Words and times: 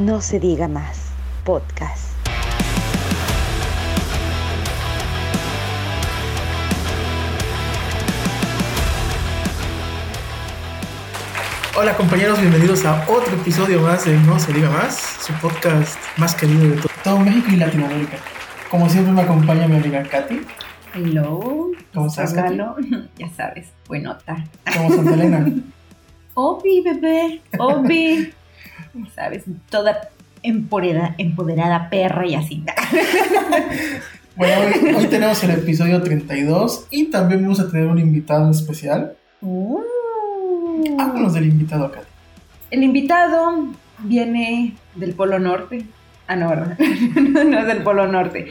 No 0.00 0.20
se 0.20 0.40
diga 0.40 0.68
más, 0.68 1.10
podcast. 1.44 2.10
Hola 11.78 11.96
compañeros, 11.96 12.40
bienvenidos 12.40 12.84
a 12.84 13.04
otro 13.08 13.34
episodio 13.36 13.80
más 13.80 14.04
de 14.04 14.14
No 14.18 14.38
se 14.38 14.52
diga 14.52 14.68
más, 14.70 14.96
su 15.24 15.32
podcast 15.34 15.98
más 16.18 16.34
querido 16.34 16.68
de 16.68 16.76
to- 16.82 16.88
todo 17.02 17.18
México 17.20 17.46
y 17.52 17.56
Latinoamérica. 17.56 18.16
Como 18.70 18.88
siempre 18.88 19.12
me 19.12 19.22
acompaña 19.22 19.66
mi 19.66 19.76
amiga 19.76 20.02
Katy, 20.02 20.40
Hello. 20.94 21.70
¿Cómo 21.94 22.06
estás, 22.08 22.34
Katy? 22.34 22.58
Ya 23.18 23.28
sabes, 23.30 23.68
buenota. 23.88 24.44
como 24.76 24.94
Santa 24.94 25.14
Elena. 25.14 25.46
Obi, 26.34 26.82
bebé, 26.82 27.40
Obi. 27.58 28.32
Sabes, 29.14 29.44
toda 29.68 30.08
empoderada, 30.42 31.14
empoderada 31.18 31.90
perra 31.90 32.26
y 32.26 32.34
así. 32.34 32.64
Bueno, 34.36 34.54
hoy, 34.60 34.94
hoy 34.94 35.06
tenemos 35.08 35.42
el 35.44 35.50
episodio 35.50 36.00
32 36.00 36.86
y 36.90 37.10
también 37.10 37.42
vamos 37.42 37.60
a 37.60 37.70
tener 37.70 37.88
un 37.88 37.98
invitado 37.98 38.50
especial. 38.50 39.14
Uh. 39.42 39.80
Háblanos 40.98 41.34
del 41.34 41.46
invitado, 41.46 41.90
Katy. 41.90 42.06
El 42.70 42.82
invitado 42.84 43.66
viene 43.98 44.76
del 44.94 45.14
Polo 45.14 45.38
Norte. 45.38 45.84
Ah, 46.26 46.36
no, 46.36 46.48
¿verdad? 46.48 46.78
no 47.16 47.58
es 47.58 47.66
del 47.66 47.82
Polo 47.82 48.06
Norte. 48.06 48.48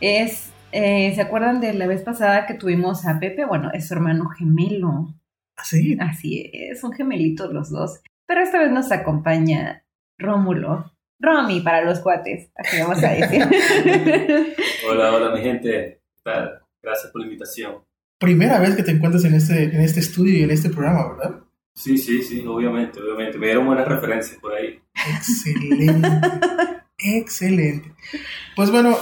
Es, 0.00 0.50
eh, 0.72 1.12
¿se 1.14 1.20
acuerdan 1.20 1.60
de 1.60 1.74
la 1.74 1.86
vez 1.86 2.02
pasada 2.02 2.46
que 2.46 2.54
tuvimos 2.54 3.06
a 3.06 3.18
Pepe? 3.18 3.44
Bueno, 3.44 3.70
es 3.72 3.88
su 3.88 3.94
hermano 3.94 4.28
gemelo. 4.28 5.14
¿Ah, 5.56 5.64
sí? 5.64 5.96
Así 6.00 6.50
es, 6.52 6.80
son 6.80 6.92
gemelitos 6.92 7.52
los 7.52 7.70
dos. 7.70 8.00
Pero 8.26 8.42
esta 8.42 8.58
vez 8.58 8.70
nos 8.70 8.90
acompaña 8.90 9.84
Rómulo. 10.18 10.92
Romy 11.18 11.60
para 11.60 11.82
los 11.82 12.00
cuates, 12.00 12.50
así 12.56 12.78
vamos 12.78 13.02
a 13.02 13.08
decir. 13.08 13.42
Hola, 14.90 15.14
hola 15.14 15.34
mi 15.34 15.40
gente. 15.40 16.02
¿Qué 16.14 16.20
tal? 16.22 16.60
Gracias 16.82 17.10
por 17.10 17.22
la 17.22 17.26
invitación. 17.28 17.76
Primera 18.18 18.60
vez 18.60 18.76
que 18.76 18.82
te 18.82 18.90
encuentras 18.90 19.24
en 19.24 19.34
este, 19.34 19.64
en 19.64 19.80
este 19.80 20.00
estudio 20.00 20.38
y 20.38 20.42
en 20.42 20.50
este 20.50 20.68
programa, 20.68 21.14
¿verdad? 21.14 21.40
Sí, 21.74 21.96
sí, 21.96 22.22
sí, 22.22 22.44
obviamente, 22.46 23.00
obviamente. 23.00 23.38
Me 23.38 23.46
dieron 23.46 23.66
buenas 23.66 23.88
referencias 23.88 24.38
por 24.40 24.52
ahí. 24.54 24.78
Excelente. 25.16 26.08
Excelente. 26.98 27.94
Pues 28.54 28.70
bueno, 28.70 28.96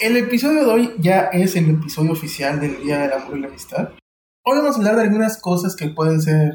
el 0.00 0.16
episodio 0.16 0.64
de 0.64 0.70
hoy 0.70 0.94
ya 0.98 1.26
es 1.32 1.54
el 1.56 1.70
episodio 1.70 2.12
oficial 2.12 2.60
del 2.60 2.82
Día 2.82 2.98
del 3.00 3.12
Amor 3.12 3.38
y 3.38 3.40
la 3.40 3.48
Amistad. 3.48 3.90
Hoy 4.44 4.58
vamos 4.58 4.76
a 4.76 4.78
hablar 4.78 4.96
de 4.96 5.02
algunas 5.02 5.40
cosas 5.40 5.74
que 5.74 5.88
pueden 5.88 6.20
ser 6.20 6.54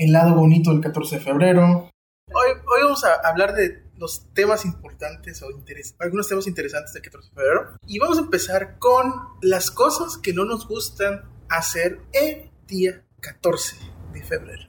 el 0.00 0.12
lado 0.12 0.34
bonito 0.34 0.70
del 0.72 0.80
14 0.80 1.16
de 1.16 1.20
febrero. 1.22 1.90
Hoy, 2.32 2.50
hoy 2.66 2.82
vamos 2.84 3.04
a 3.04 3.16
hablar 3.28 3.52
de 3.54 3.82
los 3.98 4.32
temas 4.32 4.64
importantes 4.64 5.42
o 5.42 5.50
interes- 5.50 5.94
algunos 5.98 6.26
temas 6.26 6.46
interesantes 6.46 6.94
del 6.94 7.02
14 7.02 7.28
de 7.28 7.34
febrero. 7.34 7.76
Y 7.86 7.98
vamos 7.98 8.16
a 8.16 8.22
empezar 8.22 8.78
con 8.78 9.12
las 9.42 9.70
cosas 9.70 10.16
que 10.16 10.32
no 10.32 10.46
nos 10.46 10.66
gustan 10.66 11.28
hacer 11.50 12.00
el 12.14 12.50
día 12.66 13.04
14 13.20 13.76
de 14.14 14.22
febrero. 14.22 14.68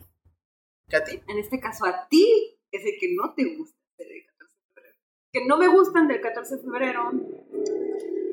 ¿Katy? 0.89 1.21
en 1.29 1.37
este 1.39 1.61
caso 1.61 1.85
a 1.85 2.09
ti 2.09 2.59
es 2.69 2.81
el 2.83 2.91
que 2.99 3.15
no 3.15 3.33
te 3.33 3.55
gusta 3.55 3.77
del 3.97 4.07
14 4.27 4.57
de 4.57 4.73
febrero. 4.73 4.95
Que 5.31 5.45
no 5.47 5.57
me 5.57 5.67
gustan 5.69 6.07
del 6.09 6.19
14 6.19 6.57
de 6.57 6.61
febrero, 6.61 7.11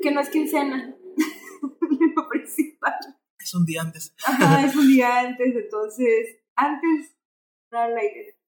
que 0.01 0.11
no 0.11 0.19
es 0.19 0.29
quincena, 0.29 0.93
lo 2.15 2.27
principal. 2.27 2.95
Es 3.39 3.53
un 3.55 3.65
día 3.65 3.83
antes. 3.83 4.13
Ajá, 4.25 4.65
es 4.65 4.75
un 4.75 4.85
día 4.89 5.19
antes, 5.21 5.55
entonces, 5.55 6.38
antes, 6.59 7.15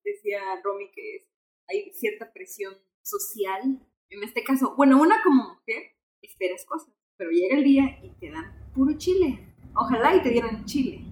decía 0.03 0.39
Romy 0.63 0.89
que 0.91 1.15
es- 1.17 1.27
hay 1.69 1.91
cierta 1.93 2.31
presión 2.33 2.73
social. 3.03 3.79
En 4.09 4.23
este 4.23 4.43
caso, 4.43 4.75
bueno, 4.75 4.99
una 5.01 5.21
como 5.23 5.43
mujer, 5.55 5.83
esperas 6.21 6.65
cosas, 6.65 6.93
pero 7.17 7.31
llega 7.31 7.55
el 7.55 7.63
día 7.63 7.99
y 8.03 8.09
te 8.19 8.29
dan 8.29 8.71
puro 8.73 8.97
chile. 8.97 9.53
Ojalá 9.75 10.15
y 10.15 10.21
te 10.21 10.29
dieran 10.29 10.65
chile. 10.65 11.05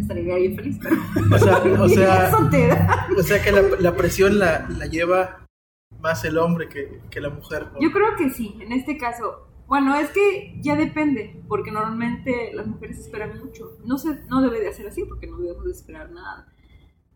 Estaría 0.00 0.36
bien 0.36 0.54
feliz, 0.54 0.78
pero 0.80 0.96
O 1.34 1.38
sea, 1.38 1.56
o 1.82 1.88
sea, 1.88 2.28
eso 2.28 2.48
te 2.50 2.66
da. 2.68 3.08
O 3.18 3.22
sea 3.22 3.42
que 3.42 3.50
la, 3.50 3.62
la 3.80 3.96
presión 3.96 4.38
la, 4.38 4.68
la 4.68 4.86
lleva 4.86 5.46
más 6.00 6.24
el 6.24 6.38
hombre 6.38 6.68
que, 6.68 7.00
que 7.10 7.20
la 7.20 7.30
mujer. 7.30 7.66
¿no? 7.72 7.80
Yo 7.80 7.90
creo 7.90 8.14
que 8.16 8.30
sí, 8.30 8.56
en 8.60 8.72
este 8.72 8.96
caso. 8.96 9.48
Bueno, 9.74 9.96
es 9.96 10.10
que 10.10 10.54
ya 10.60 10.76
depende, 10.76 11.42
porque 11.48 11.72
normalmente 11.72 12.52
las 12.54 12.64
mujeres 12.64 13.00
esperan 13.00 13.36
mucho. 13.40 13.76
No, 13.84 13.98
se, 13.98 14.24
no 14.28 14.40
debe 14.40 14.60
de 14.60 14.68
hacer 14.68 14.86
así, 14.86 15.04
porque 15.04 15.26
no 15.26 15.36
debemos 15.36 15.64
de 15.64 15.72
esperar 15.72 16.12
nada. 16.12 16.46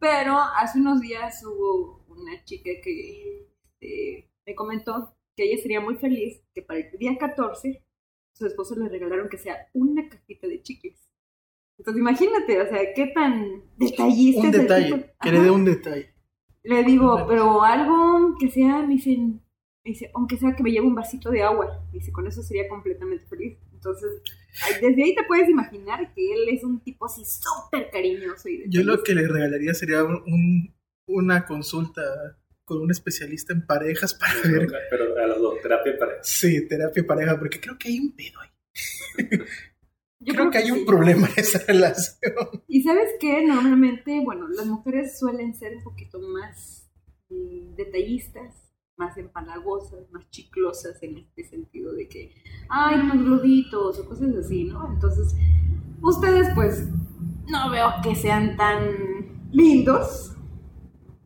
Pero 0.00 0.36
hace 0.56 0.80
unos 0.80 1.00
días 1.00 1.40
hubo 1.44 2.04
una 2.08 2.44
chica 2.44 2.70
que 2.82 3.46
este, 3.80 4.32
me 4.44 4.56
comentó 4.56 5.14
que 5.36 5.44
ella 5.44 5.62
sería 5.62 5.80
muy 5.80 5.98
feliz 5.98 6.42
que 6.52 6.62
para 6.62 6.80
el 6.80 6.98
día 6.98 7.16
14 7.16 7.80
su 8.32 8.46
esposo 8.46 8.74
le 8.74 8.88
regalaron 8.88 9.28
que 9.28 9.38
sea 9.38 9.68
una 9.72 10.08
cajita 10.08 10.48
de 10.48 10.60
chicles. 10.60 11.08
Entonces 11.78 12.00
imagínate, 12.00 12.60
o 12.60 12.68
sea, 12.68 12.92
qué 12.92 13.06
tan 13.14 13.62
detallista 13.76 14.40
un 14.40 14.48
es 14.48 14.54
el 14.54 14.60
detalle, 14.62 14.94
tipo. 14.94 15.08
que 15.22 15.30
le 15.30 15.40
dé 15.42 15.50
un 15.52 15.64
detalle. 15.64 16.12
Le 16.64 16.82
digo, 16.82 17.24
pero 17.28 17.62
algo 17.62 18.34
que 18.36 18.50
sea, 18.50 18.82
me 18.82 18.94
dicen, 18.94 19.44
dice, 19.88 20.10
aunque 20.14 20.36
sea 20.36 20.54
que 20.56 20.62
me 20.62 20.70
lleve 20.70 20.86
un 20.86 20.94
vasito 20.94 21.30
de 21.30 21.42
agua, 21.42 21.84
dice, 21.92 22.12
con 22.12 22.26
eso 22.26 22.42
sería 22.42 22.68
completamente 22.68 23.26
feliz. 23.26 23.58
Entonces, 23.72 24.10
desde 24.80 25.02
ahí 25.04 25.14
te 25.14 25.24
puedes 25.24 25.48
imaginar 25.48 26.12
que 26.14 26.32
él 26.32 26.48
es 26.50 26.64
un 26.64 26.80
tipo 26.82 27.06
así 27.06 27.22
súper 27.24 27.90
cariñoso 27.90 28.48
y 28.48 28.64
Yo 28.68 28.82
lo 28.82 29.02
que 29.02 29.14
le 29.14 29.26
regalaría 29.28 29.72
sería 29.74 30.02
un, 30.04 30.16
un- 30.26 30.74
una 31.06 31.46
consulta 31.46 32.02
con 32.64 32.82
un 32.82 32.90
especialista 32.90 33.52
en 33.54 33.64
parejas 33.66 34.14
para 34.14 34.34
ver. 34.42 34.68
Pero 34.90 35.16
a 35.16 35.26
los 35.26 35.40
dos, 35.40 35.62
terapia 35.62 35.96
para 35.98 36.22
Sí, 36.22 36.66
terapia 36.68 37.06
pareja, 37.06 37.38
porque 37.38 37.60
creo 37.60 37.78
que 37.78 37.88
hay 37.88 37.98
un 38.00 38.14
pedo 38.14 38.40
ahí. 38.40 38.50
Yo 40.20 40.34
Creo 40.34 40.50
que 40.50 40.58
hay 40.58 40.66
sí. 40.66 40.72
un 40.72 40.84
problema 40.84 41.28
en 41.28 41.34
esa 41.38 41.60
relación. 41.66 42.32
Y 42.68 42.82
sabes 42.82 43.10
que 43.20 43.46
normalmente, 43.46 44.20
bueno, 44.24 44.48
las 44.48 44.66
mujeres 44.66 45.18
suelen 45.18 45.54
ser 45.54 45.76
un 45.76 45.82
poquito 45.84 46.20
más 46.20 46.90
mm, 47.30 47.74
detallistas, 47.76 48.67
más 48.98 49.16
empalagosas, 49.16 50.10
más 50.10 50.28
chiclosas 50.30 51.02
en 51.02 51.18
este 51.18 51.44
sentido 51.44 51.92
de 51.92 52.08
que, 52.08 52.34
ay, 52.68 52.98
unos 53.00 53.24
globitos 53.24 53.98
o 54.00 54.08
cosas 54.08 54.34
así, 54.36 54.64
¿no? 54.64 54.92
Entonces, 54.92 55.34
ustedes 56.02 56.48
pues 56.54 56.88
no 57.48 57.70
veo 57.70 57.88
que 58.02 58.14
sean 58.14 58.56
tan 58.56 59.48
lindos. 59.52 60.32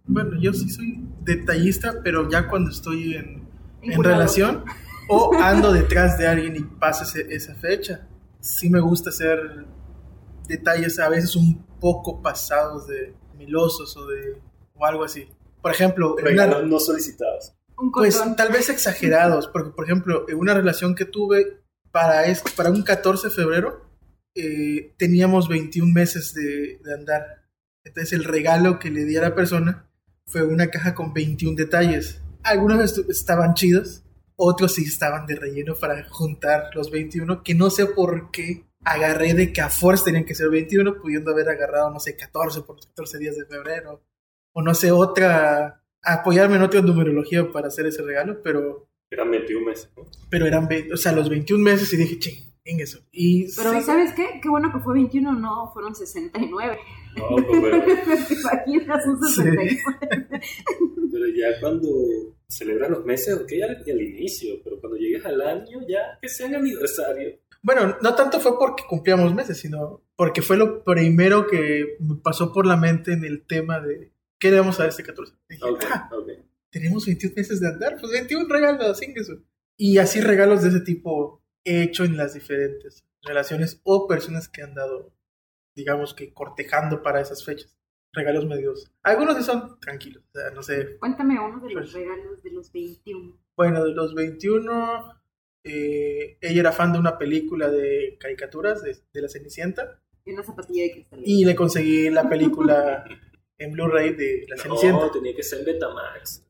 Bueno, 0.05 0.39
yo 0.41 0.53
sí 0.53 0.69
soy 0.69 1.03
detallista, 1.23 2.01
pero 2.05 2.29
ya 2.29 2.49
cuando 2.49 2.71
estoy 2.71 3.15
en, 3.15 3.49
en 3.83 3.93
Encuerados. 3.93 4.19
relación 4.37 4.65
o 5.09 5.33
ando 5.41 5.73
detrás 5.73 6.19
de 6.19 6.27
alguien 6.29 6.57
y 6.57 6.61
pasa 6.61 7.05
ese- 7.05 7.35
esa 7.35 7.55
fecha. 7.55 8.07
Sí 8.41 8.69
me 8.69 8.81
gusta 8.81 9.11
hacer 9.11 9.67
detalles 10.47 10.99
a 10.99 11.09
veces 11.09 11.37
un 11.37 11.65
poco 11.81 12.21
pasados 12.21 12.87
de 12.89 13.15
milosos 13.39 13.97
o 13.97 14.07
de 14.07 14.41
o 14.75 14.85
algo 14.85 15.05
así. 15.05 15.27
Por 15.63 15.71
ejemplo, 15.71 16.17
en 16.19 16.25
una- 16.25 16.31
regalos 16.47 16.69
no 16.69 16.79
solicitados. 16.81 17.55
Un 17.79 17.91
pues 17.91 18.21
tal 18.37 18.53
vez 18.53 18.69
exagerados, 18.69 19.49
porque 19.49 19.71
por 19.71 19.85
ejemplo, 19.85 20.27
en 20.29 20.37
una 20.37 20.55
relación 20.55 20.95
que 20.95 21.05
tuve 21.05 21.63
para, 21.91 22.23
para 22.57 22.71
un 22.71 22.83
14 22.83 23.29
de 23.29 23.35
febrero, 23.35 23.91
eh, 24.35 24.95
teníamos 24.97 25.49
21 25.49 25.93
meses 25.93 26.33
de, 26.35 26.79
de 26.83 26.95
andar. 26.95 27.43
Entonces 27.85 28.13
el 28.13 28.25
regalo 28.25 28.79
que 28.79 28.91
le 28.91 29.05
di 29.05 29.17
a 29.17 29.23
la 29.23 29.35
persona 29.35 29.91
fue 30.27 30.43
una 30.43 30.69
caja 30.69 30.95
con 30.95 31.13
21 31.13 31.57
detalles. 31.57 32.23
Algunos 32.43 32.99
estaban 33.09 33.55
chidos, 33.55 34.05
otros 34.37 34.75
sí 34.75 34.85
estaban 34.85 35.27
de 35.27 35.37
relleno 35.37 35.75
para 35.75 36.05
juntar 36.09 36.71
los 36.75 36.91
21, 36.91 37.43
que 37.43 37.55
no 37.55 37.71
sé 37.71 37.87
por 37.87 38.31
qué 38.31 38.65
agarré 38.85 39.35
de 39.35 39.53
que 39.53 39.61
a 39.61 39.69
fuerza 39.69 40.07
tenían 40.07 40.25
que 40.25 40.35
ser 40.35 40.51
21, 40.51 41.01
pudiendo 41.01 41.31
haber 41.31 41.49
agarrado, 41.49 41.91
no 41.91 42.01
sé, 42.01 42.17
14 42.17 42.63
por 42.63 42.77
los 42.77 42.87
14 42.87 43.19
días 43.19 43.37
de 43.37 43.47
febrero, 43.47 44.03
o 44.53 44.63
no 44.63 44.75
sé, 44.75 44.91
otra, 44.91 45.82
apoyarme 46.03 46.57
en 46.57 46.63
otra 46.63 46.81
numerología 46.83 47.51
para 47.53 47.69
hacer 47.69 47.87
ese 47.87 48.03
regalo, 48.03 48.43
pero, 48.43 48.89
Eran 49.11 49.31
21 49.31 49.67
meses. 49.67 49.91
¿no? 49.97 50.05
pero 50.31 50.47
eran, 50.47 50.69
ve- 50.69 50.89
o 50.93 50.97
sea, 50.97 51.13
los 51.13 51.29
21 51.29 51.63
meses 51.63 51.93
y 51.93 51.97
dije, 51.97 52.19
ching, 52.19 52.53
en 52.65 52.81
eso. 52.81 53.01
Y 53.11 53.53
Pero 53.57 53.73
sí, 53.73 53.83
¿sabes 53.83 54.13
qué? 54.15 54.41
Qué 54.43 54.49
bueno 54.49 54.73
que 54.73 54.79
fue 54.81 54.95
21, 54.95 55.33
no, 55.35 55.71
fueron 55.73 55.95
69. 55.95 56.79
No, 57.17 57.29
pues 57.47 57.61
bueno. 57.61 57.85
¿Te 58.29 58.35
imaginas 58.35 59.07
un 59.07 59.23
Sí. 59.29 59.35
69? 59.43 59.81
Pero 61.13 61.27
ya 61.29 61.61
cuando 61.61 61.89
celebras 62.49 62.91
los 62.91 63.05
meses, 63.05 63.35
ok, 63.35 63.51
al, 63.65 63.77
al 63.91 64.01
inicio, 64.03 64.55
pero 64.65 64.81
cuando 64.81 64.97
llegues 64.99 65.25
al 65.27 65.41
año, 65.43 65.81
ya 65.89 66.19
que 66.21 66.29
sea 66.29 66.47
el 66.49 66.55
aniversario. 66.57 67.39
Bueno, 67.63 67.97
no 68.03 68.15
tanto 68.15 68.41
fue 68.41 68.59
porque 68.59 68.83
cumplíamos 68.89 69.35
meses, 69.35 69.59
sino 69.59 70.03
porque 70.17 70.43
fue 70.43 70.57
lo 70.57 70.83
primero 70.85 71.47
que 71.47 71.97
me 72.01 72.17
pasó 72.17 72.53
por 72.53 72.67
la 72.67 72.77
mente 72.77 73.13
en 73.13 73.25
el 73.25 73.45
tema 73.47 73.81
de 73.81 74.12
qué 74.43 74.51
le 74.51 74.59
vamos 74.59 74.79
a 74.79 74.83
dar 74.83 74.91
este 74.91 75.05
14. 75.05 75.35
Dije, 75.49 75.63
Ok, 75.65 75.85
"Ah, 75.91 76.11
tenemos 76.71 77.07
21 77.07 77.35
meses 77.37 77.61
de 77.61 77.69
andar, 77.69 77.97
pues 78.01 78.13
21 78.13 78.49
regalos, 78.49 78.99
sin 78.99 79.17
eso. 79.17 79.35
Y 79.79 79.99
así 79.99 80.21
regalos 80.21 80.63
de 80.63 80.71
ese 80.71 80.81
tipo 80.81 81.43
he 81.65 81.83
hecho 81.83 82.05
en 82.05 82.17
las 82.17 82.35
diferentes 82.35 83.05
relaciones 83.23 83.81
o 83.85 84.09
personas 84.09 84.49
que 84.49 84.63
han 84.63 84.75
dado, 84.75 85.15
digamos 85.77 86.13
que 86.15 86.33
cortejando 86.35 87.03
para 87.03 87.21
esas 87.21 87.45
fechas. 87.45 87.77
regalos 88.15 88.45
medios. 88.45 88.91
Algunos 89.05 89.39
sí 89.39 89.43
son 89.43 89.81
tranquilos, 89.81 90.23
o 90.35 90.39
sea, 90.39 90.51
no 90.51 90.63
sé. 90.63 90.99
Cuéntame 90.99 91.41
uno 91.41 91.67
de 91.67 91.73
los 91.73 91.85
Pues- 91.85 91.93
regalos 91.95 92.43
de 92.43 92.51
los 92.51 92.71
21. 92.71 93.39
Bueno, 93.57 93.83
de 93.85 93.93
los 93.95 94.15
21, 94.15 95.15
eh, 95.65 96.37
ella 96.43 96.61
era 96.61 96.73
fan 96.73 96.93
de 96.93 96.99
una 96.99 97.17
película 97.17 97.71
de 97.71 98.19
caricaturas 98.21 98.83
de, 98.83 98.99
de 99.15 99.23
la 99.23 99.29
Cenicienta 99.31 99.99
Y 100.27 100.33
una 100.33 100.43
zapatilla 100.43 100.83
de 100.85 100.93
cristal. 100.93 101.21
y 101.25 101.45
le 101.47 101.55
conseguí 101.55 102.11
la 102.11 102.29
película 102.29 103.05
en 103.63 103.73
Blu-ray 103.73 104.15
de 104.15 104.45
la 104.49 104.57
Cenicienta. 104.57 105.07
No, 105.07 105.11
tenía 105.11 105.35
que 105.35 105.43
ser 105.43 105.61
en 105.61 105.65
Betamax. 105.67 106.45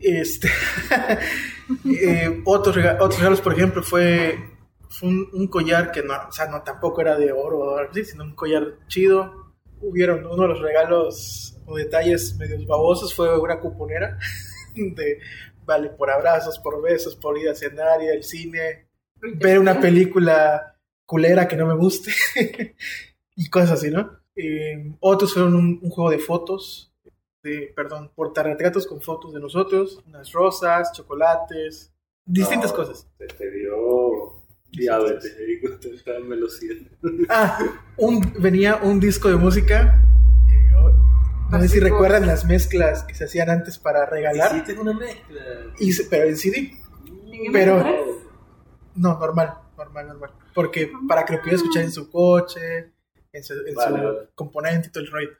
Este, 0.00 0.48
eh, 1.84 2.42
otros, 2.44 2.74
rega- 2.76 2.96
otros 3.00 3.18
regalos, 3.18 3.40
por 3.40 3.52
ejemplo, 3.52 3.82
fue, 3.82 4.36
fue 4.88 5.08
un, 5.08 5.28
un 5.32 5.48
collar 5.48 5.90
que 5.92 6.02
no, 6.02 6.14
o 6.28 6.32
sea, 6.32 6.46
no 6.46 6.62
tampoco 6.62 7.00
era 7.00 7.16
de 7.18 7.32
oro 7.32 7.78
así, 7.78 8.04
sino 8.04 8.24
un 8.24 8.34
collar 8.34 8.78
chido. 8.88 9.54
Hubieron 9.80 10.24
uno 10.26 10.42
de 10.42 10.48
los 10.48 10.60
regalos 10.60 11.56
o 11.66 11.76
detalles 11.76 12.36
medios 12.36 12.66
babosos 12.66 13.14
fue 13.14 13.38
una 13.38 13.58
cuponera 13.60 14.18
de 14.74 15.18
vale 15.64 15.90
por 15.90 16.10
abrazos, 16.10 16.58
por 16.58 16.82
besos, 16.82 17.14
por 17.16 17.38
ir 17.38 17.48
a 17.48 17.54
cenar, 17.54 18.02
ir 18.02 18.10
al 18.10 18.22
cine, 18.24 18.88
ver 19.36 19.58
una 19.58 19.80
película 19.80 20.76
culera 21.06 21.46
que 21.46 21.56
no 21.56 21.66
me 21.66 21.74
guste 21.76 22.12
y 23.36 23.48
cosas 23.50 23.72
así, 23.72 23.90
¿no? 23.90 24.18
Eh, 24.36 24.94
otros 25.00 25.34
fueron 25.34 25.54
un, 25.54 25.78
un 25.82 25.90
juego 25.90 26.10
de 26.10 26.18
fotos, 26.18 26.92
de, 27.42 27.72
perdón, 27.76 28.10
portarretratos 28.14 28.86
con 28.86 29.00
fotos 29.00 29.32
de 29.34 29.40
nosotros, 29.40 30.02
unas 30.06 30.32
rosas, 30.32 30.92
chocolates, 30.92 31.92
distintas 32.24 32.70
No, 32.70 32.76
cosas. 32.76 33.06
Te, 33.18 33.26
te 33.26 33.50
dio 33.50 34.42
diabetes, 34.70 35.36
te 35.36 35.44
digo, 35.44 35.68
velocidad. 36.28 36.76
Ah, 37.28 37.58
un, 37.98 38.32
venía 38.38 38.76
un 38.82 39.00
disco 39.00 39.28
de 39.28 39.36
música. 39.36 40.02
eh, 40.50 40.70
no 41.50 41.60
sé 41.60 41.68
si 41.68 41.80
recuerdan 41.80 42.26
las 42.26 42.46
mezclas 42.46 43.02
que 43.04 43.14
se 43.14 43.24
hacían 43.24 43.50
antes 43.50 43.78
para 43.78 44.06
regalar. 44.06 44.52
Hiciste 44.54 44.80
una 44.80 44.94
mezcla. 44.94 45.40
Y, 45.78 45.92
se- 45.92 46.04
pero 46.04 46.24
en 46.28 46.36
CD. 46.36 46.72
¿En 47.30 47.52
pero- 47.52 47.80
MP3? 47.80 48.18
No, 48.94 49.18
normal, 49.18 49.54
normal, 49.76 50.06
normal. 50.06 50.30
Porque 50.54 50.90
para 51.08 51.24
que 51.24 51.32
lo 51.34 51.38
pudiera 51.40 51.56
escuchar 51.56 51.82
en 51.82 51.92
su 51.92 52.10
coche, 52.10 52.91
en 53.32 53.44
su, 53.44 53.54
en 53.54 53.74
Vale, 53.74 53.98
su 53.98 54.04
vale. 54.04 54.18
componente 54.34 54.88
y 54.88 54.90
todo 54.92 55.04
el 55.04 55.10
rollo. 55.10 55.30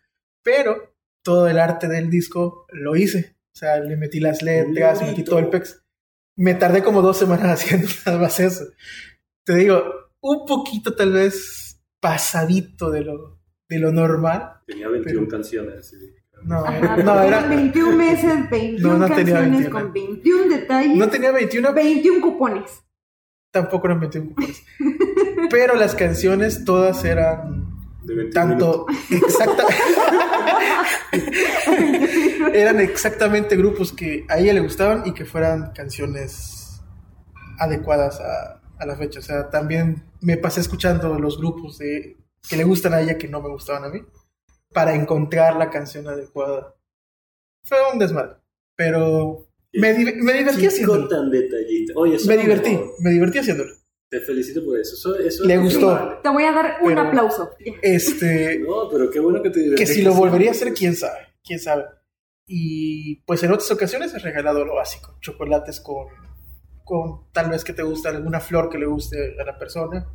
Pero 0.42 0.94
todo 1.22 1.46
el 1.48 1.58
arte 1.58 1.88
del 1.88 2.10
disco 2.10 2.66
lo 2.72 2.96
hice. 2.96 3.36
O 3.54 3.58
sea, 3.58 3.78
le 3.78 3.96
metí 3.96 4.18
las 4.20 4.42
letras, 4.42 5.00
Un 5.00 5.08
metí 5.08 5.22
todo 5.24 5.38
el 5.38 5.48
pex. 5.48 5.82
Me 6.36 6.54
tardé 6.54 6.82
como 6.82 7.02
dos 7.02 7.18
semanas 7.18 7.50
haciendo 7.62 7.88
nada 8.06 8.18
más 8.18 8.40
eso. 8.40 8.64
Te 9.44 9.54
digo, 9.56 9.82
un 10.20 10.46
poquito 10.46 10.94
tal 10.94 11.12
vez 11.12 11.80
pasadito 12.00 12.90
de 12.90 13.02
lo, 13.02 13.40
de 13.68 13.78
lo 13.78 13.92
normal. 13.92 14.54
Tenía 14.66 14.88
21 14.88 15.20
Pero- 15.20 15.28
canciones. 15.30 15.78
así. 15.78 15.96
No, 16.44 16.64
Ajá, 16.64 16.76
era- 16.78 16.96
no, 16.96 17.22
era, 17.22 17.46
21 17.46 17.96
meses, 17.96 18.50
21 18.50 18.88
No, 18.88 18.98
no 19.08 19.14
tenía 19.14 19.34
canciones 19.34 19.70
21. 19.70 19.70
con 19.80 19.92
21 19.92 20.48
detalles, 20.56 20.96
no 20.96 21.08
tenía 21.08 21.30
21, 21.30 21.72
21 21.72 22.20
cupones. 22.20 22.82
tampoco 23.52 23.86
eran 23.86 24.00
21 24.00 24.28
cupones. 24.30 24.64
Pero 25.50 25.76
las 25.76 25.94
canciones 25.94 26.64
todas 26.64 27.04
eran 27.04 27.61
De 28.04 28.14
21 28.14 28.30
tanto 28.32 28.86
exacta 29.10 29.64
eran 32.52 32.80
exactamente 32.80 33.56
grupos 33.56 33.92
que 33.92 34.24
a 34.28 34.38
ella 34.38 34.52
le 34.52 34.60
gustaban 34.60 35.02
y 35.06 35.12
que 35.14 35.24
fueran 35.24 35.72
canciones 35.72 36.80
adecuadas 37.58 38.20
a, 38.20 38.60
a 38.78 38.86
la 38.86 38.96
fecha. 38.96 39.20
O 39.20 39.22
sea, 39.22 39.50
también 39.50 40.04
me 40.20 40.36
pasé 40.36 40.60
escuchando 40.60 41.18
los 41.18 41.38
grupos 41.38 41.78
de, 41.78 42.16
que 42.48 42.56
le 42.56 42.64
gustan 42.64 42.94
a 42.94 43.00
ella 43.00 43.18
que 43.18 43.28
no 43.28 43.40
me 43.40 43.48
gustaban 43.48 43.84
a 43.84 43.88
mí 43.88 44.00
para 44.72 44.94
encontrar 44.94 45.56
la 45.56 45.70
canción 45.70 46.08
adecuada. 46.08 46.74
Fue 47.64 47.78
un 47.92 47.98
desmadre, 47.98 48.36
pero 48.76 49.46
me, 49.74 49.92
di- 49.94 50.14
me 50.14 50.32
divertí 50.32 50.66
haciéndolo. 50.66 51.08
tan. 51.08 51.30
Oye, 51.94 52.18
Me 52.26 52.36
divertí, 52.36 52.80
me 53.00 53.10
divertí 53.10 53.38
haciéndolo. 53.38 53.74
Te 54.12 54.20
felicito 54.20 54.62
por 54.62 54.78
eso. 54.78 54.94
Eso, 54.94 55.18
eso 55.18 55.44
Le 55.44 55.56
gustó. 55.56 55.86
vale. 55.86 56.16
Te 56.22 56.28
voy 56.28 56.44
a 56.44 56.52
dar 56.52 56.76
un 56.82 56.88
Pero- 56.88 57.00
aplauso. 57.00 57.50
Este, 57.80 58.58
No, 58.68 58.88
pero 58.90 59.08
qué 59.10 59.18
bueno 59.20 59.42
que 59.42 59.48
te 59.48 59.54
que 59.54 59.62
divertiste. 59.64 59.94
si 59.94 60.02
lo 60.02 60.12
volvería 60.14 60.50
a 60.50 60.52
hacer, 60.52 60.74
quién 60.74 60.94
sabe, 60.94 61.18
quién 61.42 61.58
sabe. 61.58 61.84
Y 62.46 63.22
pues 63.24 63.42
en 63.42 63.52
otras 63.52 63.70
ocasiones 63.70 64.12
he 64.12 64.18
regalado 64.18 64.64
lo 64.66 64.74
básico, 64.74 65.16
chocolates 65.22 65.80
con, 65.80 66.08
con 66.84 67.32
tal 67.32 67.48
vez 67.48 67.64
que 67.64 67.72
te 67.72 67.82
gusta 67.82 68.10
alguna 68.10 68.40
flor 68.40 68.68
que 68.68 68.76
le 68.78 68.84
guste 68.86 69.34
a 69.40 69.44
la 69.44 69.58
persona, 69.58 70.06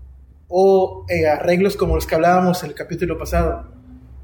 o 0.47 1.05
eh, 1.09 1.25
arreglos 1.27 1.75
como 1.75 1.95
los 1.95 2.05
que 2.05 2.13
hablábamos 2.15 2.61
en 2.63 2.69
el 2.69 2.75
capítulo 2.75 3.17
pasado, 3.17 3.65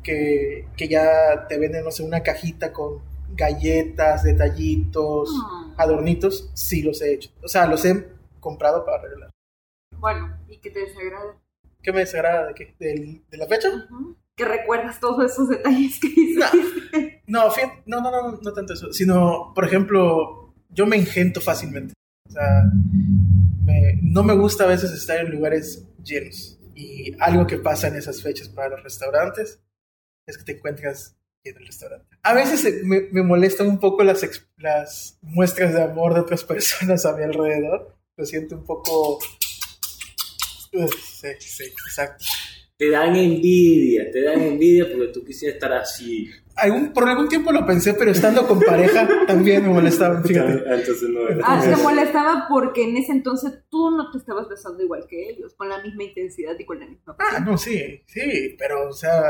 que, 0.03 0.67
que 0.77 0.87
ya 0.87 1.47
te 1.49 1.57
venden, 1.57 1.83
no 1.83 1.89
sé, 1.91 2.03
una 2.03 2.21
cajita 2.21 2.71
con 2.71 3.01
galletas, 3.35 4.23
detallitos, 4.23 5.29
Mm. 5.31 5.73
adornitos, 5.81 6.51
sí 6.53 6.83
los 6.83 7.01
he 7.01 7.13
hecho. 7.13 7.31
O 7.41 7.47
sea, 7.47 7.65
los 7.65 7.83
he 7.85 8.05
comprado 8.39 8.85
para 8.85 9.01
regalar. 9.01 9.31
Bueno, 10.03 10.37
¿y 10.49 10.57
qué 10.57 10.69
te 10.69 10.79
desagrada? 10.81 11.37
¿Qué 11.81 11.93
me 11.93 11.99
desagrada 11.99 12.47
de, 12.47 12.53
qué? 12.55 12.75
¿Del- 12.77 13.23
de 13.31 13.37
la 13.37 13.47
fecha? 13.47 13.69
Que 14.35 14.43
recuerdas 14.43 14.99
todos 14.99 15.31
esos 15.31 15.47
detalles 15.47 15.97
que 16.01 16.07
hiciste. 16.07 17.23
No, 17.25 17.49
fíjate, 17.49 17.83
no, 17.85 18.01
no, 18.01 18.11
no, 18.11 18.37
no 18.41 18.53
tanto 18.53 18.73
eso, 18.73 18.91
sino, 18.91 19.53
por 19.55 19.63
ejemplo, 19.63 20.53
yo 20.69 20.85
me 20.85 20.97
engento 20.97 21.39
fácilmente. 21.39 21.93
O 22.27 22.31
sea, 22.33 22.63
me- 23.63 23.97
no 24.01 24.23
me 24.23 24.35
gusta 24.35 24.65
a 24.65 24.67
veces 24.67 24.91
estar 24.91 25.19
en 25.21 25.31
lugares 25.31 25.87
llenos. 26.03 26.59
Y 26.75 27.15
algo 27.21 27.47
que 27.47 27.57
pasa 27.57 27.87
en 27.87 27.95
esas 27.95 28.21
fechas 28.21 28.49
para 28.49 28.69
los 28.71 28.83
restaurantes 28.83 29.61
es 30.27 30.37
que 30.37 30.43
te 30.43 30.51
encuentras 30.57 31.15
en 31.45 31.55
el 31.55 31.65
restaurante. 31.65 32.17
A 32.23 32.33
veces 32.33 32.83
me, 32.83 33.03
me 33.09 33.23
molestan 33.23 33.67
un 33.67 33.79
poco 33.79 34.03
las, 34.03 34.21
las 34.57 35.17
muestras 35.21 35.73
de 35.73 35.81
amor 35.81 36.13
de 36.13 36.19
otras 36.19 36.43
personas 36.53 37.05
a 37.05 37.15
mi 37.15 37.23
alrededor. 37.23 37.95
Lo 38.17 38.25
siento 38.25 38.55
un 38.57 38.65
poco... 38.65 39.19
Sí, 40.73 41.27
sí, 41.39 41.63
exacto. 41.65 42.25
Te 42.75 42.89
dan 42.89 43.15
envidia, 43.15 44.09
te 44.11 44.23
dan 44.23 44.41
envidia 44.41 44.87
porque 44.91 45.07
tú 45.13 45.23
quisieras 45.23 45.55
estar 45.55 45.71
así. 45.73 46.29
Algún, 46.55 46.91
por 46.91 47.07
algún 47.07 47.29
tiempo 47.29 47.51
lo 47.51 47.65
pensé, 47.65 47.93
pero 47.93 48.11
estando 48.11 48.47
con 48.47 48.59
pareja 48.59 49.07
también 49.27 49.63
me 49.63 49.69
molestaba, 49.69 50.21
fíjate. 50.23 50.63
Ah, 50.67 50.75
Entonces 50.75 51.09
no 51.09 51.27
era. 51.29 51.39
Ah, 51.43 51.61
te 51.63 51.75
molestaba 51.81 52.45
porque 52.49 52.83
en 52.83 52.97
ese 52.97 53.11
entonces 53.11 53.53
tú 53.69 53.91
no 53.91 54.11
te 54.11 54.17
estabas 54.17 54.49
besando 54.49 54.83
igual 54.83 55.05
que 55.07 55.29
ellos, 55.29 55.53
con 55.55 55.69
la 55.69 55.81
misma 55.81 56.03
intensidad 56.03 56.53
y 56.59 56.65
con 56.65 56.79
la 56.79 56.87
misma 56.87 57.13
Ah, 57.13 57.17
pasión. 57.17 57.45
no, 57.45 57.57
sí, 57.57 58.01
sí, 58.07 58.55
pero, 58.57 58.89
o 58.89 58.93
sea, 58.93 59.21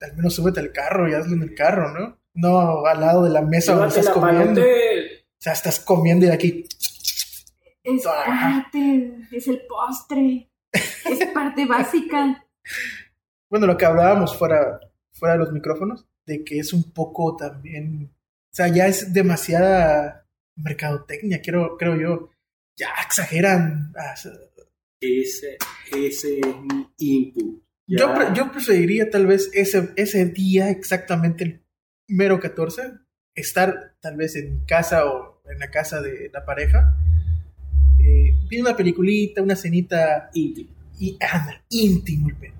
al 0.00 0.16
menos 0.16 0.34
súbete 0.34 0.60
al 0.60 0.72
carro 0.72 1.08
y 1.08 1.14
hazlo 1.14 1.34
en 1.36 1.42
el 1.42 1.54
carro, 1.54 1.92
¿no? 1.98 2.18
No 2.34 2.84
al 2.86 3.00
lado 3.00 3.24
de 3.24 3.30
la 3.30 3.42
mesa 3.42 3.74
donde 3.74 3.88
estás 3.88 4.08
comiendo. 4.10 4.60
O 4.60 4.64
hotel. 4.64 5.10
sea, 5.38 5.52
estás 5.52 5.80
comiendo 5.80 6.26
y 6.26 6.28
de 6.28 6.34
aquí. 6.34 6.64
Es 7.84 8.06
Ah. 8.06 8.64
parte, 8.70 9.14
es 9.32 9.48
el 9.48 9.62
postre, 9.66 10.48
es 10.72 11.26
parte 11.34 11.66
básica. 11.66 12.44
Bueno, 13.50 13.66
lo 13.66 13.76
que 13.76 13.84
hablábamos 13.84 14.38
fuera, 14.38 14.80
fuera 15.12 15.34
de 15.34 15.40
los 15.40 15.52
micrófonos, 15.52 16.06
de 16.24 16.42
que 16.42 16.58
es 16.58 16.72
un 16.72 16.90
poco 16.94 17.36
también. 17.36 18.10
O 18.50 18.54
sea, 18.54 18.68
ya 18.68 18.86
es 18.86 19.12
demasiada 19.12 20.26
mercadotecnia, 20.56 21.42
creo, 21.42 21.76
creo 21.76 21.96
yo. 21.96 22.30
Ya 22.78 22.88
exageran. 23.04 23.92
Ah, 23.94 24.14
Ese, 25.02 25.58
ese 25.94 26.38
es 26.40 26.46
mi 26.62 26.88
input. 26.96 27.62
Yo, 27.86 28.14
pre- 28.14 28.28
yo 28.34 28.50
preferiría 28.50 29.10
tal 29.10 29.26
vez 29.26 29.50
ese, 29.52 29.90
ese 29.96 30.24
día, 30.24 30.70
exactamente 30.70 31.44
el 31.44 31.62
mero 32.08 32.40
14, 32.40 32.92
estar 33.34 33.96
tal 34.00 34.16
vez 34.16 34.34
en 34.36 34.60
mi 34.60 34.64
casa 34.64 35.04
o 35.04 35.42
en 35.44 35.58
la 35.58 35.70
casa 35.70 36.00
de 36.00 36.30
la 36.32 36.46
pareja, 36.46 36.96
eh, 38.02 38.36
viendo 38.48 38.68
una 38.68 38.76
peliculita, 38.76 39.42
una 39.42 39.56
cenita 39.56 40.30
íntimo. 40.34 40.70
y 40.98 41.16
anda, 41.20 41.64
íntimo 41.70 42.28
el 42.28 42.36
pedo. 42.36 42.54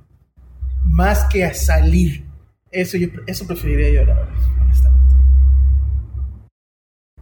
Más 0.85 1.27
que 1.33 1.45
a 1.45 1.55
salir. 1.55 2.25
Eso, 2.71 2.97
yo, 2.97 3.09
eso 3.27 3.47
preferiría 3.47 3.91
yo, 3.91 4.05
la 4.07 4.15
verdad, 4.15 4.35
honestamente. 4.63 5.15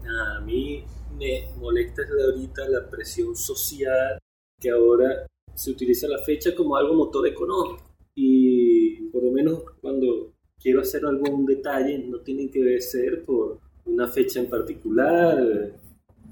A 0.08 0.40
mí 0.40 0.84
me 1.18 1.48
molesta 1.58 2.02
ahorita 2.02 2.68
la 2.68 2.88
presión 2.88 3.34
social 3.34 4.18
que 4.60 4.70
ahora 4.70 5.26
se 5.54 5.70
utiliza 5.70 6.08
la 6.08 6.18
fecha 6.18 6.54
como 6.54 6.76
algo 6.76 6.94
motor 6.94 7.26
económico. 7.26 7.84
Y 8.14 9.08
por 9.10 9.24
lo 9.24 9.32
menos 9.32 9.62
cuando 9.80 10.34
quiero 10.60 10.80
hacer 10.80 11.04
algún 11.04 11.46
detalle, 11.46 11.98
no 11.98 12.20
tiene 12.20 12.50
que 12.50 12.80
ser 12.80 13.22
por 13.24 13.58
una 13.86 14.08
fecha 14.08 14.40
en 14.40 14.48
particular, 14.48 15.78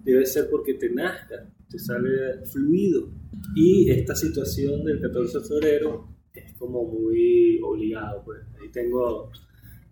debe 0.02 0.26
ser 0.26 0.48
porque 0.50 0.74
te 0.74 0.90
nazca, 0.90 1.46
te 1.70 1.78
sale 1.78 2.44
fluido. 2.46 3.10
Y 3.54 3.90
esta 3.90 4.14
situación 4.14 4.84
del 4.84 5.00
14 5.00 5.38
de 5.38 5.44
febrero 5.44 6.08
es 6.32 6.54
como 6.54 6.84
muy 6.84 7.60
obligado. 7.62 8.24
Pues. 8.24 8.40
Ahí 8.60 8.70
tengo 8.70 9.30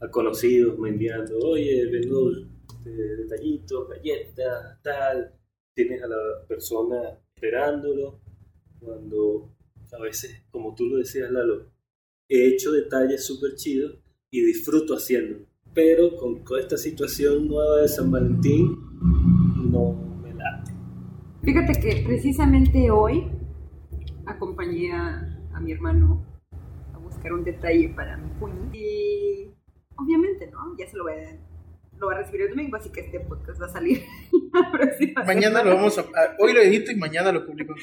a 0.01 0.11
conocidos 0.11 0.79
me 0.79 0.91
enviando, 0.91 1.39
oye, 1.39 1.87
vendo 1.91 2.31
detallitos, 2.85 3.89
galletas, 3.89 4.81
tal. 4.83 5.33
Tienes 5.75 6.03
a 6.03 6.09
la 6.09 6.47
persona 6.47 7.19
esperándolo. 7.35 8.21
Cuando 8.81 9.57
a 9.93 10.01
veces, 10.01 10.43
como 10.51 10.75
tú 10.75 10.87
lo 10.87 10.99
decías, 10.99 11.31
Lalo, 11.31 11.73
he 12.29 12.47
hecho 12.49 12.73
detalles 12.73 13.25
súper 13.25 13.55
chidos 13.55 13.99
y 14.31 14.45
disfruto 14.45 14.95
haciéndolo. 14.95 15.47
Pero 15.75 16.17
con, 16.17 16.43
con 16.45 16.61
esta 16.61 16.77
situación 16.77 17.49
nueva 17.49 17.83
de 17.83 17.89
San 17.89 18.11
Valentín, 18.11 18.77
no. 19.71 20.06
Fíjate 21.47 21.81
que 21.81 22.03
precisamente 22.05 22.91
hoy 22.91 23.31
acompañé 24.27 24.93
a, 24.93 25.23
a 25.55 25.61
mi 25.61 25.71
hermano 25.71 26.27
a 26.93 26.99
buscar 26.99 27.33
un 27.33 27.45
detalle 27.45 27.89
para 27.91 28.17
mi 28.17 28.29
puño. 28.41 28.69
Y 28.73 29.53
obviamente, 29.97 30.49
¿no? 30.51 30.77
Ya 30.77 30.89
se 30.89 30.97
lo 30.97 31.05
voy 31.05 31.13
a, 31.13 31.39
lo 31.99 32.09
va 32.09 32.15
a 32.15 32.19
recibir 32.19 32.43
el 32.43 32.51
domingo, 32.51 32.77
así 32.77 32.91
que 32.91 33.03
este 33.03 33.21
podcast 33.21 33.63
va 33.63 33.67
a 33.67 33.71
salir 33.71 34.03
la 34.53 34.73
próxima 34.73 35.23
Mañana 35.25 35.63
lo 35.63 35.77
vamos 35.77 35.97
a, 35.99 36.05
Hoy 36.41 36.53
lo 36.53 36.61
edito 36.61 36.91
y 36.91 36.97
mañana 36.97 37.31
lo 37.31 37.47
publico 37.47 37.73
en. 37.73 37.79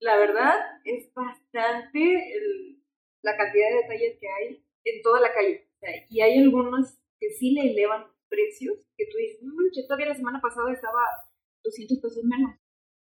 La 0.00 0.16
verdad 0.16 0.54
es 0.84 1.12
bastante 1.14 2.00
el- 2.34 2.82
la 3.22 3.36
cantidad 3.36 3.68
de 3.68 3.76
detalles 3.82 4.18
que 4.18 4.26
hay 4.28 4.64
en 4.84 5.02
toda 5.02 5.20
la 5.20 5.32
calle. 5.32 5.68
O 5.76 5.78
sea, 5.78 5.90
y 6.08 6.20
hay 6.22 6.38
algunos 6.38 6.98
que 7.20 7.28
sí 7.38 7.52
le 7.52 7.70
elevan 7.72 8.04
precios, 8.30 8.78
que 8.96 9.04
tú 9.10 9.18
dices, 9.18 9.42
no 9.42 9.52
manches, 9.54 9.86
todavía 9.86 10.06
la 10.08 10.14
semana 10.14 10.40
pasada 10.40 10.72
estaba 10.72 11.02
200 11.64 11.98
pesos 11.98 12.24
menos. 12.24 12.54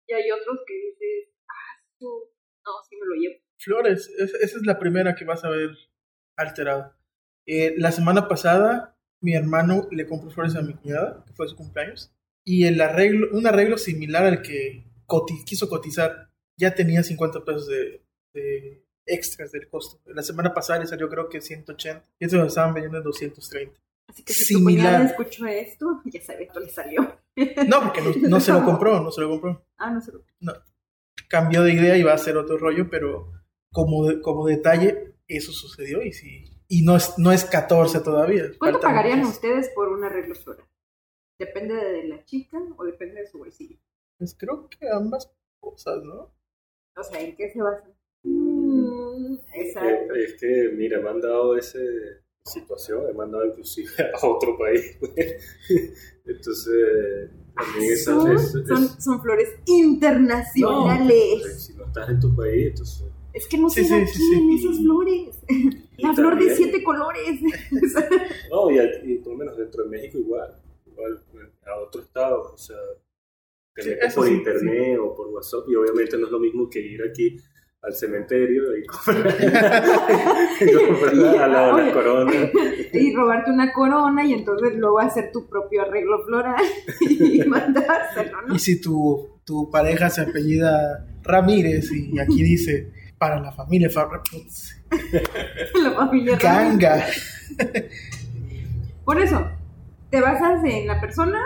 Y 0.07 0.13
hay 0.13 0.29
otros 0.29 0.59
que 0.67 0.73
dices, 0.75 1.33
ah, 1.49 1.81
tú, 1.97 2.07
no, 2.65 2.71
sí 2.87 2.95
me 2.99 3.07
lo 3.07 3.15
llevo. 3.15 3.41
Flores, 3.57 4.09
es- 4.19 4.33
esa 4.35 4.57
es 4.57 4.65
la 4.65 4.77
primera 4.77 5.15
que 5.15 5.25
vas 5.25 5.43
a 5.43 5.49
ver 5.49 5.71
alterado. 6.37 6.93
Eh, 7.47 7.73
la 7.77 7.91
semana 7.91 8.27
pasada, 8.27 8.97
mi 9.21 9.33
hermano 9.33 9.87
le 9.91 10.05
compró 10.05 10.29
flores 10.29 10.55
a 10.55 10.61
mi 10.61 10.73
cuñada, 10.75 11.23
que 11.25 11.33
fue 11.33 11.47
su 11.47 11.55
cumpleaños, 11.55 12.13
y 12.43 12.65
el 12.65 12.79
arreglo, 12.81 13.27
un 13.31 13.47
arreglo 13.47 13.77
similar 13.77 14.25
al 14.25 14.41
que 14.41 14.83
coti- 15.07 15.43
quiso 15.45 15.69
cotizar, 15.69 16.29
ya 16.59 16.75
tenía 16.75 17.01
50 17.03 17.43
pesos 17.43 17.67
de, 17.67 18.03
de 18.33 18.85
extras 19.07 19.51
del 19.51 19.67
costo. 19.69 19.99
La 20.11 20.21
semana 20.23 20.53
pasada 20.53 20.79
le 20.79 20.87
salió 20.87 21.09
creo 21.09 21.29
que 21.29 21.41
180, 21.41 22.05
y 22.19 22.25
eso 22.25 22.37
lo 22.37 22.45
estaban 22.45 22.73
vendiendo 22.73 22.97
en 22.99 23.03
230. 23.03 23.79
Así 24.07 24.23
que 24.23 24.33
si 24.33 24.53
tu 24.53 24.59
Similar. 24.59 24.85
cuñada 24.93 25.05
escuchó 25.09 25.45
esto, 25.47 26.01
ya 26.05 26.21
sabe 26.21 26.47
cuál 26.47 26.65
le 26.65 26.69
salió. 26.71 27.17
No, 27.67 27.81
porque 27.81 28.01
no, 28.01 28.29
no 28.29 28.39
se 28.39 28.51
lo 28.53 28.63
compró, 28.63 29.01
no 29.01 29.11
se 29.11 29.21
lo 29.21 29.29
compró. 29.29 29.65
Ah, 29.77 29.91
no 29.91 29.99
se 30.01 30.11
lo 30.11 30.21
Cambió 31.27 31.63
de 31.63 31.73
idea 31.73 31.97
y 31.97 32.03
va 32.03 32.11
a 32.11 32.15
hacer 32.15 32.37
otro 32.37 32.57
rollo, 32.57 32.89
pero 32.89 33.31
como, 33.71 34.07
de- 34.07 34.21
como 34.21 34.45
detalle, 34.47 35.15
eso 35.27 35.51
sucedió 35.51 36.01
y 36.01 36.13
sí. 36.13 36.45
Y 36.67 36.83
no 36.83 36.95
es, 36.95 37.17
no 37.17 37.31
es 37.31 37.43
14 37.45 37.99
todavía. 38.01 38.43
¿Cuánto 38.57 38.79
pagarían 38.79 39.21
ustedes 39.25 39.69
por 39.69 39.89
un 39.89 40.03
arreglo 40.03 40.35
floral? 40.35 40.65
¿Depende 41.37 41.73
de 41.75 42.07
la 42.07 42.23
chica 42.23 42.57
o 42.77 42.83
depende 42.85 43.21
de 43.21 43.27
su 43.27 43.39
bolsillo? 43.39 43.77
Pues 44.17 44.35
creo 44.39 44.69
que 44.69 44.87
ambas 44.89 45.29
cosas, 45.59 46.01
¿no? 46.03 46.31
O 46.95 47.03
sea, 47.03 47.19
¿en 47.19 47.35
qué 47.35 47.49
se 47.51 47.61
basa? 47.61 47.89
Mm, 48.23 49.35
exacto. 49.53 50.13
Es 50.15 50.35
que, 50.39 50.69
mira, 50.75 50.99
me 51.01 51.09
han 51.09 51.19
dado 51.21 51.57
esa 51.57 51.79
situación, 52.55 53.07
han 53.09 53.17
mandado 53.17 53.45
inclusive 53.45 53.89
a 54.21 54.27
otro 54.27 54.57
país. 54.57 54.97
Entonces, 56.25 57.29
también 57.55 57.93
esa 57.93 58.11
son, 58.13 58.31
es, 58.31 58.55
es- 58.55 58.67
son, 58.67 59.01
son 59.01 59.21
flores 59.21 59.49
No, 59.67 59.73
internacionales. 59.75 61.39
pues, 61.41 61.63
si 61.65 61.73
no 61.73 61.85
estás 61.85 62.09
en 62.09 62.19
tu 62.19 62.35
país, 62.35 62.67
entonces... 62.67 63.07
es 63.33 63.47
que 63.47 63.57
no 63.57 63.69
Sí, 63.69 63.83
se 63.83 63.89
sí, 63.89 63.95
sí, 63.95 64.01
aquí 64.01 64.17
sí. 64.17 64.35
en 64.35 64.49
esas 64.51 64.77
flores. 64.77 65.35
y 65.97 66.01
La 66.03 66.13
flor 66.13 66.37
de 66.39 66.55
siete 66.55 66.83
colores. 66.83 67.39
No, 68.51 68.69
y, 68.71 68.77
y 69.03 69.17
por 69.17 69.33
lo 69.33 69.37
menos 69.39 69.57
dentro 69.57 69.83
de 69.83 69.89
México 69.89 70.17
igual, 70.19 70.55
igual 70.85 71.21
a 71.65 71.79
otro 71.79 72.01
estado, 72.01 72.51
o 72.53 72.57
sea, 72.57 72.77
por 74.15 74.27
sí, 74.27 74.33
internet 74.33 74.97
o 75.01 75.15
por 75.15 75.27
WhatsApp 75.27 75.67
y 75.67 75.75
obviamente 75.75 76.17
no 76.17 76.25
es 76.27 76.31
lo 76.31 76.39
mismo 76.39 76.69
que 76.69 76.79
ir 76.79 77.01
aquí 77.03 77.37
al 77.85 77.93
cementerio 77.93 78.75
y 78.77 78.85
comprar, 78.87 79.35
y 80.59 80.87
comprar 80.87 81.13
a 81.43 81.47
la, 81.47 81.71
la 81.73 81.93
corona. 81.93 82.31
y 82.93 83.13
robarte 83.15 83.51
una 83.51 83.71
corona 83.71 84.25
y 84.25 84.33
entonces 84.33 84.75
luego 84.75 84.99
hacer 84.99 85.31
tu 85.31 85.47
propio 85.47 85.83
arreglo 85.83 86.23
floral 86.25 86.63
y 87.01 87.43
mandárselo, 87.45 88.41
¿no? 88.47 88.55
Y 88.55 88.59
si 88.59 88.81
tu, 88.81 89.39
tu 89.43 89.69
pareja 89.69 90.09
se 90.09 90.21
apellida 90.21 91.05
Ramírez 91.23 91.91
y 91.91 92.19
aquí 92.19 92.43
dice 92.43 92.91
para 93.17 93.39
la 93.39 93.51
familia 93.51 93.89
Farra, 93.89 94.21
putz, 94.21 94.75
La 95.81 95.91
familia. 95.91 96.37
ganga. 96.37 97.05
Por 99.03 99.19
eso, 99.21 99.47
¿te 100.09 100.19
basas 100.21 100.63
en 100.65 100.87
la 100.87 100.99
persona? 100.99 101.39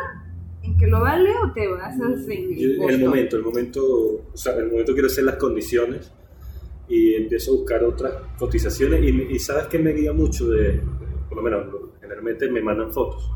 ¿En 0.63 0.77
que 0.77 0.87
lo 0.87 0.99
vale 1.01 1.29
o 1.43 1.53
te 1.53 1.67
basas 1.67 2.27
en 2.27 2.53
el 2.89 2.99
momento, 2.99 3.37
el 3.37 3.43
momento, 3.43 3.81
o 4.33 4.37
sea, 4.37 4.55
el 4.55 4.69
momento 4.69 4.93
quiero 4.93 5.07
hacer 5.07 5.23
las 5.23 5.35
condiciones 5.35 6.11
y 6.89 7.15
empiezo 7.15 7.51
a 7.53 7.55
buscar 7.57 7.83
otras 7.83 8.13
cotizaciones 8.37 9.01
y, 9.03 9.07
y 9.35 9.39
sabes 9.39 9.67
que 9.67 9.79
me 9.79 9.93
guía 9.93 10.11
mucho 10.11 10.49
de, 10.49 10.81
por 11.29 11.37
lo 11.37 11.43
menos 11.43 11.67
generalmente 12.01 12.49
me 12.49 12.61
mandan 12.61 12.91
fotos. 12.91 13.31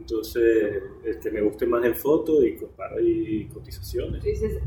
Entonces, 0.00 0.82
que 1.22 1.30
me 1.30 1.42
guste 1.42 1.66
más 1.66 1.84
en 1.84 1.94
foto 1.94 2.42
y 2.42 2.56
comparo 2.56 2.98
y 3.00 3.46
cotizaciones. 3.48 4.24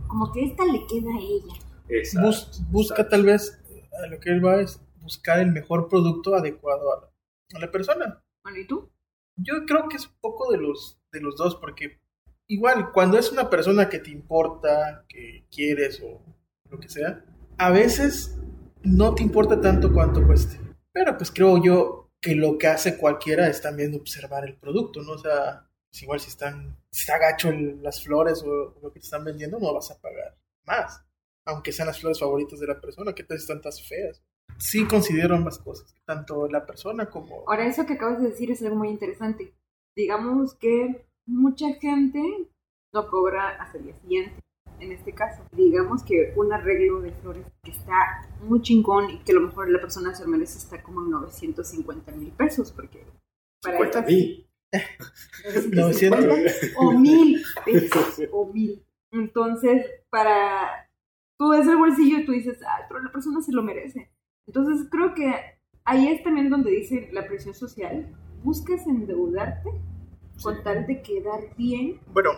Como 0.07 0.31
que 0.31 0.43
esta 0.45 0.65
le 0.65 0.85
queda 0.85 1.09
a 1.09 1.19
ella. 1.19 1.55
Exacto, 1.89 2.27
Bus- 2.27 2.61
busca 2.69 2.93
exacto. 2.95 3.09
tal 3.15 3.25
vez, 3.25 3.59
a 4.03 4.07
lo 4.07 4.19
que 4.19 4.29
él 4.29 4.45
va 4.45 4.61
es 4.61 4.79
buscar 5.01 5.39
el 5.39 5.51
mejor 5.51 5.89
producto 5.89 6.35
adecuado 6.35 6.93
a 6.93 7.01
la, 7.01 7.57
a 7.57 7.59
la 7.59 7.71
persona. 7.71 8.23
Bueno, 8.43 8.59
¿y 8.59 8.67
tú? 8.67 8.89
Yo 9.37 9.65
creo 9.65 9.89
que 9.89 9.97
es 9.97 10.05
un 10.05 10.13
poco 10.21 10.51
de 10.51 10.59
los, 10.59 10.99
de 11.11 11.21
los 11.21 11.35
dos, 11.37 11.55
porque 11.55 11.99
igual, 12.47 12.91
cuando 12.91 13.17
es 13.17 13.31
una 13.31 13.49
persona 13.49 13.89
que 13.89 13.97
te 13.99 14.11
importa, 14.11 15.05
que 15.09 15.45
quieres 15.51 16.01
o 16.05 16.21
lo 16.69 16.79
que 16.79 16.89
sea, 16.89 17.25
a 17.61 17.69
veces 17.69 18.39
no 18.81 19.13
te 19.13 19.21
importa 19.21 19.61
tanto 19.61 19.93
cuánto 19.93 20.25
cueste. 20.25 20.59
Pero 20.91 21.15
pues 21.15 21.29
creo 21.29 21.63
yo 21.63 22.09
que 22.19 22.33
lo 22.33 22.57
que 22.57 22.65
hace 22.65 22.97
cualquiera 22.97 23.47
es 23.47 23.61
también 23.61 23.93
observar 23.93 24.45
el 24.45 24.57
producto, 24.57 25.03
¿no? 25.03 25.11
O 25.11 25.17
sea, 25.19 25.69
pues 25.91 26.01
igual 26.01 26.19
si 26.19 26.29
están, 26.29 26.75
si 26.89 27.01
está 27.01 27.19
gacho 27.19 27.51
las 27.51 28.03
flores 28.03 28.41
o 28.41 28.73
lo 28.81 28.91
que 28.91 28.99
te 28.99 29.05
están 29.05 29.23
vendiendo, 29.23 29.59
no 29.59 29.75
vas 29.75 29.91
a 29.91 30.01
pagar 30.01 30.39
más. 30.65 31.05
Aunque 31.45 31.71
sean 31.71 31.87
las 31.87 31.99
flores 31.99 32.19
favoritas 32.19 32.59
de 32.59 32.65
la 32.65 32.81
persona, 32.81 33.13
que 33.13 33.23
vez 33.23 33.41
están 33.41 33.61
tan 33.61 33.73
feas. 33.73 34.23
Sí 34.57 34.87
considero 34.87 35.35
ambas 35.35 35.59
cosas, 35.59 35.93
tanto 36.03 36.47
la 36.47 36.65
persona 36.65 37.11
como... 37.11 37.43
Ahora, 37.47 37.67
eso 37.67 37.85
que 37.85 37.93
acabas 37.93 38.23
de 38.23 38.29
decir 38.29 38.49
es 38.49 38.63
algo 38.63 38.75
muy 38.75 38.89
interesante. 38.89 39.53
Digamos 39.95 40.55
que 40.55 41.05
mucha 41.27 41.73
gente 41.75 42.21
no 42.91 43.07
cobra 43.07 43.49
hasta 43.61 43.77
el 43.77 43.85
día 43.85 43.99
siguiente. 44.01 44.41
En 44.81 44.91
este 44.91 45.13
caso, 45.13 45.43
digamos 45.51 46.03
que 46.03 46.33
un 46.35 46.51
arreglo 46.51 47.01
de 47.01 47.11
flores 47.11 47.45
que 47.63 47.71
está 47.71 48.27
muy 48.43 48.61
chingón 48.61 49.09
y 49.11 49.19
que 49.19 49.31
a 49.31 49.35
lo 49.35 49.41
mejor 49.41 49.69
la 49.69 49.79
persona 49.79 50.13
se 50.15 50.25
merece 50.27 50.57
está 50.57 50.81
como 50.81 51.01
en 51.03 51.11
950 51.11 52.11
mil 52.13 52.31
pesos, 52.31 52.71
porque 52.71 53.05
para 53.61 53.77
50 53.77 53.99
estas- 53.99 54.11
mil. 54.11 54.47
950 55.71 56.77
o 56.77 56.91
mil 56.97 57.43
pesos 57.65 58.21
o 58.31 58.45
mil. 58.51 58.83
Entonces, 59.11 59.85
para 60.09 60.89
tú 61.37 61.51
ves 61.51 61.67
el 61.67 61.77
bolsillo 61.77 62.19
y 62.19 62.25
tú 62.25 62.31
dices, 62.31 62.57
ay, 62.67 62.83
pero 62.87 63.01
la 63.03 63.11
persona 63.11 63.41
se 63.41 63.51
lo 63.51 63.63
merece. 63.63 64.11
Entonces, 64.47 64.87
creo 64.89 65.13
que 65.13 65.33
ahí 65.85 66.07
es 66.07 66.23
también 66.23 66.49
donde 66.49 66.71
dice 66.71 67.09
la 67.11 67.27
presión 67.27 67.53
social. 67.53 68.15
Buscas 68.43 68.85
endeudarte 68.87 69.69
con 70.41 70.63
tal 70.63 70.87
de 70.87 71.01
quedar 71.01 71.55
bien. 71.57 71.99
Bueno, 72.13 72.31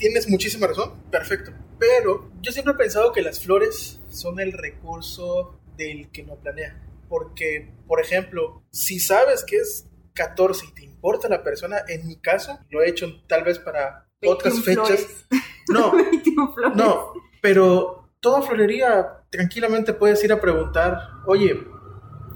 tienes 0.00 0.28
muchísima 0.28 0.66
razón, 0.66 0.94
perfecto. 1.10 1.52
Pero 1.78 2.32
yo 2.40 2.50
siempre 2.50 2.72
he 2.72 2.76
pensado 2.76 3.12
que 3.12 3.20
las 3.20 3.38
flores 3.38 4.00
son 4.08 4.40
el 4.40 4.52
recurso 4.52 5.60
del 5.76 6.10
que 6.10 6.24
no 6.24 6.36
planea. 6.36 6.82
Porque, 7.08 7.74
por 7.86 8.00
ejemplo, 8.00 8.64
si 8.70 8.98
sabes 8.98 9.44
que 9.44 9.56
es 9.58 9.86
14 10.14 10.66
y 10.66 10.72
te 10.72 10.84
importa 10.84 11.28
la 11.28 11.42
persona, 11.42 11.82
en 11.86 12.06
mi 12.06 12.16
caso, 12.16 12.58
lo 12.70 12.82
he 12.82 12.88
hecho 12.88 13.06
tal 13.28 13.44
vez 13.44 13.58
para 13.58 14.08
otras 14.24 14.64
21 14.64 14.86
fechas. 14.86 15.06
flores. 15.06 15.26
No, 15.68 15.92
21 16.10 16.52
flores. 16.54 16.76
no, 16.76 17.12
pero 17.42 18.10
toda 18.20 18.42
florería 18.42 19.24
tranquilamente 19.28 19.92
puedes 19.92 20.22
ir 20.24 20.32
a 20.32 20.40
preguntar, 20.40 20.98
oye, 21.26 21.60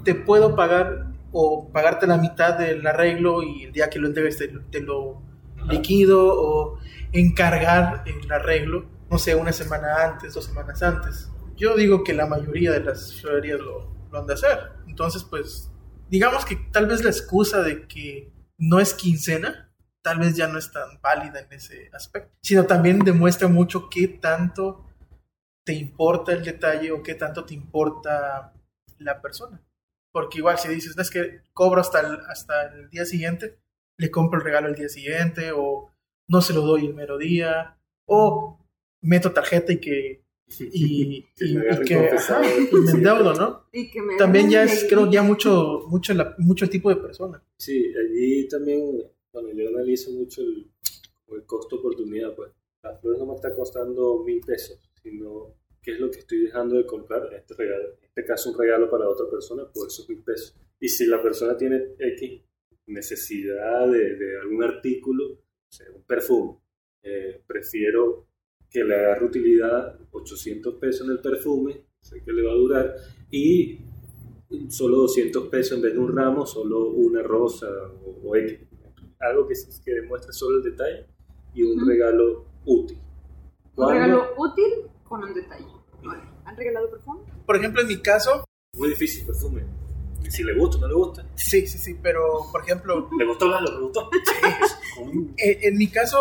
¿te 0.03 0.13
puedo 0.13 0.55
pagar 0.55 1.07
o 1.31 1.71
pagarte 1.71 2.05
la 2.05 2.17
mitad 2.17 2.57
del 2.57 2.85
arreglo 2.85 3.41
y 3.43 3.63
el 3.63 3.71
día 3.71 3.89
que 3.89 3.99
lo 3.99 4.07
entregues 4.07 4.37
te, 4.37 4.47
te 4.47 4.81
lo 4.81 5.24
liquido 5.67 6.27
o 6.27 6.79
encargar 7.11 8.03
el 8.05 8.31
arreglo, 8.31 8.85
no 9.09 9.17
sé, 9.17 9.35
una 9.35 9.51
semana 9.51 10.03
antes, 10.03 10.33
dos 10.33 10.45
semanas 10.45 10.81
antes? 10.83 11.29
Yo 11.55 11.75
digo 11.75 12.03
que 12.03 12.13
la 12.13 12.25
mayoría 12.25 12.71
de 12.71 12.81
las 12.81 13.21
florerías 13.21 13.59
lo, 13.59 13.95
lo 14.11 14.19
han 14.19 14.27
de 14.27 14.33
hacer. 14.33 14.71
Entonces, 14.87 15.23
pues, 15.23 15.71
digamos 16.09 16.45
que 16.45 16.55
tal 16.71 16.87
vez 16.87 17.03
la 17.03 17.09
excusa 17.09 17.61
de 17.61 17.87
que 17.87 18.31
no 18.57 18.79
es 18.79 18.93
quincena, 18.93 19.73
tal 20.01 20.19
vez 20.19 20.35
ya 20.35 20.47
no 20.47 20.57
es 20.59 20.71
tan 20.71 21.01
válida 21.01 21.39
en 21.39 21.51
ese 21.51 21.89
aspecto, 21.93 22.31
sino 22.41 22.65
también 22.65 22.99
demuestra 22.99 23.47
mucho 23.47 23.89
qué 23.89 24.07
tanto 24.07 24.85
te 25.65 25.73
importa 25.73 26.31
el 26.31 26.43
detalle 26.43 26.91
o 26.91 27.01
qué 27.01 27.15
tanto 27.15 27.43
te 27.43 27.55
importa 27.55 28.53
la 28.99 29.21
persona. 29.21 29.61
Porque 30.11 30.37
igual 30.37 30.59
si 30.59 30.69
dices, 30.69 30.95
no 30.95 31.01
es 31.01 31.09
que 31.09 31.41
cobro 31.53 31.81
hasta 31.81 32.01
el, 32.01 32.19
hasta 32.29 32.67
el 32.67 32.89
día 32.89 33.05
siguiente, 33.05 33.59
le 33.97 34.11
compro 34.11 34.39
el 34.39 34.45
regalo 34.45 34.67
el 34.67 34.75
día 34.75 34.89
siguiente 34.89 35.51
o 35.53 35.91
no 36.27 36.41
se 36.41 36.53
lo 36.53 36.61
doy 36.61 36.85
el 36.85 36.93
mero 36.93 37.17
día 37.17 37.77
o 38.07 38.59
meto 39.01 39.31
tarjeta 39.31 39.73
y 39.73 39.79
que 39.79 40.23
y, 40.47 41.23
Que 41.35 41.45
y- 41.45 41.55
me 41.55 41.63
y 41.63 41.67
agarren 41.67 41.87
que 41.87 41.95
ajá, 41.95 42.41
y 42.71 42.75
me 42.75 42.91
endeudo, 42.91 43.33
¿no? 43.33 43.63
Y 43.73 43.89
que 43.89 43.99
me 44.01 44.15
También 44.15 44.47
ya 44.49 44.63
es, 44.63 44.85
creo, 44.87 45.09
ya 45.09 45.23
mucho, 45.23 45.85
mucho, 45.87 46.13
la- 46.13 46.35
mucho 46.37 46.65
el 46.65 46.69
tipo 46.71 46.89
de 46.89 46.97
persona. 46.97 47.41
Sí, 47.57 47.91
allí 47.97 48.47
también, 48.47 49.01
bueno, 49.33 49.49
yo 49.53 49.69
analizo 49.69 50.11
mucho 50.11 50.41
el, 50.41 50.69
el 51.29 51.45
costo-oportunidad, 51.45 52.35
pues. 52.35 52.51
Las 52.83 53.01
flores 53.01 53.19
no 53.19 53.25
me 53.25 53.33
está 53.33 53.51
costando 53.55 54.23
mil 54.23 54.39
pesos, 54.41 54.79
sino 55.01 55.55
qué 55.81 55.93
es 55.93 55.99
lo 55.99 56.11
que 56.11 56.19
estoy 56.19 56.41
dejando 56.41 56.75
de 56.77 56.85
comprar, 56.85 57.27
este 57.33 57.55
regalo, 57.55 57.93
en 57.99 58.03
este 58.03 58.23
caso 58.23 58.51
un 58.51 58.59
regalo 58.59 58.87
para 58.87 59.09
otra 59.09 59.25
persona 59.27 59.63
por 59.73 59.87
esos 59.87 60.07
mil 60.07 60.21
pesos. 60.23 60.55
Y 60.79 60.87
si 60.89 61.07
la 61.07 61.19
persona 61.23 61.57
tiene 61.57 61.81
X 61.97 62.41
necesidad 62.87 63.87
de, 63.87 64.15
de 64.15 64.39
algún 64.39 64.63
artículo, 64.63 65.25
o 65.33 65.71
sea, 65.71 65.87
un 65.93 66.03
perfume, 66.03 66.57
eh, 67.03 67.41
prefiero 67.45 68.27
que 68.69 68.83
le 68.83 68.95
agarre 68.95 69.25
utilidad 69.25 69.97
800 70.11 70.75
pesos 70.75 71.07
en 71.07 71.13
el 71.13 71.21
perfume, 71.21 71.85
sé 71.99 72.21
que 72.23 72.31
le 72.31 72.43
va 72.43 72.51
a 72.51 72.55
durar, 72.55 72.95
y 73.31 73.79
solo 74.69 74.97
200 74.97 75.47
pesos 75.47 75.77
en 75.77 75.83
vez 75.83 75.93
de 75.93 75.99
un 75.99 76.15
ramo, 76.15 76.45
solo 76.45 76.89
una 76.89 77.21
rosa 77.23 77.67
o, 78.03 78.21
o 78.29 78.35
X. 78.35 78.59
Algo 79.19 79.47
que, 79.47 79.55
que 79.83 79.91
demuestre 79.91 80.33
solo 80.33 80.57
el 80.57 80.63
detalle 80.63 81.05
y 81.53 81.63
un 81.63 81.79
Ujú. 81.79 81.89
regalo 81.89 82.45
útil. 82.65 82.97
Un 82.97 83.71
¿Cuándo? 83.75 83.93
regalo 83.93 84.33
útil 84.37 84.73
con 85.03 85.23
un 85.23 85.33
detalle. 85.33 85.65
¿Han 86.45 86.55
regalado 86.57 86.89
perfume? 86.91 87.21
Por 87.45 87.55
ejemplo, 87.55 87.81
en 87.81 87.87
mi 87.87 88.01
caso, 88.01 88.45
Muy 88.73 88.89
difícil 88.89 89.25
perfume. 89.25 89.63
Si 90.29 90.43
le 90.43 90.53
gusta 90.57 90.77
o 90.77 90.81
no 90.81 90.87
le 90.87 90.93
gusta. 90.95 91.25
sí, 91.35 91.65
sí, 91.67 91.77
sí, 91.77 91.95
pero 92.01 92.47
por 92.51 92.63
ejemplo, 92.63 93.09
¿Le 93.19 93.25
gustó 93.25 93.47
Lalo? 93.47 93.71
¿Le 93.71 93.79
gustó? 93.85 94.09
Mm. 94.97 95.33
en, 95.35 95.57
en 95.61 95.77
mi 95.77 95.87
caso, 95.89 96.17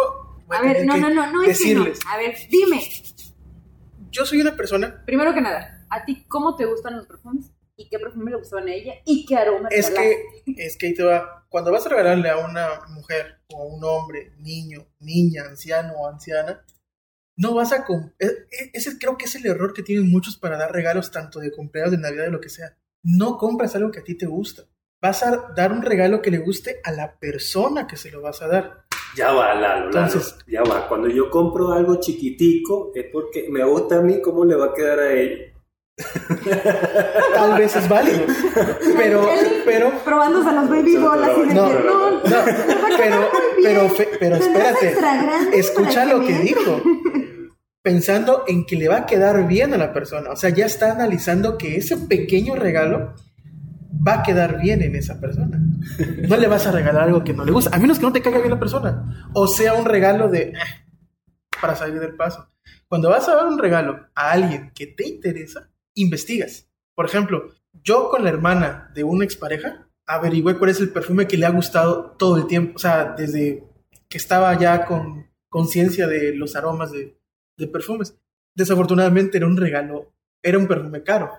A 0.49 0.61
ver, 0.61 0.85
no, 0.85 0.97
no, 0.97 1.09
no, 1.09 1.31
no 1.31 1.43
es 1.45 1.63
que 1.63 1.75
no. 1.77 1.85
decirles, 1.85 2.01
A 2.13 2.17
ver, 2.19 2.35
dime. 2.51 2.81
yo 4.11 4.27
soy 4.27 4.41
una 4.41 4.57
persona, 4.57 5.05
Primero 5.07 5.33
que 5.33 5.41
nada, 5.41 5.87
¿a 5.91 6.05
ti 6.05 6.25
cómo 6.27 6.57
te 6.57 6.65
gustan 6.67 6.97
los 6.97 7.07
perfumes? 7.07 7.53
¿Y 7.77 7.89
qué 7.89 8.01
perfume 8.01 8.33
le 8.33 8.39
gustaban 8.39 8.67
a 8.69 8.73
ella? 8.75 8.95
¿Y 9.05 9.27
qué 9.27 9.37
aroma 9.37 9.69
es 9.71 9.87
regalaste? 9.89 10.23
que, 10.57 10.65
es 10.67 10.77
que 10.77 10.87
ahí 10.87 10.95
te 10.95 11.05
va, 11.05 11.47
cuando 11.49 11.71
vas 11.71 11.87
a 11.87 11.89
regalarle 11.89 12.31
a 12.31 12.39
una 12.39 12.81
mujer 12.91 13.43
o 13.53 13.63
a 13.63 13.67
un 13.77 13.85
hombre, 13.85 14.33
niño, 14.39 14.87
niña, 15.01 15.45
anciano 15.49 15.93
o 15.95 16.09
anciana, 16.09 16.65
no 17.37 17.55
vas 17.55 17.73
a... 17.73 17.85
e- 18.19 18.27
e- 18.27 18.71
Ese 18.73 18.99
creo 18.99 19.17
que 19.17 19.25
es 19.27 19.35
el 19.37 19.47
error 19.47 19.73
que 19.73 19.83
tienen 19.85 20.11
muchos 20.11 20.37
para 20.37 20.57
dar 20.57 20.73
regalos, 20.73 21.11
tanto 21.13 21.39
de 21.41 21.53
cumpleaños, 21.53 21.93
de 21.93 21.99
Navidad, 21.99 22.25
de 22.25 22.31
lo 22.33 22.41
que 22.41 22.49
sea. 22.49 22.77
No 23.05 23.37
compras 23.39 23.77
algo 23.77 23.91
que 23.91 24.01
a 24.01 24.05
ti 24.05 24.17
te 24.17 24.27
gusta. 24.27 24.63
Vas 25.03 25.23
a 25.23 25.53
dar 25.55 25.73
un 25.73 25.83
regalo 25.83 26.23
que 26.23 26.31
le 26.31 26.39
guste 26.39 26.81
a 26.83 26.91
la 26.91 27.17
persona 27.19 27.87
que 27.87 27.97
se 27.97 28.11
lo 28.11 28.23
vas 28.23 28.41
a 28.43 28.49
dar. 28.49 28.85
Ya 29.17 29.33
va, 29.33 29.55
Lalo, 29.55 29.91
Lalo. 29.91 30.07
Entonces- 30.07 30.37
ya 30.47 30.63
va. 30.63 30.89
Cuando 30.89 31.09
yo 31.09 31.29
compro 31.31 31.73
algo 31.73 32.01
chiquitico 32.01 32.91
es 32.95 33.05
porque 33.13 33.47
me 33.51 33.63
gusta 33.65 33.99
a 33.99 34.01
mí 34.01 34.21
cómo 34.23 34.45
le 34.45 34.57
va 34.57 34.67
a 34.67 34.73
quedar 34.75 34.99
a 34.99 35.13
ella. 35.13 35.37
Tal 37.35 37.57
vez 37.59 37.77
es 37.77 37.89
válido, 37.89 38.25
pero, 38.97 39.29
pero, 39.65 39.91
Probándose 40.05 40.53
las 40.53 40.69
baby 40.69 40.97
bolas 40.97 41.31
y 41.39 41.49
de 41.49 41.55
No, 41.55 41.69
que 41.69 41.75
no, 41.85 42.11
no, 42.11 42.21
pero, 42.99 43.29
pero, 43.63 43.89
fe- 43.91 44.09
pero 44.19 44.37
espérate, 44.37 44.97
escucha 45.59 46.05
lo 46.05 46.21
que 46.27 46.33
dijo. 46.41 46.83
Pensando 47.85 48.45
en 48.49 48.65
que 48.65 48.77
le 48.77 48.89
va 48.89 49.01
a 49.01 49.07
quedar 49.07 49.47
bien 49.47 49.75
a 49.75 49.77
la 49.77 49.93
persona. 49.93 50.31
O 50.31 50.37
sea, 50.37 50.49
ya 50.49 50.65
está 50.65 50.93
analizando 50.93 51.59
que 51.59 51.77
ese 51.77 51.99
pequeño 51.99 52.55
regalo 52.57 53.13
va 54.07 54.21
a 54.21 54.23
quedar 54.23 54.59
bien 54.59 54.81
en 54.81 54.97
esa 54.97 55.21
persona. 55.21 55.61
No 56.29 56.39
le 56.39 56.49
vas 56.49 56.67
a 56.67 56.73
regalar 56.73 57.03
algo 57.03 57.23
que 57.23 57.35
no 57.35 57.45
le 57.45 57.53
gusta, 57.53 57.77
a 57.77 57.79
menos 57.79 57.99
que 57.99 58.07
no 58.07 58.13
te 58.13 58.23
caiga 58.23 58.39
bien 58.39 58.53
la 58.53 58.59
persona. 58.59 59.29
O 59.35 59.47
sea, 59.47 59.75
un 59.75 59.85
regalo 59.85 60.29
de 60.29 60.55
"Ah", 60.57 60.87
para 61.61 61.77
salir 61.77 62.01
del 62.01 62.17
paso. 62.17 62.49
Cuando 62.89 63.11
vas 63.11 63.29
a 63.29 63.35
dar 63.37 63.47
un 63.47 63.59
regalo 63.59 64.07
a 64.15 64.31
alguien 64.31 64.73
que 64.75 64.87
te 64.87 65.07
interesa, 65.07 65.71
investigas. 65.93 66.67
Por 66.95 67.05
ejemplo, 67.05 67.51
yo 67.83 68.09
con 68.09 68.25
la 68.25 68.31
hermana 68.31 68.91
de 68.95 69.05
una 69.05 69.27
expareja 69.27 69.89
averigüé 70.07 70.57
cuál 70.57 70.71
es 70.71 70.81
el 70.81 70.89
perfume 70.89 71.27
que 71.27 71.37
le 71.37 71.45
ha 71.45 71.51
gustado 71.51 72.17
todo 72.19 72.39
el 72.39 72.47
tiempo. 72.47 72.73
O 72.77 72.79
sea, 72.79 73.15
desde 73.15 73.63
que 74.09 74.17
estaba 74.17 74.59
ya 74.59 74.87
con 74.87 75.27
conciencia 75.51 76.07
de 76.07 76.35
los 76.35 76.57
aromas 76.57 76.93
de, 76.93 77.19
de 77.57 77.67
perfumes. 77.69 78.17
Desafortunadamente 78.57 79.37
era 79.39 79.47
un 79.47 79.57
regalo, 79.57 80.13
era 80.43 80.59
un 80.59 80.67
perfume 80.67 81.03
caro 81.03 81.31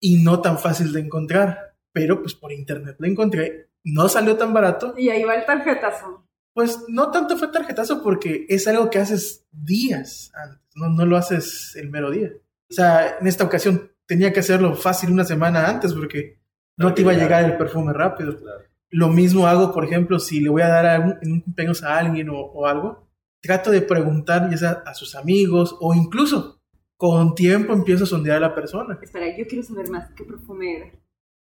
y 0.00 0.22
no 0.22 0.40
tan 0.40 0.58
fácil 0.58 0.92
de 0.92 1.00
encontrar. 1.00 1.74
Pero 1.92 2.20
pues 2.22 2.34
por 2.34 2.52
internet 2.52 2.96
lo 2.98 3.06
encontré. 3.08 3.70
No 3.82 4.08
salió 4.08 4.36
tan 4.36 4.52
barato. 4.52 4.94
Y 4.96 5.08
ahí 5.08 5.24
va 5.24 5.34
el 5.34 5.44
tarjetazo. 5.44 6.24
Pues 6.54 6.84
no 6.88 7.10
tanto 7.10 7.36
fue 7.36 7.48
tarjetazo 7.48 8.02
porque 8.02 8.46
es 8.48 8.68
algo 8.68 8.90
que 8.90 8.98
haces 8.98 9.46
días 9.50 10.30
antes, 10.34 10.60
no, 10.74 10.88
no 10.88 11.06
lo 11.06 11.16
haces 11.16 11.74
el 11.76 11.90
mero 11.90 12.10
día. 12.10 12.30
O 12.70 12.74
sea, 12.74 13.18
en 13.20 13.26
esta 13.26 13.44
ocasión 13.44 13.90
tenía 14.06 14.32
que 14.32 14.40
hacerlo 14.40 14.74
fácil 14.74 15.10
una 15.10 15.24
semana 15.24 15.68
antes 15.68 15.92
porque 15.94 16.38
no 16.76 16.92
te 16.94 17.02
iba 17.02 17.12
a 17.12 17.16
llegar 17.16 17.44
el 17.44 17.56
perfume 17.56 17.92
rápido. 17.92 18.36
Claro. 18.38 18.64
Lo 18.90 19.08
mismo 19.08 19.46
hago, 19.46 19.72
por 19.72 19.84
ejemplo, 19.84 20.18
si 20.18 20.40
le 20.40 20.50
voy 20.50 20.62
a 20.62 20.68
dar 20.68 20.86
algún- 20.86 21.18
en 21.22 21.32
un 21.32 21.40
cumpleaños 21.40 21.82
a 21.84 21.96
alguien 21.98 22.28
o, 22.30 22.36
o 22.38 22.66
algo, 22.66 23.08
trato 23.40 23.70
de 23.70 23.82
preguntar 23.82 24.50
ya 24.50 24.56
sea 24.56 24.70
a 24.86 24.94
sus 24.94 25.14
amigos 25.14 25.76
o 25.80 25.94
incluso 25.94 26.60
con 26.96 27.34
tiempo 27.34 27.72
empiezo 27.72 28.04
a 28.04 28.06
sondear 28.06 28.36
a 28.38 28.48
la 28.48 28.54
persona. 28.54 28.98
Espera, 29.02 29.36
yo 29.36 29.46
quiero 29.46 29.62
saber 29.62 29.88
más. 29.90 30.10
¿Qué 30.12 30.24
perfume 30.24 30.76
era? 30.76 30.90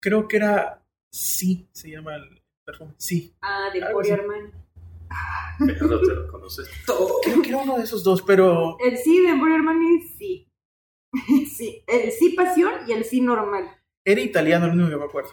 Creo 0.01 0.29
que 0.29 0.37
era 0.37 0.83
Sí, 1.11 1.68
se 1.72 1.90
llama 1.90 2.16
el 2.16 2.42
perfume. 2.64 2.94
Sí. 2.98 3.35
Ah, 3.40 3.70
de 3.72 3.79
Emporio. 3.79 4.14
Armani. 4.14 4.51
Pero 5.59 5.87
no 5.87 6.01
te 6.01 6.14
lo 6.14 6.31
conoces 6.31 6.68
todo. 6.87 7.20
Creo 7.22 7.42
que 7.42 7.48
era 7.48 7.59
uno 7.59 7.79
de 7.79 7.85
esos 7.85 8.05
dos, 8.05 8.22
pero 8.22 8.77
El 8.79 8.98
sí 8.98 9.22
de 9.22 9.31
Emporio 9.31 9.57
Armani, 9.57 10.03
sí. 10.03 10.48
sí. 11.57 11.83
El 11.87 12.12
sí 12.12 12.31
pasión 12.31 12.72
y 12.87 12.92
el 12.92 13.05
sí 13.05 13.20
normal. 13.20 13.64
era 14.05 14.20
italiano, 14.20 14.66
lo 14.66 14.74
único 14.74 14.90
que 14.90 14.96
me 14.96 15.05
acuerdo. 15.05 15.31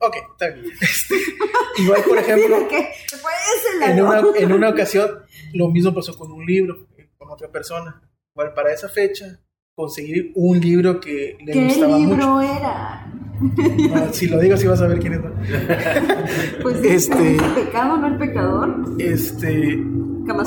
Ok, 0.00 0.16
está 0.32 0.50
bien. 0.50 0.66
Este, 0.80 1.14
igual, 1.78 2.04
por 2.06 2.18
ejemplo, 2.18 2.68
en 2.68 3.96
la 3.96 4.04
una, 4.04 4.38
en 4.38 4.52
una 4.52 4.68
ocasión 4.68 5.23
lo 5.54 5.68
mismo 5.70 5.94
pasó 5.94 6.16
con 6.16 6.30
un 6.32 6.44
libro, 6.44 6.88
con 7.16 7.30
otra 7.30 7.50
persona. 7.50 8.02
Igual 8.34 8.52
para 8.54 8.72
esa 8.72 8.88
fecha 8.88 9.40
conseguir 9.74 10.32
un 10.34 10.60
libro 10.60 11.00
que 11.00 11.36
le 11.44 11.52
¿Qué 11.52 11.64
gustaba 11.66 11.96
libro 11.98 12.16
mucho. 12.16 12.42
era? 12.42 13.10
No, 13.40 14.12
si 14.12 14.26
lo 14.28 14.38
digo, 14.38 14.56
sí 14.56 14.66
vas 14.66 14.80
a 14.80 14.86
ver 14.86 14.98
quién 15.00 15.14
es. 15.14 15.20
Pues 16.62 16.76
Este- 16.84 17.36
¿es 17.36 17.42
el 17.42 17.54
pecado, 17.64 17.96
no 17.96 18.06
el 18.06 18.16
pecador. 18.18 18.84
Este, 18.98 19.78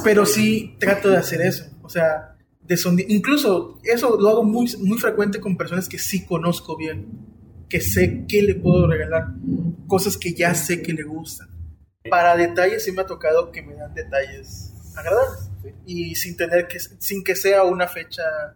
pero 0.04 0.26
sí 0.26 0.76
trato 0.80 1.10
de 1.10 1.18
hacer 1.18 1.42
eso. 1.42 1.66
O 1.84 1.90
sea, 1.90 2.36
de 2.62 2.76
sonde- 2.76 3.06
incluso 3.10 3.80
eso 3.84 4.18
lo 4.20 4.30
hago 4.30 4.44
muy, 4.44 4.68
muy 4.84 4.98
frecuente 4.98 5.40
con 5.40 5.58
personas 5.58 5.88
que 5.90 5.98
sí 6.00 6.26
conozco 6.26 6.76
bien, 6.78 7.08
que 7.70 7.82
sé 7.82 8.26
qué 8.28 8.42
le 8.42 8.56
puedo 8.56 8.88
regalar, 8.88 9.28
cosas 9.88 10.18
que 10.18 10.34
ya 10.34 10.54
sé 10.56 10.82
que 10.82 10.94
le 10.94 11.04
gustan. 11.04 11.50
Para 12.10 12.36
detalles 12.38 12.84
sí 12.86 12.92
me 12.94 13.02
ha 13.02 13.06
tocado 13.06 13.52
que 13.52 13.62
me 13.62 13.76
dan 13.76 13.94
detalles 13.94 14.74
agradables 14.98 15.50
¿sí? 15.62 15.74
y 15.86 16.16
sin 16.16 16.36
tener 16.36 16.68
que 16.68 16.80
sin 16.80 17.24
que 17.24 17.36
sea 17.36 17.64
una 17.64 17.88
fecha 17.88 18.56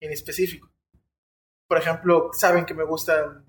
en 0.00 0.12
específico. 0.12 0.70
Por 1.66 1.78
ejemplo, 1.78 2.30
saben 2.32 2.64
que 2.64 2.74
me 2.74 2.84
gustan 2.84 3.44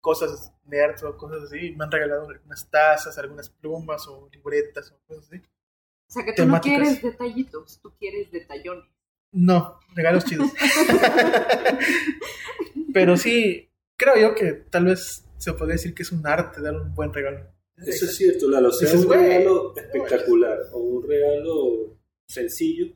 cosas 0.00 0.52
nerds 0.64 1.02
o 1.02 1.16
cosas 1.16 1.44
así, 1.44 1.72
me 1.72 1.84
han 1.84 1.90
regalado 1.90 2.28
algunas 2.28 2.68
tazas, 2.70 3.18
algunas 3.18 3.50
plumas 3.50 4.06
o 4.08 4.28
libretas 4.32 4.90
o 4.90 4.98
cosas 5.06 5.26
así. 5.26 5.38
O 5.38 6.12
sea, 6.12 6.24
que 6.24 6.32
tú 6.32 6.46
no 6.46 6.60
quieres 6.60 7.02
detallitos, 7.02 7.80
tú 7.80 7.92
quieres 7.98 8.30
detallones. 8.32 8.88
No, 9.32 9.78
regalos 9.94 10.24
chidos. 10.24 10.50
Pero 12.92 13.16
sí, 13.16 13.70
creo 13.96 14.16
yo 14.16 14.34
que 14.34 14.54
tal 14.54 14.86
vez 14.86 15.24
se 15.38 15.52
podría 15.52 15.74
decir 15.74 15.94
que 15.94 16.02
es 16.02 16.10
un 16.10 16.26
arte 16.26 16.60
dar 16.60 16.74
un 16.74 16.94
buen 16.94 17.12
regalo. 17.12 17.46
Eso 17.86 18.04
es 18.06 18.16
cierto, 18.16 18.48
Lalo. 18.50 18.70
Sea 18.72 18.88
Dices, 18.88 19.02
un 19.02 19.06
güey, 19.08 19.20
regalo 19.20 19.74
espectacular 19.76 20.58
o 20.72 20.78
un 20.78 21.02
regalo 21.08 21.96
sencillo, 22.28 22.86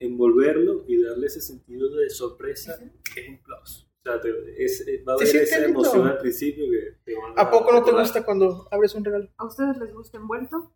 envolverlo 0.00 0.84
y 0.88 1.02
darle 1.02 1.26
ese 1.26 1.40
sentido 1.40 1.94
de 1.94 2.08
sorpresa 2.10 2.80
es 3.16 3.28
un 3.28 3.42
plus. 3.42 3.86
O 3.86 4.02
sea, 4.02 4.20
te- 4.20 4.64
es- 4.64 4.86
eh, 4.88 5.02
va 5.06 5.12
a 5.12 5.16
haber 5.16 5.28
esa 5.36 5.58
lindo. 5.58 5.80
emoción 5.80 6.06
al 6.08 6.18
principio 6.18 6.64
que 6.70 6.96
te 7.04 7.14
van 7.16 7.34
¿A 7.36 7.50
poco 7.50 7.70
no 7.72 7.82
te 7.84 7.92
gusta 7.92 8.24
cuando 8.24 8.66
abres 8.70 8.94
un 8.94 9.04
regalo? 9.04 9.28
¿A 9.36 9.44
ustedes 9.46 9.76
les 9.78 9.92
gusta 9.92 10.16
envuelto? 10.16 10.72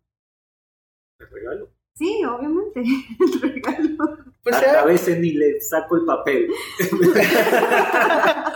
El 1.19 1.27
regalo. 1.29 1.69
Sí, 1.97 2.21
obviamente. 2.25 2.81
El 3.19 3.41
regalo. 3.41 4.17
Pues 4.43 4.55
a, 4.57 4.59
sea, 4.59 4.81
a 4.81 4.85
veces 4.85 5.17
ni 5.17 5.31
le 5.31 5.59
saco 5.61 5.95
el 5.95 6.05
papel. 6.05 6.49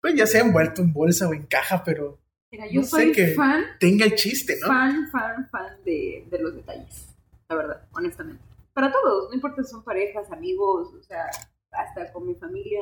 pues 0.00 0.14
ya 0.14 0.26
sea 0.26 0.42
envuelto 0.42 0.80
en 0.82 0.92
bolsa 0.92 1.28
o 1.28 1.34
en 1.34 1.46
caja, 1.46 1.82
pero 1.84 2.20
Mira, 2.52 2.66
yo 2.70 2.80
No 2.80 2.86
soy 2.86 3.12
qué. 3.12 3.28
fan, 3.34 3.64
tenga 3.78 4.04
el 4.06 4.14
chiste, 4.16 4.56
¿no? 4.60 4.66
fan, 4.66 5.08
fan, 5.10 5.48
fan 5.50 5.84
de, 5.84 6.26
de 6.30 6.38
los 6.40 6.54
detalles. 6.54 7.14
La 7.48 7.56
verdad, 7.56 7.88
honestamente. 7.92 8.42
Para 8.72 8.90
todos, 8.92 9.28
no 9.28 9.34
importa 9.34 9.62
si 9.62 9.70
son 9.70 9.84
parejas, 9.84 10.30
amigos, 10.32 10.88
o 10.98 11.02
sea, 11.02 11.26
hasta 11.72 12.12
con 12.12 12.26
mi 12.26 12.34
familia. 12.34 12.80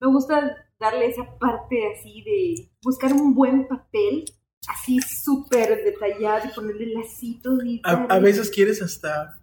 Me 0.00 0.08
gusta 0.08 0.66
darle 0.78 1.06
esa 1.06 1.38
parte 1.38 1.76
así 1.92 2.22
de 2.22 2.70
buscar 2.82 3.12
un 3.12 3.34
buen 3.34 3.66
papel, 3.68 4.24
así 4.68 5.00
súper 5.00 5.82
detallado 5.84 6.48
y 6.48 6.54
ponerle 6.54 6.86
lacitos 6.94 7.64
y 7.64 7.80
A, 7.84 7.92
a 8.04 8.18
veces 8.18 8.50
quieres 8.50 8.82
hasta, 8.82 9.40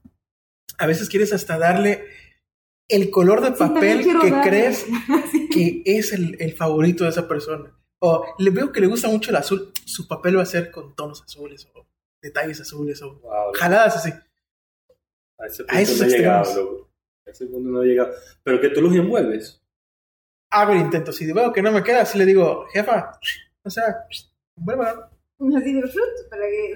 a 0.78 0.88
veces 0.88 1.10
quieres 1.10 1.32
hasta 1.34 1.58
darle 1.58 2.04
el 2.90 3.10
color 3.10 3.42
de 3.42 3.48
Sí, 3.50 3.54
papel 3.58 4.02
quiero 4.04 4.20
que 4.22 4.32
darle. 4.32 4.50
crees 4.50 4.86
Sí. 5.32 5.50
que 5.50 5.82
es 5.86 6.12
el, 6.14 6.36
el 6.42 6.54
favorito 6.54 7.04
de 7.06 7.10
esa 7.12 7.28
persona. 7.28 7.74
O 8.02 8.26
le 8.38 8.50
veo 8.50 8.72
que 8.72 8.80
le 8.82 8.88
gusta 8.88 9.08
mucho 9.10 9.30
el 9.32 9.36
azul, 9.36 9.72
su 9.86 10.08
papel 10.08 10.38
va 10.38 10.44
a 10.44 10.46
ser 10.46 10.72
con 10.72 10.96
tonos 10.96 11.22
azules 11.22 11.68
o 11.74 11.86
detalles 12.22 12.62
azules 12.62 13.02
o 13.02 13.20
Wow, 13.20 13.54
jaladas 13.54 13.98
así. 13.98 14.10
a 15.38 15.46
ese 15.46 15.64
a 15.64 15.66
punto 15.68 15.82
esos 15.82 16.00
no 16.00 16.06
llegado, 16.08 16.56
loco. 16.56 16.90
A 17.26 17.30
ese 17.32 17.46
punto 17.48 17.70
no 17.70 17.84
he 17.84 17.88
llegado. 17.88 18.14
Pero 18.44 18.62
que 18.62 18.70
tú 18.70 18.82
los 18.82 18.96
envuelves. 18.96 19.62
Hago 20.52 20.72
el 20.74 20.80
intento. 20.82 21.12
Si 21.12 21.32
veo 21.32 21.52
que 21.54 21.62
no 21.62 21.72
me 21.72 21.84
queda, 21.84 22.02
así 22.02 22.18
le 22.18 22.26
digo, 22.26 22.66
jefa, 22.74 23.20
o 23.64 23.70
sea, 23.70 24.06
vuelva. 24.56 25.12
Así 25.58 25.74
de 25.74 25.82
fruit, 25.88 26.30
para 26.30 26.42
que. 26.48 26.76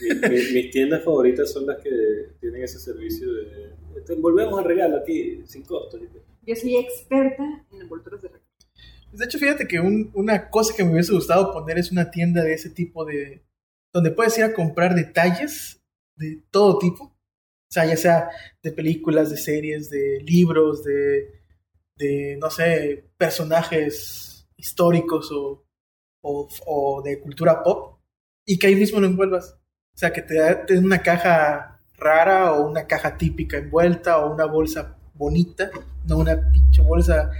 Mi- 0.00 0.28
mi- 0.28 0.52
mis 0.52 0.70
tiendas 0.70 1.04
favoritas 1.04 1.50
son 1.52 1.66
las 1.66 1.78
que 1.82 1.90
tienen 2.40 2.62
ese 2.62 2.78
servicio 2.78 3.30
de. 3.34 3.72
Te 4.06 4.12
envolvemos 4.14 4.58
el 4.60 4.64
regalo 4.66 4.96
aquí 4.98 5.42
sin 5.46 5.62
costo. 5.64 5.98
Yo 6.42 6.54
soy 6.56 6.76
experta 6.76 7.42
en 7.72 7.82
envolturas 7.82 8.22
de 8.22 8.28
regalo. 8.28 8.47
De 9.12 9.24
hecho, 9.24 9.38
fíjate 9.38 9.66
que 9.66 9.80
un- 9.80 10.10
una 10.14 10.50
cosa 10.50 10.74
que 10.76 10.84
me 10.84 10.92
hubiese 10.92 11.12
gustado 11.12 11.52
poner 11.52 11.78
es 11.78 11.90
una 11.90 12.10
tienda 12.10 12.42
de 12.42 12.54
ese 12.54 12.70
tipo 12.70 13.04
de... 13.04 13.42
donde 13.92 14.10
puedes 14.10 14.36
ir 14.38 14.44
a 14.44 14.52
comprar 14.54 14.94
detalles 14.94 15.80
de 16.16 16.42
todo 16.50 16.78
tipo. 16.78 17.04
O 17.04 17.72
sea, 17.72 17.84
ya 17.86 17.96
sea 17.96 18.30
de 18.62 18.72
películas, 18.72 19.30
de 19.30 19.36
series, 19.36 19.90
de 19.90 20.20
libros, 20.24 20.84
de, 20.84 21.42
de 21.96 22.36
no 22.40 22.50
sé, 22.50 23.10
personajes 23.16 24.48
históricos 24.56 25.30
o, 25.32 25.64
o, 26.22 26.48
o 26.66 27.02
de 27.02 27.20
cultura 27.20 27.62
pop. 27.62 28.00
Y 28.46 28.58
que 28.58 28.68
ahí 28.68 28.74
mismo 28.76 29.00
lo 29.00 29.06
envuelvas. 29.06 29.52
O 29.94 29.98
sea, 29.98 30.12
que 30.12 30.22
te 30.22 30.34
den 30.66 30.84
una 30.84 31.02
caja 31.02 31.80
rara 31.98 32.52
o 32.54 32.68
una 32.68 32.86
caja 32.86 33.16
típica 33.16 33.58
envuelta 33.58 34.18
o 34.18 34.32
una 34.32 34.44
bolsa 34.46 34.96
bonita, 35.14 35.70
no 36.06 36.18
una 36.18 36.50
pinche 36.52 36.80
bolsa 36.82 37.30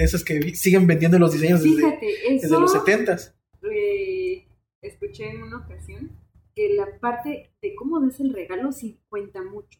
de 0.00 0.06
esas 0.06 0.24
que 0.24 0.54
siguen 0.54 0.86
vendiendo 0.86 1.18
los 1.18 1.32
diseños 1.32 1.62
desde, 1.62 1.76
Fíjate, 1.76 2.06
desde 2.06 2.46
eso 2.46 2.58
los 2.60 2.74
70s. 2.74 3.34
eh, 3.70 4.46
escuché 4.80 5.28
en 5.28 5.42
una 5.42 5.58
ocasión 5.58 6.10
que 6.54 6.70
la 6.74 6.98
parte 6.98 7.50
de 7.60 7.74
cómo 7.74 8.00
das 8.00 8.18
el 8.18 8.32
regalo 8.32 8.72
sí 8.72 8.98
cuenta 9.10 9.42
mucho. 9.42 9.78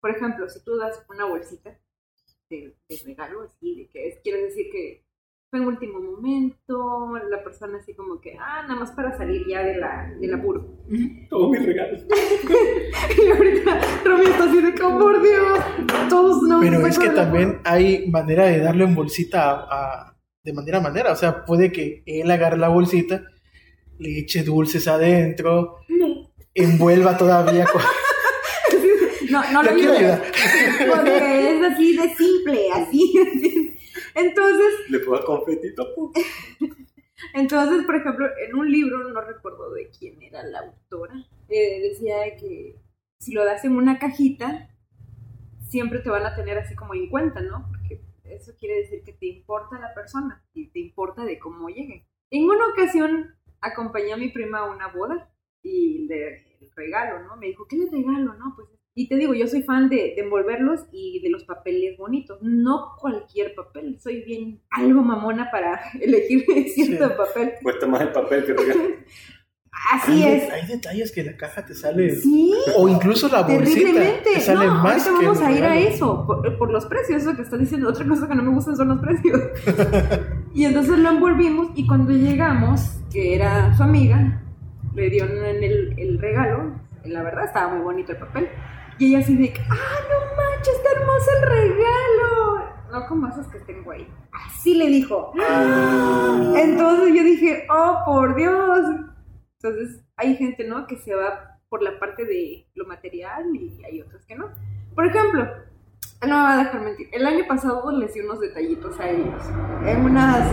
Por 0.00 0.12
ejemplo, 0.12 0.48
si 0.48 0.62
tú 0.62 0.76
das 0.76 1.04
una 1.08 1.24
bolsita 1.26 1.76
de, 2.48 2.76
de 2.88 2.96
regalo, 3.04 3.42
así, 3.42 3.74
de 3.74 3.88
que 3.88 4.08
es, 4.08 4.20
quieres 4.20 4.42
decir 4.54 4.70
que 4.70 5.04
fue 5.50 5.58
en 5.58 5.66
último 5.66 5.98
momento, 6.00 7.18
la 7.28 7.42
persona 7.42 7.78
así 7.78 7.92
como 7.94 8.20
que, 8.20 8.36
ah, 8.38 8.62
nada 8.68 8.78
más 8.78 8.92
para 8.92 9.16
salir 9.18 9.42
ya 9.48 9.62
de 9.64 9.76
la, 9.78 10.08
del 10.20 10.32
apuro. 10.34 10.78
Todos 11.28 11.50
mis 11.50 11.66
regalos. 11.66 12.02
Y 13.24 13.28
ahorita 13.30 13.80
Romy 14.04 14.24
está 14.26 14.44
así 14.44 14.60
de 14.62 14.74
que, 14.74 14.82
oh, 14.82 14.98
por 14.98 15.20
Dios, 15.22 15.58
todos 16.08 16.42
no. 16.42 16.60
Pero 16.60 16.86
es 16.86 16.98
que 16.98 17.10
también 17.10 17.60
hay 17.64 18.06
manera 18.08 18.44
de 18.46 18.60
darlo 18.60 18.84
en 18.84 18.94
bolsita 18.94 19.50
a- 19.50 19.64
a- 20.06 20.16
de 20.44 20.52
manera 20.52 20.78
a 20.78 20.82
manera. 20.82 21.12
O 21.12 21.16
sea, 21.16 21.44
puede 21.44 21.72
que 21.72 22.02
él 22.06 22.30
agarre 22.30 22.56
la 22.56 22.68
bolsita, 22.68 23.22
le 23.98 24.20
eche 24.20 24.42
dulces 24.44 24.86
adentro, 24.88 25.78
No, 25.88 26.30
envuelva 26.54 27.16
todavía 27.16 27.66
con... 27.72 27.82
no, 29.30 29.52
no 29.52 29.62
lo 29.64 29.70
quiero 29.74 29.92
ayudes. 29.92 30.20
ayudar. 30.20 30.96
Porque 30.96 31.50
es 31.50 31.72
así 31.72 31.96
de 31.96 32.08
simple, 32.14 32.60
así. 32.72 33.14
así. 33.36 33.59
Entonces, 34.14 34.90
Le 34.90 35.00
puedo 35.00 35.24
confetito. 35.24 35.86
entonces, 37.34 37.84
por 37.84 37.96
ejemplo, 37.96 38.26
en 38.46 38.54
un 38.54 38.70
libro, 38.70 38.98
no 39.10 39.20
recuerdo 39.20 39.72
de 39.72 39.90
quién 39.90 40.22
era 40.22 40.42
la 40.42 40.60
autora, 40.60 41.14
eh, 41.48 41.80
decía 41.80 42.36
que 42.38 42.76
si 43.18 43.32
lo 43.32 43.44
das 43.44 43.64
en 43.64 43.76
una 43.76 43.98
cajita, 43.98 44.70
siempre 45.68 46.00
te 46.00 46.10
van 46.10 46.26
a 46.26 46.34
tener 46.34 46.58
así 46.58 46.74
como 46.74 46.94
en 46.94 47.08
cuenta, 47.08 47.40
¿no? 47.40 47.66
Porque 47.68 48.02
eso 48.24 48.52
quiere 48.58 48.76
decir 48.76 49.02
que 49.04 49.12
te 49.12 49.26
importa 49.26 49.78
la 49.78 49.94
persona 49.94 50.44
y 50.54 50.70
te 50.70 50.80
importa 50.80 51.24
de 51.24 51.38
cómo 51.38 51.68
llegue. 51.68 52.06
En 52.30 52.44
una 52.44 52.66
ocasión 52.66 53.34
acompañé 53.60 54.12
a 54.12 54.16
mi 54.16 54.30
prima 54.30 54.60
a 54.60 54.70
una 54.70 54.88
boda 54.88 55.30
y 55.62 56.06
le 56.06 56.50
el 56.60 56.70
regalo, 56.76 57.22
¿no? 57.22 57.36
Me 57.36 57.46
dijo, 57.46 57.66
¿qué 57.66 57.76
le 57.76 57.90
regalo? 57.90 58.34
No, 58.34 58.52
pues 58.54 58.68
y 58.94 59.08
te 59.08 59.16
digo, 59.16 59.34
yo 59.34 59.46
soy 59.46 59.62
fan 59.62 59.88
de, 59.88 60.14
de 60.16 60.22
envolverlos 60.22 60.80
y 60.92 61.20
de 61.22 61.30
los 61.30 61.44
papeles 61.44 61.96
bonitos. 61.96 62.38
No 62.42 62.96
cualquier 62.98 63.54
papel. 63.54 63.98
Soy 64.00 64.22
bien 64.22 64.60
algo 64.70 65.02
mamona 65.02 65.50
para 65.50 65.80
elegir 66.00 66.44
cierto 66.68 67.08
Sí. 67.08 67.14
papel. 67.16 67.52
Cuesta 67.62 67.86
más 67.86 68.00
el 68.02 68.12
papel 68.12 68.44
que 68.44 68.52
regalo. 68.54 68.80
Así 69.92 70.22
hay, 70.24 70.34
es. 70.38 70.50
hay 70.52 70.66
detalles 70.66 71.10
que 71.12 71.22
la 71.22 71.36
caja 71.36 71.64
te 71.64 71.74
sale... 71.74 72.14
Sí, 72.16 72.52
O 72.76 72.88
incluso 72.88 73.28
la 73.28 73.42
bolsita 73.42 73.78
terriblemente. 73.80 74.30
te 74.34 74.40
sale 74.40 74.66
no, 74.66 74.74
más 74.82 75.06
ahorita 75.06 75.20
que 75.20 75.26
vamos 75.26 75.40
el 75.40 75.46
a 75.46 75.52
ir 75.52 75.64
a 75.64 75.78
eso, 75.78 76.26
por, 76.26 76.58
por 76.58 76.70
los 76.72 76.84
precios, 76.86 77.22
eso 77.22 77.34
que 77.34 77.42
estás 77.42 77.58
diciendo. 77.60 77.88
Otra 77.88 78.06
cosa 78.06 78.28
que 78.28 78.34
no 78.34 78.42
me 78.42 78.50
gustan 78.52 78.76
son 78.76 78.88
los 78.88 79.00
precios. 79.00 79.40
y 80.54 80.64
entonces 80.64 80.98
lo 80.98 81.08
envolvimos 81.10 81.68
y 81.76 81.86
cuando 81.86 82.10
llegamos, 82.12 82.98
que 83.12 83.34
era 83.34 83.74
su 83.76 83.82
amiga, 83.84 84.42
le 84.94 85.08
dio 85.08 85.24
en 85.24 85.62
el, 85.64 85.94
el 85.98 86.18
regalo. 86.18 86.74
La 87.04 87.22
verdad 87.22 87.44
estaba 87.46 87.72
muy 87.72 87.82
bonito 87.82 88.12
el 88.12 88.18
papel. 88.18 88.48
Y 89.00 89.06
ella 89.06 89.20
así 89.20 89.34
de, 89.34 89.54
ah, 89.70 89.98
no 90.10 90.36
manches, 90.36 90.74
está 90.74 90.90
hermoso 90.92 91.30
el 91.38 91.48
regalo. 91.48 92.64
No 92.92 93.06
como 93.08 93.28
esos 93.28 93.46
que 93.46 93.60
tengo 93.60 93.92
ahí. 93.92 94.06
Así 94.30 94.74
le 94.74 94.88
dijo. 94.88 95.32
Entonces 96.54 97.14
yo 97.14 97.24
dije, 97.24 97.66
oh, 97.70 98.02
por 98.04 98.36
Dios. 98.36 98.80
Entonces 99.62 100.04
hay 100.16 100.36
gente, 100.36 100.64
¿no? 100.64 100.86
Que 100.86 100.98
se 100.98 101.14
va 101.14 101.58
por 101.70 101.82
la 101.82 101.98
parte 101.98 102.26
de 102.26 102.66
lo 102.74 102.84
material 102.84 103.46
y 103.56 103.82
hay 103.86 104.02
otros 104.02 104.22
que 104.26 104.34
no. 104.34 104.50
Por 104.94 105.06
ejemplo, 105.06 105.48
no 106.20 106.28
me 106.28 106.34
va 106.34 106.52
a 106.52 106.58
dejar 106.58 106.82
mentir. 106.82 107.08
El 107.12 107.24
año 107.24 107.46
pasado 107.48 107.90
les 107.92 108.12
di 108.12 108.20
unos 108.20 108.38
detallitos 108.40 109.00
a 109.00 109.08
ellos. 109.08 109.42
En 109.86 110.04
unas 110.04 110.46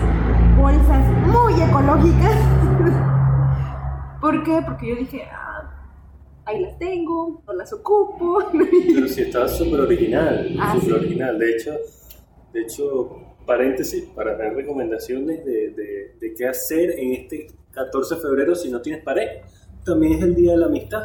bolsas 0.56 1.06
muy 1.28 1.62
ecológicas. 1.62 2.38
¿Por 4.22 4.42
qué? 4.44 4.62
Porque 4.66 4.88
yo 4.88 4.96
dije, 4.96 5.28
ah, 5.30 5.57
ahí 6.48 6.62
las 6.62 6.78
tengo, 6.80 7.42
no 7.46 7.54
las 7.54 7.72
ocupo. 7.74 8.40
Pero 8.52 9.08
si 9.08 9.22
estaba 9.22 9.48
súper 9.48 9.82
original. 9.82 10.56
Ah, 10.60 10.74
súper 10.74 10.90
sí. 11.00 11.06
original. 11.06 11.38
De 11.40 11.52
hecho, 11.52 11.74
de 12.54 12.62
hecho, 12.62 13.22
paréntesis, 13.46 14.06
para 14.16 14.36
dar 14.38 14.56
recomendaciones 14.56 15.46
de, 15.46 15.72
de, 15.72 16.16
de 16.20 16.34
qué 16.34 16.48
hacer 16.48 16.92
en 16.98 17.14
este 17.14 17.48
14 17.72 18.16
de 18.16 18.22
febrero 18.22 18.56
si 18.56 18.70
no 18.70 18.82
tienes 18.82 19.04
pared. 19.04 19.42
También 19.86 20.14
es 20.14 20.24
el 20.24 20.36
Día 20.36 20.52
de 20.54 20.58
la 20.58 20.66
Amistad. 20.68 21.04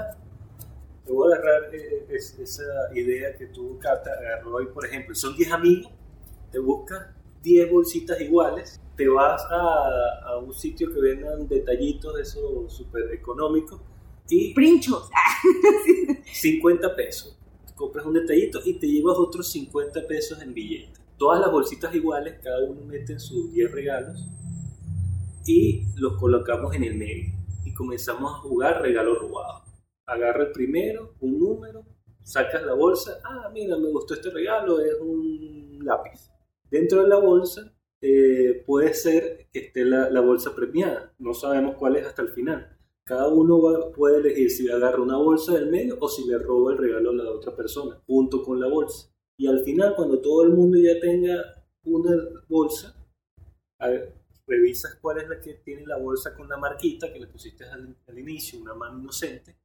Te 1.04 1.12
voy 1.12 1.32
a 1.32 1.36
agarrar 1.36 1.74
eh, 1.74 2.06
es- 2.10 2.38
esa 2.38 2.62
idea 2.94 3.34
que 3.36 3.46
tú, 3.46 3.78
Cata, 3.78 4.10
agarró 4.18 4.54
hoy, 4.56 4.66
por 4.72 4.86
ejemplo. 4.86 5.14
Son 5.14 5.36
10 5.36 5.50
amigos, 5.52 5.90
te 6.50 6.58
buscas 6.58 7.08
10 7.42 7.70
bolsitas 7.70 8.20
iguales, 8.20 8.80
te 8.96 9.08
vas 9.08 9.42
a, 9.50 10.20
a 10.26 10.38
un 10.38 10.54
sitio 10.54 10.92
que 10.92 11.00
vendan 11.00 11.48
detallitos 11.48 12.14
de 12.14 12.22
esos 12.22 12.72
súper 12.72 13.12
económicos 13.12 13.80
y 14.28 14.54
Princhos. 14.54 15.10
50 16.32 16.96
pesos. 16.96 17.38
Compras 17.74 18.06
un 18.06 18.14
detallito 18.14 18.60
y 18.64 18.74
te 18.74 18.86
llevas 18.86 19.16
otros 19.18 19.50
50 19.50 20.06
pesos 20.06 20.40
en 20.40 20.54
billete. 20.54 21.00
Todas 21.18 21.40
las 21.40 21.50
bolsitas 21.50 21.94
iguales, 21.94 22.38
cada 22.42 22.60
uno 22.64 22.84
mete 22.84 23.18
sus 23.18 23.52
10 23.52 23.70
regalos 23.70 24.28
y 25.46 25.84
los 25.96 26.16
colocamos 26.18 26.74
en 26.74 26.84
el 26.84 26.94
medio. 26.94 27.32
Y 27.64 27.74
comenzamos 27.74 28.32
a 28.32 28.38
jugar 28.38 28.82
regalo 28.82 29.14
robado. 29.18 29.64
Agarra 30.06 30.44
el 30.44 30.52
primero, 30.52 31.14
un 31.20 31.38
número, 31.38 31.84
sacas 32.22 32.62
la 32.64 32.74
bolsa. 32.74 33.20
Ah, 33.24 33.50
mira, 33.52 33.76
me 33.76 33.90
gustó 33.90 34.14
este 34.14 34.30
regalo, 34.30 34.80
es 34.80 34.94
un 35.00 35.78
lápiz. 35.82 36.30
Dentro 36.70 37.02
de 37.02 37.08
la 37.08 37.18
bolsa 37.18 37.72
eh, 38.00 38.62
puede 38.66 38.94
ser 38.94 39.48
que 39.52 39.66
esté 39.66 39.84
la, 39.84 40.10
la 40.10 40.20
bolsa 40.20 40.54
premiada. 40.54 41.12
No 41.18 41.34
sabemos 41.34 41.76
cuál 41.76 41.96
es 41.96 42.06
hasta 42.06 42.22
el 42.22 42.28
final. 42.28 42.76
Cada 43.04 43.28
uno 43.28 43.60
puede 43.94 44.18
elegir 44.18 44.50
si 44.50 44.68
agarra 44.68 45.02
una 45.02 45.16
bolsa 45.16 45.54
del 45.54 45.70
medio 45.70 45.96
o 46.00 46.08
si 46.08 46.24
le 46.26 46.38
roba 46.38 46.72
el 46.72 46.78
regalo 46.78 47.10
a 47.10 47.14
la 47.14 47.30
otra 47.30 47.54
persona, 47.54 48.00
junto 48.06 48.42
con 48.42 48.60
la 48.60 48.68
bolsa. 48.68 49.12
Y 49.36 49.48
al 49.48 49.60
final, 49.60 49.94
cuando 49.96 50.20
todo 50.20 50.44
el 50.44 50.50
mundo 50.50 50.78
ya 50.78 51.00
tenga 51.00 51.66
una 51.84 52.16
bolsa, 52.48 52.94
a 53.80 53.90
revisas 54.46 54.96
cuál 55.00 55.18
es 55.18 55.28
la 55.28 55.40
que 55.40 55.54
tiene 55.54 55.86
la 55.86 55.98
bolsa 55.98 56.34
con 56.34 56.48
la 56.48 56.56
marquita 56.56 57.12
que 57.12 57.18
le 57.18 57.26
pusiste 57.26 57.64
al, 57.64 57.96
al 58.06 58.18
inicio, 58.18 58.60
una 58.60 58.74
mano 58.74 59.00
inocente, 59.00 59.56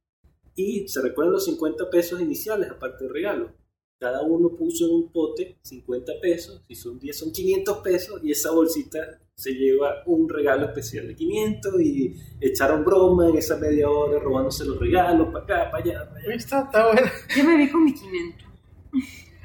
y 0.56 0.88
se 0.88 1.00
recuerdan 1.00 1.34
los 1.34 1.44
50 1.44 1.88
pesos 1.88 2.20
iniciales, 2.20 2.68
aparte 2.70 3.04
del 3.04 3.12
regalo. 3.12 3.52
Cada 4.00 4.22
uno 4.22 4.56
puso 4.56 4.86
en 4.86 4.94
un 4.94 5.12
pote 5.12 5.58
50 5.62 6.20
pesos, 6.20 6.64
si 6.66 6.74
son 6.74 6.98
10 6.98 7.16
son 7.16 7.32
500 7.32 7.78
pesos, 7.78 8.20
y 8.24 8.32
esa 8.32 8.50
bolsita 8.50 9.20
se 9.38 9.52
lleva 9.52 10.02
un 10.06 10.28
regalo 10.28 10.66
especial 10.66 11.06
de 11.06 11.14
500 11.14 11.80
y 11.80 12.12
echaron 12.40 12.84
broma 12.84 13.28
en 13.28 13.36
esa 13.36 13.56
media 13.56 13.88
hora 13.88 14.18
robándose 14.18 14.64
los 14.64 14.80
regalos 14.80 15.28
para 15.28 15.44
acá, 15.44 15.70
para 15.70 15.84
allá, 15.84 16.08
para 16.08 16.20
allá. 16.20 16.34
Está, 16.34 16.62
está 16.62 16.92
bueno. 16.92 17.08
Yo 17.36 17.44
me 17.44 17.56
vi 17.56 17.70
con 17.70 17.84
mi 17.84 17.94
500. 17.94 18.48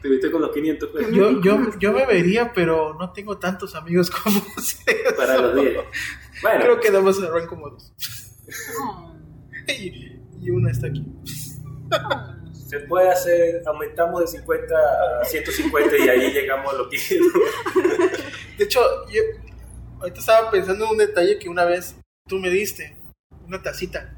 Te 0.01 0.09
viste 0.09 0.31
con 0.31 0.41
los 0.41 0.51
500 0.51 0.89
pesos 0.89 1.11
Yo, 1.11 1.39
yo, 1.41 1.59
yo 1.77 1.93
me 1.93 2.07
vería, 2.07 2.51
pero 2.53 2.95
no 2.95 3.13
tengo 3.13 3.37
tantos 3.37 3.75
amigos 3.75 4.09
como 4.09 4.41
ustedes. 4.57 5.13
para 5.13 5.37
los 5.37 5.55
10. 5.61 5.77
Bueno, 6.41 6.59
Creo 6.63 6.79
que 6.79 6.89
nada 6.89 7.03
más 7.03 7.15
cerran 7.17 7.45
como 7.45 7.69
dos. 7.69 7.93
Oh. 8.81 9.15
Y, 9.67 10.19
y 10.41 10.49
una 10.49 10.71
está 10.71 10.87
aquí. 10.87 11.05
Usted 12.51 12.87
puede 12.87 13.09
hacer, 13.11 13.61
aumentamos 13.67 14.21
de 14.21 14.27
50 14.39 14.75
a 15.21 15.23
150 15.23 15.97
y 15.99 16.09
ahí 16.09 16.33
llegamos 16.33 16.73
a 16.73 16.77
lo 16.77 16.89
que 16.89 16.97
De 18.57 18.63
hecho, 18.63 18.81
yo 19.11 19.21
ahorita 20.03 20.19
estaba 20.19 20.51
pensando 20.51 20.85
en 20.85 20.91
un 20.91 20.97
detalle 20.97 21.39
que 21.39 21.49
una 21.49 21.65
vez 21.65 21.95
tú 22.27 22.37
me 22.37 22.49
diste, 22.49 22.95
una 23.47 23.61
tacita, 23.61 24.15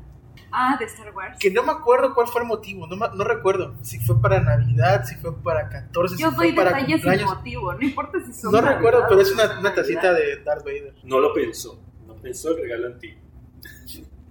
Ah, 0.52 0.78
de 0.80 0.86
Star 0.86 1.13
Wars. 1.13 1.38
que 1.39 1.52
no 1.52 1.63
me 1.63 1.71
acuerdo 1.71 2.13
cuál 2.13 2.28
fue 2.28 2.41
el 2.41 2.48
motivo, 2.48 2.88
no, 2.88 2.95
no 2.95 3.24
recuerdo 3.24 3.76
si 3.84 4.00
fue 4.00 4.21
para 4.21 4.39
Navidad, 4.39 5.04
si 5.06 5.15
fue 5.15 5.36
para 5.41 5.67
14, 5.69 6.15
Yo 6.17 6.30
si 6.30 6.36
fue 6.36 6.45
doy 6.48 6.56
para 6.56 6.69
detalles 6.71 7.02
sin 7.02 7.10
cumpleaños. 7.12 7.36
motivo, 7.38 7.74
no 7.74 7.82
importa 7.82 8.19
si 8.26 8.34
son 8.34 8.52
No 8.52 8.62
recuerdo, 8.62 9.06
pero 9.10 9.21
es 9.21 9.32
una, 9.32 9.60
una 9.60 9.74
tacita 9.74 10.13
de 10.13 10.38
Darth 10.43 10.63
Vader. 10.63 10.93
No 11.04 11.19
lo 11.19 11.34
pensó, 11.34 11.80
no 12.08 12.15
pensó 12.15 12.52
el 12.56 12.62
regalo 12.63 12.88
antiguo. 12.88 13.19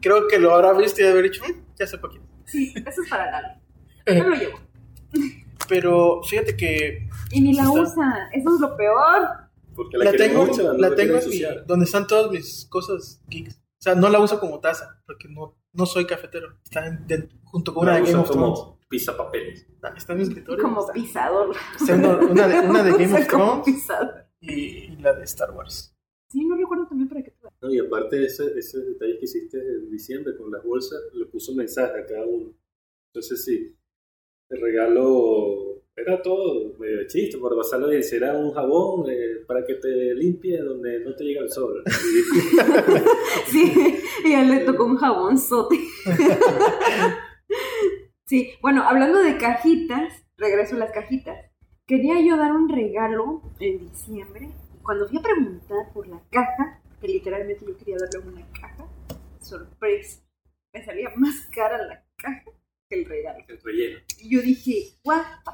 Creo 0.00 0.26
que 0.28 0.38
lo 0.38 0.54
habrá 0.54 0.72
visto 0.74 1.00
y 1.00 1.04
haber 1.06 1.24
dicho, 1.24 1.42
"Mm, 1.44 1.60
ya 1.78 1.86
sé 1.86 1.98
por 1.98 2.10
quién. 2.10 2.22
Sí, 2.46 2.72
eso 2.86 3.02
es 3.02 3.08
para 3.08 3.30
Lalo. 3.30 3.48
Yo 4.06 4.24
lo 4.24 4.36
llevo. 4.36 4.58
Pero 5.68 6.22
fíjate 6.24 6.56
que 6.56 7.08
Y 7.30 7.40
ni 7.40 7.54
la 7.54 7.62
Está- 7.62 7.80
usa, 7.80 8.28
eso 8.32 8.54
es 8.54 8.60
lo 8.60 8.76
peor. 8.76 9.28
Porque 9.74 9.98
la, 9.98 10.04
la 10.06 10.12
tengo, 10.12 10.46
mucho, 10.46 10.62
no 10.62 10.78
la 10.78 10.90
la 10.90 10.96
tengo 10.96 11.18
en 11.18 11.28
mi- 11.28 11.40
donde 11.66 11.84
están 11.84 12.06
todas 12.06 12.30
mis 12.30 12.66
cosas 12.66 13.22
geeks. 13.28 13.54
O 13.56 13.82
sea, 13.84 13.94
no 13.94 14.08
la 14.08 14.20
uso 14.20 14.40
como 14.40 14.60
taza, 14.60 15.02
porque 15.06 15.28
no, 15.28 15.58
no 15.72 15.86
soy 15.86 16.06
cafetero. 16.06 16.58
Está 16.64 16.86
en- 16.86 17.06
de- 17.06 17.28
junto 17.44 17.74
con 17.74 17.82
una 17.84 17.94
La 17.98 18.00
de 18.00 18.06
Game 18.12 18.18
of 18.22 18.30
Thrones. 18.30 18.58
como 18.60 18.80
pizza 18.88 19.16
papeles. 19.16 19.66
Está, 19.96 20.12
en 20.12 20.18
mi 20.18 20.24
escritorio. 20.24 20.62
Como 20.64 20.80
está, 20.80 20.92
pisador. 20.92 21.54
está 21.78 21.94
una, 21.94 22.16
una 22.18 22.48
de, 22.48 22.60
una 22.68 22.82
de 22.82 22.90
Game 22.98 23.12
of 23.20 23.26
Thrones 23.26 23.66
y, 24.40 24.50
y 24.50 24.96
la 24.98 25.12
de 25.14 25.24
Star 25.24 25.50
Wars. 25.50 25.90
Sí, 26.30 26.44
no 26.44 26.56
recuerdo 26.56 26.86
también 26.88 27.08
para 27.08 27.22
qué 27.22 27.30
te 27.30 27.48
No, 27.60 27.70
y 27.72 27.78
aparte 27.78 28.24
ese, 28.24 28.58
ese 28.58 28.78
detalle 28.80 29.18
que 29.18 29.24
hiciste 29.24 29.58
en 29.58 29.90
diciembre 29.90 30.36
con 30.36 30.50
las 30.50 30.64
bolsas, 30.64 30.98
le 31.12 31.26
puso 31.26 31.54
mensaje 31.54 32.00
a 32.00 32.06
cada 32.06 32.24
uno. 32.26 32.52
Entonces 33.12 33.44
sí, 33.44 33.76
el 34.50 34.60
regalo 34.60 35.73
era 35.96 36.20
todo 36.22 36.74
medio 36.78 36.98
de 36.98 37.06
chiste, 37.06 37.38
por 37.38 37.56
pasarlo 37.56 37.88
bien, 37.88 38.02
era 38.12 38.36
un 38.36 38.52
jabón 38.52 39.08
eh, 39.10 39.44
para 39.46 39.64
que 39.64 39.74
te 39.74 40.14
limpie 40.14 40.58
donde 40.60 41.00
no 41.00 41.14
te 41.14 41.24
llega 41.24 41.42
el 41.42 41.50
sol. 41.50 41.82
Y- 41.86 43.50
Sí, 43.50 43.98
y 44.24 44.32
él 44.32 44.48
le 44.50 44.60
tocó 44.60 44.84
un 44.86 44.96
jabón 44.96 45.38
sote. 45.38 45.78
Sí, 48.26 48.52
bueno, 48.62 48.82
hablando 48.82 49.18
de 49.22 49.36
cajitas, 49.36 50.24
regreso 50.38 50.76
a 50.76 50.78
las 50.78 50.92
cajitas. 50.92 51.36
Quería 51.86 52.14
yo 52.26 52.38
dar 52.38 52.52
un 52.52 52.68
regalo 52.70 53.42
en 53.60 53.78
diciembre. 53.90 54.50
Cuando 54.82 55.06
fui 55.06 55.18
a 55.18 55.22
preguntar 55.22 55.92
por 55.92 56.08
la 56.08 56.22
caja, 56.30 56.80
que 57.00 57.08
literalmente 57.08 57.66
yo 57.66 57.76
quería 57.76 57.96
darle 57.98 58.26
una 58.30 58.50
caja, 58.52 58.88
sorpresa, 59.40 60.22
me 60.72 60.82
salía 60.84 61.10
más 61.16 61.46
cara 61.54 61.76
la 61.86 62.02
caja 62.16 62.44
que 62.88 63.00
el 63.02 63.04
regalo. 63.04 63.44
el 63.46 63.60
relleno. 63.62 63.98
Y 64.18 64.34
yo 64.34 64.40
dije, 64.40 64.96
what 65.04 65.22
the 65.44 65.50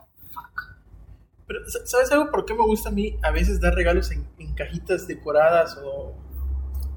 Pero, 1.47 1.61
sa- 1.69 1.85
¿sabes 1.87 2.11
algo 2.13 2.31
por 2.31 2.45
qué 2.45 2.55
me 2.55 2.63
gusta 2.65 2.91
a 2.91 2.93
mí 2.93 3.19
a 3.23 3.31
veces 3.31 3.61
dar 3.61 3.75
regalos 3.75 4.11
en, 4.13 4.29
en 4.39 4.55
cajitas 4.55 5.07
decoradas 5.09 5.77
o 5.83 6.15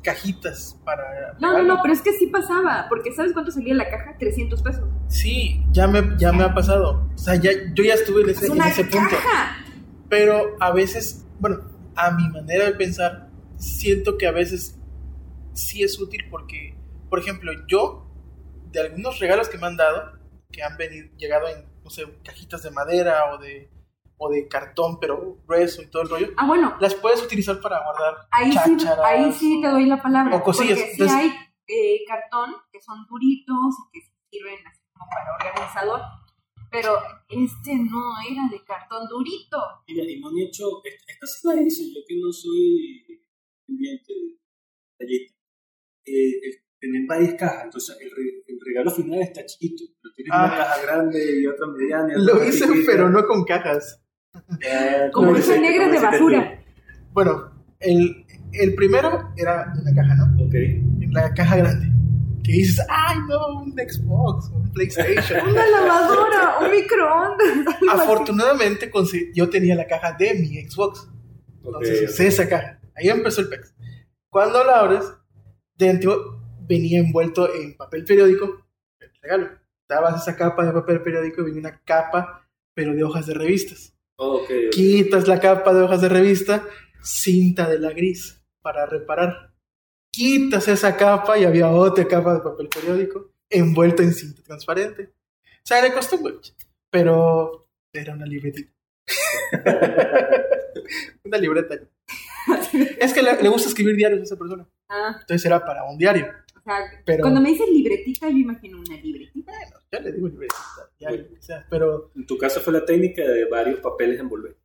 cajitas 0.04 0.78
para... 0.84 1.34
No, 1.40 1.54
no, 1.58 1.64
no, 1.64 1.80
pero 1.82 1.94
es 1.94 2.02
que 2.02 2.12
sí 2.14 2.28
pasaba, 2.28 2.88
porque 2.90 3.12
¿sabes 3.14 3.34
cuánto 3.34 3.52
salía 3.52 3.74
la 3.74 3.90
caja? 3.90 4.16
300 4.20 4.62
pesos. 4.62 4.90
Sí, 5.08 5.64
ya 5.72 5.88
me, 5.88 6.16
ya 6.18 6.32
me 6.34 6.44
ha 6.44 6.54
pasado. 6.54 7.10
O 7.14 7.18
sea, 7.18 7.36
ya, 7.36 7.52
yo 7.74 7.84
ya 7.84 7.94
estuve 7.94 8.22
en 8.24 8.30
ese, 8.30 8.46
Es 8.46 8.52
en 8.52 8.62
ese 8.62 8.84
punto. 8.84 9.10
caja. 9.16 9.66
Pero 10.10 10.56
a 10.60 10.72
veces, 10.72 11.26
bueno, 11.40 11.62
a 11.96 12.12
mi 12.12 12.28
manera 12.30 12.66
de 12.66 12.74
pensar, 12.74 13.30
siento 13.58 14.18
que 14.18 14.28
a 14.28 14.32
veces 14.32 14.78
sí 15.54 15.84
es 15.84 16.00
útil 16.00 16.26
porque, 16.30 16.76
por 17.10 17.20
ejemplo, 17.20 17.52
yo, 17.68 18.06
de 18.72 18.82
algunos 18.82 19.20
regalos 19.20 19.48
que 19.50 19.58
me 19.58 19.68
han 19.68 19.78
dado, 19.78 20.20
que 20.52 20.62
han 20.64 20.76
venido, 20.78 21.08
llegado 21.18 21.48
en, 21.48 21.66
no 21.84 21.90
sé, 21.90 22.06
cajitas 22.24 22.64
de 22.64 22.72
madera 22.72 23.34
o 23.34 23.38
de, 23.38 23.70
o 24.18 24.30
de 24.30 24.48
cartón, 24.48 25.00
pero 25.00 25.38
grueso 25.46 25.82
y 25.82 25.90
todo 25.90 26.04
el 26.04 26.10
rollo, 26.10 26.28
Ah, 26.38 26.48
bueno, 26.48 26.76
las 26.80 26.96
puedes 26.96 27.22
utilizar 27.22 27.60
para 27.62 27.84
guardar 27.84 28.28
ahí 28.32 28.52
sí, 28.52 28.88
ahí 29.04 29.32
sí 29.34 29.60
te 29.62 29.68
doy 29.68 29.86
la 29.86 30.02
palabra. 30.02 30.36
o 30.38 30.44
cosillas. 30.44 30.78
Porque 30.80 30.94
sí 30.96 31.02
Entonces- 31.02 31.18
hay 31.18 31.30
eh, 31.68 32.00
cartón 32.08 32.56
que 32.72 32.80
son 32.82 33.06
duritos 33.10 33.76
y 33.94 34.00
que 34.00 34.06
sirven 34.32 34.68
así 34.68 34.82
como 34.94 35.06
para 35.10 35.36
organizador. 35.52 36.02
Pero 36.72 36.98
este 37.30 37.76
no 37.76 38.16
era 38.28 38.48
de 38.50 38.64
cartón 38.66 39.08
durito. 39.08 39.58
Mira, 39.88 40.04
y 40.10 40.20
me 40.20 40.28
han 40.28 40.38
hecho, 40.48 40.66
esta, 40.84 41.28
sí 41.28 41.48
la 41.48 41.62
hice, 41.62 41.84
yo 41.94 42.02
que 42.08 42.16
no 42.20 42.32
soy 42.34 43.22
pendiente 43.68 44.12
de 44.12 44.40
tallita. 44.98 45.34
Eh, 46.06 46.63
tener 46.84 47.02
varias 47.08 47.34
cajas, 47.36 47.64
entonces 47.66 47.96
el, 48.02 48.10
re- 48.12 48.44
el 48.48 48.58
regalo 48.66 48.92
final 48.92 49.22
está 49.22 49.46
chiquito, 49.46 49.84
pero 50.02 50.14
tienes 50.16 50.32
Ah. 50.34 50.46
una 50.46 50.58
caja 50.58 50.82
grande 50.84 51.40
y 51.42 51.48
otra 51.48 51.68
mediana. 51.68 52.14
y 52.14 52.22
otra 52.22 52.34
Lo 52.34 52.44
hice, 52.46 52.66
chiquita. 52.68 52.84
pero 52.92 53.10
no 53.10 53.26
con 53.26 53.44
cajas. 53.46 54.02
Eh, 54.62 55.10
Como 55.14 55.36
sí, 55.38 55.60
negras 55.60 55.92
de 55.92 56.00
basura. 56.00 56.64
Bueno, 57.12 57.52
el, 57.80 58.26
el 58.52 58.76
primero 58.76 59.32
era 59.38 59.72
una 59.80 59.94
caja, 59.96 60.16
¿no? 60.16 60.44
Ok. 60.46 60.54
En 60.56 61.12
la 61.14 61.34
caja 61.34 61.56
grande. 61.58 61.88
Que 62.44 62.52
dices, 62.52 62.86
ay, 62.90 63.18
no, 63.30 63.62
un 63.62 63.72
Xbox, 63.72 64.50
un 64.50 64.70
PlayStation. 64.74 65.50
Una 65.50 65.66
lavadora, 65.68 66.60
un 66.62 66.72
microondas. 66.72 67.48
Afortunadamente 67.90 68.92
yo 69.34 69.50
tenía 69.50 69.76
la 69.76 69.88
caja 69.88 70.12
de 70.20 70.34
mi 70.34 70.62
Xbox. 70.70 71.08
Entonces 71.64 72.02
ok. 72.04 72.10
usé 72.10 72.28
esa 72.28 72.50
caja. 72.50 72.80
Ahí 72.96 73.08
empezó 73.10 73.40
el 73.42 73.48
PEX. 73.50 73.74
Cuando 74.30 74.62
la 74.66 74.80
abres, 74.82 75.06
dentro 75.78 76.43
venía 76.68 77.00
envuelto 77.00 77.54
en 77.54 77.76
papel 77.76 78.06
periódico 78.06 78.66
el 79.00 79.12
regalo. 79.22 79.50
Dabas 79.88 80.22
esa 80.22 80.36
capa 80.36 80.66
de 80.66 80.72
papel 80.72 81.02
periódico 81.02 81.42
y 81.42 81.46
venía 81.46 81.60
una 81.60 81.82
capa, 81.84 82.48
pero 82.74 82.94
de 82.94 83.04
hojas 83.04 83.28
de 83.28 83.34
revistas. 83.34 83.94
Oh. 84.18 84.42
Quitas 84.72 85.28
la 85.28 85.40
capa 85.40 85.74
de 85.74 85.82
hojas 85.82 86.02
de 86.02 86.10
revista, 86.10 86.66
cinta 87.02 87.70
de 87.70 87.80
la 87.80 87.92
gris 87.92 88.42
para 88.62 88.86
reparar. 88.86 89.54
Quitas 90.12 90.68
esa 90.68 90.96
capa 90.96 91.38
y 91.38 91.46
había 91.46 91.70
otra 91.70 92.08
capa 92.08 92.36
de 92.36 92.42
papel 92.42 92.70
periódico 92.70 93.32
envuelta 93.50 94.04
en 94.04 94.14
cinta 94.14 94.42
transparente. 94.44 95.12
O 95.44 95.66
sea, 95.66 95.94
costó 95.94 96.18
mucho, 96.18 96.54
pero 96.90 97.68
era 97.94 98.14
una 98.14 98.26
libretita. 98.26 98.72
una 101.24 101.38
libreta. 101.38 101.76
Es 103.00 103.14
que 103.14 103.22
le, 103.22 103.42
le 103.42 103.50
gusta 103.50 103.70
escribir 103.70 103.96
diarios 103.96 104.22
a 104.22 104.24
esa 104.24 104.38
persona. 104.38 104.68
Ah, 104.90 105.18
Entonces 105.22 105.46
era 105.46 105.64
para 105.64 105.84
un 105.86 105.98
diario. 105.98 106.28
Sea, 106.64 106.78
Pero 107.06 107.22
cuando 107.22 107.42
me 107.42 107.50
dices 107.50 107.68
libretita, 107.70 108.30
yo 108.30 108.38
imagino 108.38 108.80
una 108.80 108.96
libretita. 108.98 109.52
bueno, 109.52 109.78
ya 109.92 110.00
le 110.00 110.12
digo 110.14 110.28
libretita. 110.28 110.90
Ya, 111.00 111.10
o 111.12 111.42
sea, 111.42 111.66
pero 111.70 112.12
En 112.16 112.26
tu 112.26 112.38
caso 112.38 112.62
fue 112.62 112.74
la 112.74 112.86
técnica 112.86 113.22
de 113.24 113.46
varios 113.46 113.80
papeles 113.80 114.20
envolver. 114.20 114.56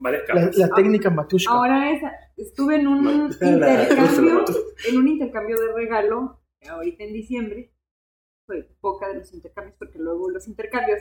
Varias 0.00 0.22
la, 0.28 0.34
capas. 0.34 0.56
la 0.56 0.68
técnica 0.70 1.10
matushka. 1.10 1.50
Ahora 1.52 1.90
esa, 1.90 2.12
estuve 2.36 2.76
en 2.76 2.86
un 2.86 3.04
La- 3.40 3.82
intercambio, 3.84 4.40
la- 4.40 4.44
en 4.88 4.96
un 4.96 5.08
intercambio 5.08 5.56
de 5.60 5.72
regalo, 5.72 6.40
ahorita 6.68 7.04
en 7.04 7.12
diciembre, 7.12 7.72
fue 8.46 8.62
poca 8.80 9.08
de 9.08 9.18
los 9.18 9.32
intercambios, 9.34 9.76
porque 9.78 9.98
luego 9.98 10.30
los 10.30 10.46
intercambios 10.48 11.00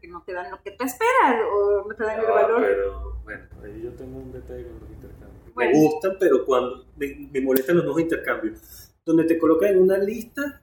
que 0.00 0.08
no 0.08 0.22
te 0.24 0.32
dan 0.32 0.50
lo 0.50 0.60
que 0.62 0.72
tú 0.72 0.84
esperas, 0.84 1.42
o 1.52 1.86
no 1.88 1.94
te 1.94 2.02
dan 2.04 2.18
el 2.20 2.26
Ah, 2.26 2.30
valor. 2.30 2.60
pero 2.62 3.20
bueno, 3.24 3.44
ahí 3.62 3.82
yo 3.84 3.90
tengo 3.92 4.18
un 4.18 4.32
detalle 4.32 4.64
con 4.64 4.80
los 4.80 4.90
intercambios. 4.90 5.54
Bueno. 5.54 5.70
Me 5.72 5.78
gustan, 5.78 6.16
pero 6.18 6.44
cuando 6.44 6.86
me, 6.96 7.28
me 7.32 7.40
molestan 7.40 7.76
los 7.76 7.84
nuevos 7.84 8.02
intercambios, 8.02 8.85
donde 9.06 9.24
te 9.24 9.38
colocan 9.38 9.70
en 9.70 9.82
una 9.82 9.96
lista 9.98 10.62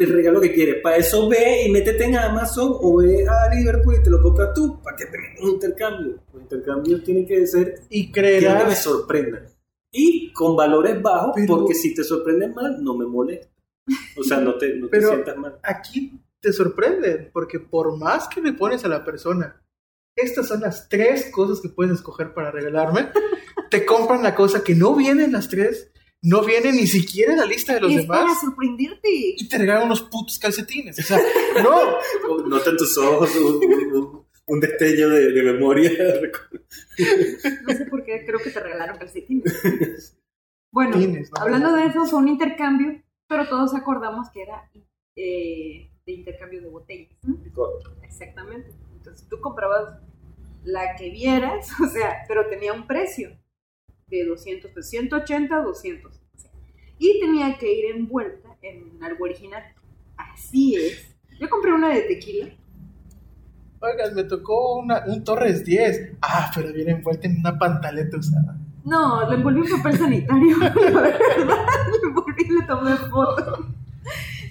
el 0.00 0.12
regalo 0.12 0.40
que 0.40 0.52
quieres. 0.52 0.76
Para 0.82 0.96
eso 0.96 1.28
ve 1.28 1.64
y 1.66 1.70
métete 1.70 2.04
en 2.04 2.16
Amazon 2.16 2.72
o 2.80 2.96
ve 2.98 3.26
a 3.28 3.52
Liverpool 3.54 3.96
y 4.00 4.02
te 4.02 4.08
lo 4.10 4.22
compras 4.22 4.50
tú, 4.54 4.80
para 4.82 4.96
que 4.96 5.04
tengas 5.06 5.40
un 5.42 5.50
intercambio. 5.50 6.18
Los 6.32 6.42
intercambios 6.42 7.02
tienen 7.04 7.26
que 7.26 7.46
ser 7.46 7.74
Y 7.90 8.10
que 8.10 8.20
me 8.22 8.28
creerás, 8.28 8.82
sorprendan. 8.82 9.46
Y 9.92 10.32
con 10.32 10.56
valores 10.56 11.02
bajos, 11.02 11.32
Pero- 11.34 11.58
porque 11.58 11.74
si 11.74 11.92
te 11.94 12.02
sorprenden 12.04 12.54
mal, 12.54 12.82
no 12.82 12.96
me 12.96 13.04
molesta. 13.04 13.50
O 14.16 14.22
sea, 14.22 14.38
no 14.38 14.56
te, 14.56 14.76
no 14.76 14.86
te 14.86 14.92
Pero- 14.98 15.08
sientas 15.10 15.36
mal. 15.36 15.58
aquí 15.62 16.18
te 16.40 16.52
sorprenden, 16.52 17.30
porque 17.32 17.58
por 17.60 17.98
más 17.98 18.28
que 18.28 18.40
le 18.40 18.52
pones 18.54 18.84
a 18.84 18.88
la 18.88 19.04
persona, 19.04 19.60
estas 20.16 20.46
son 20.48 20.60
las 20.60 20.88
tres 20.88 21.30
cosas 21.32 21.60
que 21.60 21.68
puedes 21.68 21.92
escoger 21.94 22.32
para 22.32 22.50
regalarme, 22.52 23.08
te 23.70 23.84
compran 23.84 24.22
la 24.22 24.34
cosa 24.36 24.62
que 24.62 24.74
no 24.76 24.94
vienen 24.94 25.32
las 25.32 25.48
tres, 25.48 25.89
no 26.22 26.44
viene 26.44 26.72
ni 26.72 26.86
siquiera 26.86 27.32
en 27.32 27.38
la 27.38 27.46
lista 27.46 27.74
de 27.74 27.80
los 27.80 27.90
y 27.92 27.96
es 27.96 28.06
para 28.06 28.20
demás, 28.22 28.40
sorprenderte. 28.40 29.08
y 29.10 29.48
te 29.48 29.58
regalan 29.58 29.86
unos 29.86 30.02
putos 30.02 30.38
calcetines. 30.38 30.98
O 30.98 31.02
sea, 31.02 31.18
no, 31.62 32.46
Nota 32.46 32.70
en 32.70 32.76
tus 32.76 32.96
ojos 32.98 33.34
un, 33.36 33.94
un- 33.96 34.26
un 34.46 34.58
destello 34.60 35.08
de, 35.10 35.30
de 35.32 35.42
memoria. 35.44 35.90
No 37.66 37.72
sé 37.76 37.86
por 37.86 38.04
qué, 38.04 38.24
creo 38.26 38.38
que 38.40 38.50
te 38.50 38.60
regalaron 38.60 38.98
calcetines. 38.98 40.16
Bueno, 40.72 40.96
Tienes, 40.98 41.32
¿no? 41.32 41.40
hablando 41.42 41.72
de 41.72 41.86
eso, 41.86 42.04
fue 42.06 42.20
un 42.20 42.28
intercambio, 42.28 43.02
pero 43.26 43.48
todos 43.48 43.74
acordamos 43.74 44.30
que 44.30 44.42
era 44.42 44.70
eh, 45.16 45.90
de 46.06 46.12
intercambio 46.12 46.60
de 46.62 46.68
botellas. 46.68 47.16
Exactamente. 48.04 48.70
Entonces 48.96 49.26
tú 49.28 49.40
comprabas 49.40 49.98
la 50.62 50.94
que 50.94 51.10
vieras, 51.10 51.68
o 51.84 51.88
sea, 51.88 52.18
pero 52.28 52.46
tenía 52.48 52.72
un 52.72 52.86
precio 52.86 53.36
de 54.10 54.24
200, 54.24 54.74
de 54.74 54.82
180 54.82 55.62
200. 55.62 56.12
o 56.12 56.38
sea, 56.38 56.50
y 56.98 57.20
tenía 57.20 57.56
que 57.58 57.72
ir 57.72 57.96
envuelta 57.96 58.56
en 58.62 59.02
algo 59.02 59.24
original. 59.24 59.62
Así 60.16 60.76
es. 60.76 61.16
Yo 61.38 61.48
compré 61.48 61.72
una 61.72 61.88
de 61.94 62.02
tequila 62.02 62.54
Oigan, 63.82 64.14
me 64.14 64.24
tocó 64.24 64.76
una, 64.80 65.04
un 65.06 65.24
Torres 65.24 65.64
10. 65.64 66.18
Ah, 66.20 66.50
pero 66.54 66.70
viene 66.70 66.92
envuelta 66.92 67.26
en 67.26 67.38
una 67.38 67.58
pantaleta 67.58 68.18
usada. 68.18 68.58
No, 68.84 69.26
le 69.28 69.36
envolví 69.36 69.60
un 69.60 69.78
papel 69.78 69.96
sanitario, 69.96 70.56
la 70.60 70.68
verdad. 70.70 71.14
Le 71.90 72.08
envolví 72.08 72.42
y 72.44 72.52
le 72.52 72.62
tomé 72.66 72.96
foto. 72.96 73.66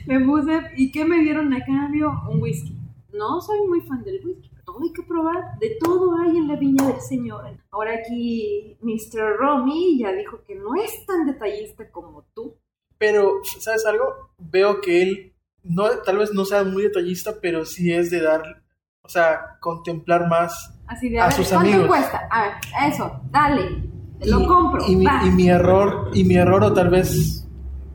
Le 0.08 0.20
puse, 0.22 0.62
¿y 0.78 0.92
qué 0.92 1.06
me 1.06 1.20
dieron 1.20 1.54
a 1.54 1.64
cambio? 1.64 2.12
Un 2.28 2.42
whisky. 2.42 2.76
No 3.14 3.40
soy 3.40 3.60
muy 3.68 3.82
fan 3.82 4.04
del 4.04 4.20
whisky, 4.26 4.50
pero 4.50 4.64
todo 4.64 4.82
hay 4.82 4.94
que 4.94 5.04
probar. 5.20 5.60
De 5.60 5.78
todo 5.80 6.16
hay 6.18 6.38
en 6.38 6.48
la 6.48 6.56
viña 6.56 6.88
del 6.88 7.02
Señor. 7.02 7.46
Ahora 7.72 7.94
aquí 7.96 8.78
Mr. 8.82 9.38
Romy 9.38 10.00
ya 10.00 10.12
dijo 10.12 10.42
que 10.48 10.56
no 10.56 10.76
es 10.76 11.06
tan 11.06 11.26
detallista 11.26 11.90
como 11.92 12.26
tú. 12.34 12.56
Pero, 12.98 13.42
¿sabes 13.60 13.86
algo? 13.86 14.32
Veo 14.38 14.82
que 14.82 15.02
él, 15.02 15.34
no, 15.64 15.88
tal 16.04 16.18
vez 16.18 16.34
no 16.34 16.44
sea 16.46 16.64
muy 16.64 16.84
detallista, 16.84 17.36
pero 17.42 17.66
sí 17.66 17.94
es 17.94 18.12
de 18.12 18.22
dar, 18.22 18.62
o 19.02 19.10
sea, 19.10 19.58
contemplar 19.62 20.28
más. 20.28 20.74
Así 20.88 21.10
de, 21.10 21.20
A 21.20 21.26
a, 21.26 21.28
ver, 21.28 21.36
sus 21.36 21.48
¿cuánto 21.48 21.70
amigos. 21.70 21.88
cuesta? 21.88 22.28
A 22.30 22.44
ver, 22.44 22.54
eso, 22.92 23.22
dale. 23.32 23.84
Lo 24.26 24.46
compro. 24.46 24.86
Y 24.86 24.98
mi, 24.98 25.06
va. 25.06 25.22
y 25.26 25.32
mi 25.32 25.50
error, 25.50 26.12
y 26.14 26.26
mi 26.26 26.36
error, 26.36 26.62
o 26.64 26.74
tal 26.74 26.90
vez 26.90 27.48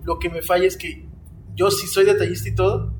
lo 0.04 0.18
que 0.18 0.30
me 0.30 0.40
falla 0.40 0.66
es 0.66 0.76
que 0.78 1.06
yo 1.54 1.70
sí 1.70 1.86
soy 1.86 2.06
detallista 2.06 2.48
y 2.48 2.54
todo, 2.54 2.94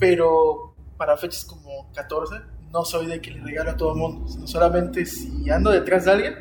pero 0.00 0.74
para 0.96 1.16
fechas 1.16 1.44
como 1.44 1.92
14, 1.94 2.34
no 2.72 2.84
soy 2.84 3.06
de 3.06 3.20
que 3.20 3.30
le 3.30 3.42
regalo 3.42 3.70
a 3.72 3.76
todo 3.76 3.92
el 3.92 3.98
mundo, 3.98 4.28
sino 4.28 4.46
solamente 4.46 5.04
si 5.06 5.48
ando 5.50 5.70
detrás 5.70 6.04
de 6.04 6.10
alguien 6.12 6.34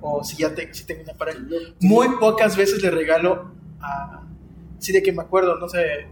o 0.00 0.22
si 0.24 0.36
ya 0.36 0.54
te- 0.54 0.72
si 0.72 0.84
tengo 0.84 1.02
una 1.02 1.14
pareja. 1.14 1.40
Muy 1.80 2.08
pocas 2.18 2.56
veces 2.56 2.82
le 2.82 2.90
regalo 2.90 3.52
a. 3.80 4.22
Sí, 4.78 4.92
de 4.92 5.02
que 5.02 5.12
me 5.12 5.22
acuerdo, 5.22 5.56
no 5.56 5.68
sé, 5.68 6.06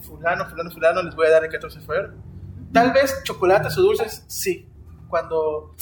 Fulano, 0.00 0.46
Fulano, 0.48 0.70
Fulano, 0.70 1.02
les 1.02 1.14
voy 1.14 1.26
a 1.26 1.30
dar 1.30 1.44
el 1.44 1.50
14 1.50 1.80
de 1.80 1.84
febrero. 1.86 2.12
Tal 2.72 2.92
vez 2.92 3.20
chocolates 3.24 3.76
o 3.78 3.82
dulces, 3.82 4.24
sí. 4.28 4.68
Cuando, 5.08 5.74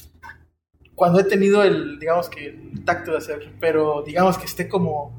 cuando 0.94 1.20
he 1.20 1.24
tenido 1.24 1.62
el, 1.62 1.98
digamos 1.98 2.28
que, 2.28 2.48
el 2.48 2.84
tacto 2.84 3.12
de 3.12 3.18
hacerlo. 3.18 3.52
Pero 3.60 4.02
digamos 4.06 4.38
que 4.38 4.44
esté 4.46 4.68
como. 4.68 5.18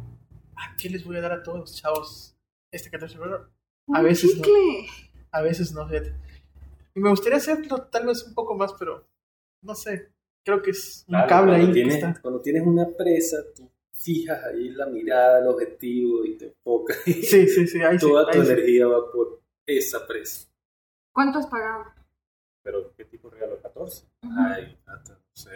¿A 0.55 0.75
qué 0.77 0.89
les 0.89 1.03
voy 1.03 1.17
a 1.17 1.21
dar 1.21 1.31
a 1.31 1.41
todos 1.43 1.75
chavos 1.75 2.35
este 2.71 2.89
14 2.89 3.15
de 3.15 3.19
febrero? 3.23 3.49
A 3.93 4.01
veces 4.01 4.37
no. 4.37 4.43
A 5.31 5.41
veces 5.41 5.71
no, 5.73 5.87
fíjate. 5.87 6.13
Y 6.93 6.99
me 6.99 7.09
gustaría 7.09 7.37
hacerlo 7.37 7.83
tal 7.91 8.05
vez 8.07 8.23
un 8.27 8.33
poco 8.33 8.55
más, 8.55 8.73
pero 8.73 9.07
no 9.61 9.75
sé. 9.75 10.11
Creo 10.43 10.61
que 10.61 10.71
es 10.71 11.05
un 11.07 11.13
Claro, 11.13 11.29
cable 11.29 11.55
ahí 11.55 11.67
que 11.67 11.73
tienes, 11.73 11.95
está. 11.95 12.19
cuando 12.21 12.41
tienes 12.41 12.63
una 12.65 12.87
presa, 12.89 13.37
tú 13.55 13.69
fijas 13.93 14.43
ahí 14.45 14.69
la 14.69 14.87
mirada, 14.87 15.39
el 15.39 15.47
objetivo 15.47 16.25
y 16.25 16.37
te 16.37 16.47
enfocas. 16.47 16.97
y 17.07 17.13
Sí, 17.13 17.47
sí, 17.47 17.67
sí. 17.67 17.81
Ahí 17.81 17.99
sí, 17.99 18.05
Toda 18.07 18.29
tu 18.31 18.39
ahí 18.39 18.45
sí. 18.45 18.51
energía 18.53 18.87
va 18.87 19.11
por 19.11 19.41
esa 19.65 20.05
presa. 20.07 20.47
¿Cuánto 21.13 21.39
has 21.39 21.47
pagado? 21.47 21.85
Pero, 22.63 22.93
¿qué 22.95 23.05
tipo 23.05 23.29
de 23.29 23.39
regalo? 23.39 23.61
¿14? 23.61 24.05
Ujú. 24.23 24.33
Ay, 24.37 24.77
hasta, 24.85 25.13
no 25.13 25.19
sé. 25.33 25.49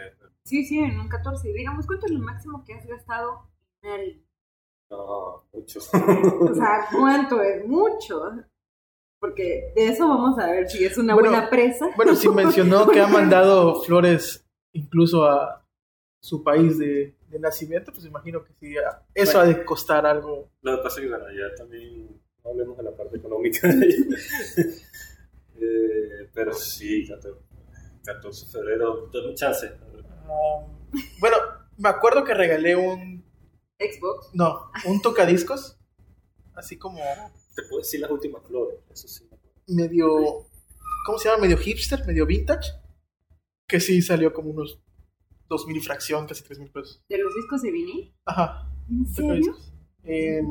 Sí, 0.44 0.64
sí, 0.66 0.80
en 0.80 1.00
un 1.00 1.08
14. 1.10 1.52
Digamos, 1.54 1.86
¿cuánto 1.88 2.06
es 2.06 2.12
lo 2.12 2.20
máximo 2.20 2.64
que 2.64 2.74
has 2.74 2.86
gastado 2.86 3.48
en 3.82 3.92
alguien? 3.92 4.26
No, 4.92 5.48
mucho. 5.52 5.80
O 5.80 6.54
sea, 6.54 6.88
¿cuánto 6.92 7.42
es 7.42 7.66
mucho? 7.66 8.22
Porque 9.26 9.74
de 9.76 9.88
eso 9.88 10.08
vamos 10.08 10.38
a 10.38 10.52
ver 10.52 10.70
si 10.70 10.86
es 10.86 11.00
una 11.00 11.16
Bueno, 11.16 11.32
buena 11.32 11.50
presa. 11.50 11.88
Bueno, 11.96 12.16
sí 12.16 12.30
mencionó 12.34 12.88
que 12.88 13.02
ha 13.02 13.08
mandado 13.08 13.82
flores 13.82 14.46
incluso 14.72 15.26
a 15.26 15.66
su 16.22 16.44
país 16.44 16.78
de, 16.78 17.16
de 17.28 17.40
nacimiento, 17.40 17.92
pues 17.92 18.06
imagino 18.06 18.44
que 18.44 18.54
sí. 18.60 18.76
Eso 19.16 19.40
ha 19.40 19.46
de 19.46 19.66
costar 19.66 20.06
algo. 20.06 20.52
Lo 20.62 20.78
que 20.78 20.84
pasa 20.84 21.00
es 21.00 21.06
que, 21.06 21.10
bueno, 21.10 21.26
ya 21.32 21.56
también 21.58 22.22
no 22.44 22.52
hablemos 22.52 22.78
de 22.78 22.84
la 22.84 22.96
parte 22.96 23.18
económica. 23.18 23.68
eh, 25.60 26.30
pero 26.32 26.54
sí, 26.54 27.08
14 27.08 27.40
14 28.06 28.46
de 28.46 28.52
febrero, 28.52 29.10
dame 29.12 29.34
chance. 29.34 29.72
Um, 30.28 31.02
bueno, 31.20 31.38
me 31.78 31.90
acuerdo 31.90 32.24
que 32.24 32.36
regalé 32.36 32.76
un. 32.76 33.26
Xbox. 33.80 34.30
No, 34.34 34.70
un 34.86 35.02
tocadiscos. 35.02 35.80
Así 36.54 36.78
como 36.78 37.00
Te 37.56 37.64
puedo 37.64 37.80
decir 37.80 38.02
las 38.02 38.12
últimas 38.12 38.44
flores, 38.44 38.80
eso 38.92 39.08
sí. 39.08 39.30
medio. 39.68 40.46
¿Cómo 41.06 41.18
se 41.18 41.30
llama? 41.30 41.44
Medio 41.44 41.58
hipster, 41.58 42.06
medio 42.06 42.26
vintage. 42.26 42.72
Que 43.68 43.80
sí 43.80 44.02
salió 44.02 44.34
como 44.34 44.52
unos 44.52 44.80
2000 45.50 45.78
y 45.78 45.80
fracción, 45.80 46.28
casi 46.28 46.44
3000 46.44 46.72
pesos. 46.72 47.04
¿De 47.08 47.18
los 47.18 47.34
discos 47.36 47.62
de 47.62 47.72
vinil? 47.72 48.14
Ajá. 48.26 48.72
¿En 48.90 49.06
serio? 49.08 49.56
Eh, 50.04 50.42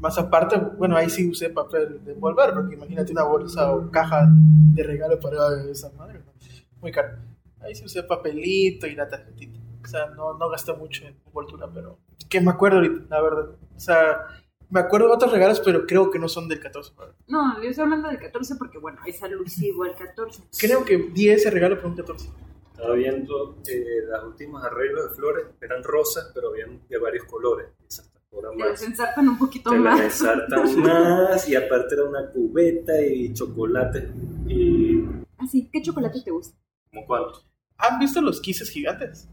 más 0.00 0.18
aparte, 0.18 0.56
bueno, 0.78 0.96
ahí 0.96 1.08
sí 1.08 1.28
usé 1.28 1.50
papel 1.50 2.04
de 2.04 2.12
envolver, 2.12 2.52
porque 2.52 2.74
imagínate 2.74 3.12
una 3.12 3.22
bolsa 3.22 3.72
o 3.72 3.90
caja 3.90 4.26
de 4.28 4.82
regalo 4.82 5.18
para 5.20 5.70
esa 5.70 5.90
madre, 5.92 6.20
¿no? 6.24 6.32
muy 6.80 6.92
caro. 6.92 7.18
Ahí 7.60 7.74
sí 7.74 7.84
usé 7.84 8.02
papelito 8.02 8.86
y 8.86 8.94
la 8.94 9.08
tarjetita. 9.08 9.58
O 9.82 9.88
sea, 9.88 10.06
no, 10.10 10.34
no 10.34 10.48
gasté 10.48 10.72
mucho 10.72 11.04
en 11.04 11.16
envoltura, 11.24 11.70
pero 11.72 11.98
que 12.28 12.40
me 12.40 12.50
acuerdo 12.50 12.78
ahorita, 12.78 13.06
la 13.08 13.22
verdad. 13.22 13.56
O 13.74 13.80
sea, 13.80 14.26
me 14.70 14.80
acuerdo 14.80 15.08
de 15.08 15.14
otros 15.14 15.32
regalos, 15.32 15.60
pero 15.60 15.86
creo 15.86 16.10
que 16.10 16.18
no 16.18 16.28
son 16.28 16.48
del 16.48 16.60
14. 16.60 16.92
¿verdad? 16.98 17.14
No, 17.28 17.62
yo 17.62 17.68
estoy 17.70 17.84
hablando 17.84 18.08
del 18.08 18.18
14 18.18 18.56
porque, 18.56 18.78
bueno, 18.78 18.98
es 19.06 19.22
alusivo 19.22 19.84
al 19.84 19.94
14. 19.94 20.42
Creo 20.58 20.84
que 20.84 20.96
di 21.12 21.28
ese 21.28 21.50
regalo 21.50 21.76
por 21.76 21.86
un 21.90 21.96
14. 21.96 22.28
Estaba 22.72 22.94
viendo 22.94 23.58
eh, 23.68 24.02
las 24.08 24.22
últimas 24.24 24.64
arreglos 24.64 25.08
de 25.10 25.16
flores, 25.16 25.46
eran 25.60 25.82
rosas, 25.82 26.30
pero 26.34 26.50
habían 26.50 26.80
de 26.88 26.98
varios 26.98 27.24
colores. 27.24 27.68
Esas 27.88 28.10
más. 28.56 28.82
ensartan 28.82 29.28
un 29.28 29.38
poquito 29.38 29.70
Te 29.70 29.78
más. 29.78 30.00
ensartan 30.00 30.80
más, 30.82 31.48
y 31.48 31.56
aparte 31.56 31.94
era 31.94 32.04
una 32.04 32.30
cubeta 32.30 33.00
y 33.00 33.32
chocolate. 33.32 34.10
¿Y 34.46 35.04
Así, 35.38 35.68
¿qué 35.72 35.82
chocolate 35.82 36.20
te 36.24 36.30
gusta? 36.30 36.56
como 36.90 37.06
cuánto? 37.06 37.42
¿Han 37.78 37.98
visto 37.98 38.20
los 38.22 38.40
quises 38.40 38.70
gigantes? 38.70 39.28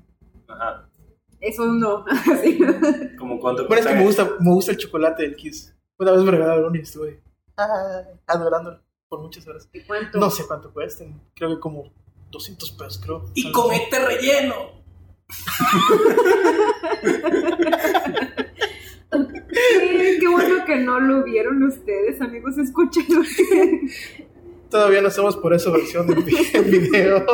Ajá. 0.47 0.89
Eso 1.43 1.65
no. 1.65 2.05
Así. 2.07 2.57
¿Como 3.17 3.39
cuánto 3.39 3.67
Bueno, 3.67 3.81
es 3.81 3.87
que 3.87 3.95
me 3.95 4.03
gusta, 4.05 4.29
me 4.39 4.51
gusta 4.51 4.71
el 4.71 4.77
chocolate 4.77 5.23
del 5.23 5.35
kiss. 5.35 5.75
Una 5.99 6.11
vez 6.13 6.21
me 6.23 6.31
regalaron 6.31 6.65
uno 6.65 6.75
y 6.77 6.81
estuve 6.81 7.21
ah, 7.57 8.01
adorándolo 8.27 8.79
por 9.09 9.21
muchas 9.21 9.45
horas. 9.47 9.67
¿Y 9.73 9.81
cuánto? 9.81 10.19
No 10.19 10.29
sé 10.29 10.45
cuánto 10.47 10.71
cuestan. 10.71 11.19
Creo 11.35 11.53
que 11.55 11.59
como 11.59 11.91
200 12.31 12.71
pesos, 12.71 13.01
creo. 13.03 13.25
¡Y 13.35 13.51
este 13.73 13.99
relleno! 14.07 14.83
Sí, 19.11 20.17
qué 20.19 20.27
bueno 20.29 20.65
que 20.65 20.75
no 20.77 20.99
lo 20.99 21.23
vieron 21.23 21.61
ustedes, 21.63 22.19
amigos. 22.21 22.57
Escúchenlo. 22.57 23.21
Todavía 24.69 25.01
no 25.01 25.07
hacemos 25.09 25.37
por 25.37 25.53
eso 25.53 25.71
versión 25.71 26.11
en 26.11 26.25
vi- 26.25 26.35
en 26.53 26.71
video. 26.71 27.25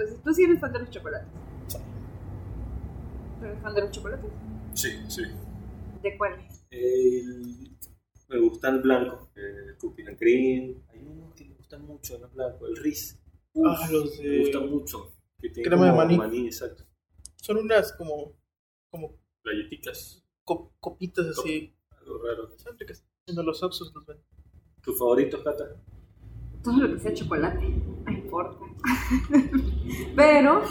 Entonces, 0.00 0.22
¿tú 0.24 0.32
sí 0.32 0.44
eres 0.44 0.58
fan 0.60 0.72
de 0.72 0.78
los 0.78 0.90
chocolates? 0.90 1.28
¿Tú 3.38 3.44
eres 3.44 3.60
fan 3.60 3.74
de 3.74 3.80
los 3.82 3.90
chocolates? 3.90 4.30
Sí, 4.74 4.88
sí. 5.08 5.22
¿De 6.02 6.16
cuáles? 6.16 6.64
El- 6.70 7.76
me 8.28 8.38
gusta 8.38 8.68
el 8.70 8.80
blanco, 8.80 9.28
el 9.34 9.76
cookies 9.78 10.08
and 10.08 10.18
cream. 10.18 10.74
Hay 10.88 11.00
uno 11.04 11.32
que 11.34 11.44
me 11.44 11.54
gusta 11.54 11.78
mucho, 11.78 12.16
el 12.16 12.26
blanco, 12.30 12.66
el 12.66 12.76
Riz. 12.76 13.18
Uf, 13.52 13.66
Ah, 13.68 13.88
los 13.90 14.16
de- 14.18 14.28
Me 14.28 14.38
gusta 14.40 14.60
mucho. 14.60 15.12
Que 15.38 15.48
tiene 15.50 15.68
Crema 15.68 15.86
de 15.86 15.90
como 16.16 16.16
maní. 16.28 16.46
exacto. 16.46 16.84
Son 17.36 17.56
unas 17.58 17.92
como, 17.94 18.32
como 18.90 19.16
Galletitas, 19.44 20.22
co- 20.44 20.72
copitas 20.80 21.26
así. 21.26 21.74
algo 21.98 22.22
raro. 22.24 22.50
Son 22.58 22.78
ricas. 22.78 23.04
En 23.26 23.36
los 23.44 23.62
Oxxos 23.62 23.92
los 23.94 24.06
ven. 24.06 24.18
¿Tus 24.82 24.98
favoritos, 24.98 25.42
Cata? 25.42 25.76
Todo 26.62 26.76
lo 26.78 26.94
que 26.94 27.00
sea 27.00 27.14
chocolate, 27.14 27.66
importa. 28.30 28.56
Pero, 30.16 30.62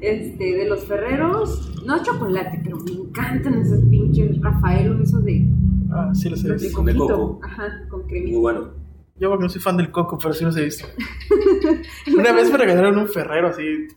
este, 0.00 0.44
de 0.56 0.68
los 0.68 0.84
ferreros, 0.84 1.72
no 1.84 2.02
chocolate, 2.02 2.60
pero 2.64 2.78
me 2.78 2.92
encantan 2.92 3.54
esos 3.60 3.80
pinches 3.90 4.40
Rafael, 4.40 5.00
esos 5.02 5.24
de, 5.24 5.46
Ah, 5.92 6.10
sí 6.14 6.28
los 6.28 6.44
he 6.44 6.48
de 6.48 6.54
visto. 6.54 6.82
de 6.82 6.94
coquito. 6.94 7.18
coco. 7.18 7.40
Ajá, 7.44 7.86
con 7.88 8.00
Muy 8.00 8.08
cremita. 8.08 8.38
bueno. 8.38 8.74
Yo 9.16 9.28
porque 9.28 9.42
no 9.44 9.48
soy 9.50 9.60
fan 9.60 9.76
del 9.76 9.90
coco, 9.90 10.18
pero 10.18 10.32
sí 10.32 10.44
los 10.44 10.56
he 10.56 10.64
visto. 10.64 10.86
Una 12.16 12.32
vez 12.32 12.50
me 12.50 12.56
regalaron 12.58 12.96
un 12.98 13.08
ferrero 13.08 13.48
así. 13.48 13.88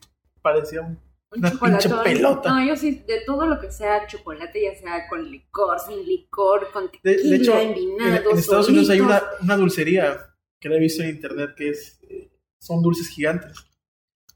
Parecía 0.41 0.81
un- 0.81 0.99
Un 1.31 1.39
una 1.39 1.49
pinche 1.51 1.77
chocolatón. 1.89 2.03
pelota. 2.03 2.49
No, 2.51 2.65
yo 2.67 2.75
sí, 2.75 3.03
de 3.07 3.21
todo 3.25 3.45
lo 3.47 3.59
que 3.59 3.71
sea 3.71 4.05
chocolate, 4.07 4.61
ya 4.63 4.75
sea 4.79 5.07
con 5.07 5.23
licor, 5.29 5.79
sin 5.79 6.03
licor, 6.05 6.67
con 6.73 6.85
De, 7.03 7.15
tequila, 7.15 7.29
de 7.29 7.35
hecho, 7.37 7.59
en, 7.59 7.73
en 8.01 8.37
Estados 8.37 8.67
Unidos 8.69 8.89
hay 8.89 8.99
solitos. 8.99 9.21
una, 9.39 9.43
una 9.43 9.57
dulcería 9.57 10.17
que 10.59 10.69
la 10.69 10.75
he 10.75 10.79
visto 10.79 11.03
en 11.03 11.09
internet 11.09 11.51
que 11.55 11.69
es 11.69 11.99
eh, 12.09 12.29
son 12.63 12.81
dulces 12.81 13.09
gigantes. 13.09 13.51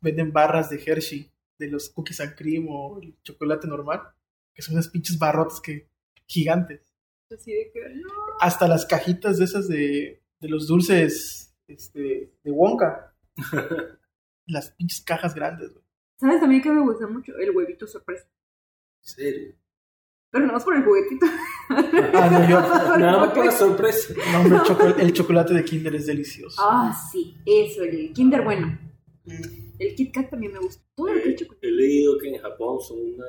Venden 0.02 0.34
barras 0.34 0.70
de 0.70 0.84
Hershey, 0.86 1.32
de 1.58 1.70
los 1.70 1.90
cookies 1.90 2.20
and 2.20 2.36
cream 2.36 2.68
o 2.70 3.00
el 3.02 3.16
chocolate 3.24 3.68
normal, 3.68 4.02
que 4.54 4.62
son 4.62 4.76
unas 4.76 4.90
pinches 4.90 5.18
barrotas 5.18 5.62
que 5.62 5.90
gigantes. 6.28 6.82
Así 7.32 7.54
de 7.54 7.72
que, 7.72 7.80
no. 7.96 8.10
Hasta 8.40 8.68
las 8.68 8.86
cajitas 8.86 9.38
de 9.38 9.46
esas 9.46 9.68
de, 9.68 10.22
de 10.40 10.50
los 10.50 10.68
dulces 10.68 11.56
este, 11.68 12.34
de 12.44 12.52
Wonka. 12.52 13.16
las 14.46 14.72
pinches 14.72 15.02
cajas 15.02 15.34
grandes, 15.34 15.72
güey. 15.72 15.86
¿Sabes 16.20 16.42
también 16.42 16.62
que 16.62 16.72
me 16.72 16.82
gusta 16.82 17.08
mucho? 17.08 17.36
El 17.38 17.56
huevito 17.56 17.88
sorpresa. 17.88 18.28
¿En 19.04 19.10
serio? 19.10 19.56
Pero 20.32 20.46
no 20.46 20.58
es 20.58 20.64
por 20.64 20.76
el 20.76 20.84
juguetito. 20.84 21.26
Ah, 21.70 22.30
no, 22.32 22.50
yo. 22.50 22.60
Nada 22.98 23.18
más 23.20 23.30
por 23.34 23.46
la 23.46 23.52
sorpresa. 23.52 24.14
No, 24.34 24.40
hombre, 24.42 24.58
el, 24.58 24.64
choco- 24.64 25.00
el 25.00 25.14
chocolate 25.14 25.54
de 25.54 25.64
Kinder 25.64 25.96
es 25.96 26.06
delicioso. 26.06 26.62
Ah, 26.62 26.94
sí, 27.12 27.38
eso, 27.46 27.84
el 27.84 28.12
Kinder 28.14 28.44
bueno. 28.44 28.78
Mm. 29.26 29.68
El 29.80 29.96
Kit 29.96 30.14
Kat 30.14 30.30
también 30.30 30.54
me 30.54 30.60
gusta. 30.60 30.84
Todo 30.96 31.10
Eh, 31.10 31.22
es 31.26 31.36
chocolate. 31.36 31.68
he 31.68 31.72
leído 31.72 32.18
que 32.18 32.30
en 32.30 32.42
Japón 32.42 32.80
son 32.82 32.98
una 33.00 33.26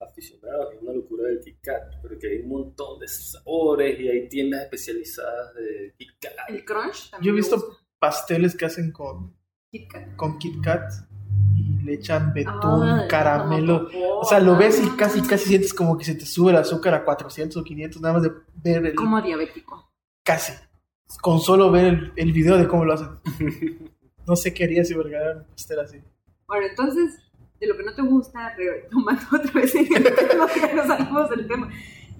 aficionados, 0.00 0.74
es 0.74 0.80
una 0.82 0.92
locura 0.92 1.24
del 1.28 1.40
Kit 1.40 1.58
Kat, 1.60 1.94
pero 2.00 2.16
que 2.20 2.28
hay 2.28 2.38
un 2.42 2.48
montón 2.50 3.00
de 3.00 3.08
sabores 3.08 3.98
y 3.98 4.08
hay 4.08 4.28
tiendas 4.28 4.62
especializadas 4.62 5.54
de 5.54 5.92
Kit 5.98 6.10
Kat. 6.20 6.32
El 6.48 6.64
Crunch 6.64 7.10
también. 7.10 7.26
Yo 7.26 7.32
he 7.32 7.36
visto 7.36 7.56
gusta. 7.56 7.82
pasteles 7.98 8.56
que 8.56 8.64
hacen 8.64 8.92
con, 8.92 9.36
Kit 9.72 9.90
Kat. 9.90 10.14
con 10.16 10.38
Kit 10.38 10.62
Kat 10.62 10.88
y 11.07 11.07
le 11.88 11.94
echan 11.94 12.32
betún, 12.32 12.82
Ay, 12.82 13.08
caramelo. 13.08 13.88
como 13.90 14.18
O 14.20 14.24
sea, 14.24 14.38
lo 14.40 14.56
ves 14.56 14.80
y 14.84 14.90
casi, 14.90 15.22
casi 15.22 15.48
sientes 15.48 15.72
como 15.74 15.96
que 15.96 16.04
se 16.04 16.14
te 16.14 16.26
sube 16.26 16.50
el 16.50 16.58
azúcar 16.58 16.94
a 16.94 17.04
400 17.04 17.56
o 17.56 17.64
500, 17.64 18.02
nada 18.02 18.14
más 18.14 18.22
de 18.22 18.32
ver 18.62 18.86
el. 18.86 18.94
Como 18.94 19.20
diabético. 19.22 19.90
Casi. 20.22 20.52
Con 21.22 21.40
solo 21.40 21.70
ver 21.70 21.84
el, 21.86 22.12
el 22.16 22.32
video 22.32 22.58
de 22.58 22.68
cómo 22.68 22.84
lo 22.84 22.94
hacen. 22.94 23.08
No 24.28 24.36
sé 24.36 24.52
qué 24.52 24.64
haría 24.64 24.84
si 24.84 24.94
me 24.94 25.02
regalaran 25.02 25.38
un 25.38 25.44
pastel 25.44 25.80
así. 25.80 25.98
Bueno, 26.46 26.66
entonces, 26.66 27.18
de 27.58 27.66
lo 27.66 27.78
que 27.78 27.82
no 27.82 27.94
te 27.94 28.02
gusta, 28.02 28.54
retomando 28.58 29.22
otra 29.32 29.52
vez 29.52 29.74
el 29.74 29.88
tema, 29.88 30.46
que 30.46 30.74
nos 30.74 30.86
salimos 30.86 31.30
del 31.30 31.48
tema. 31.48 31.70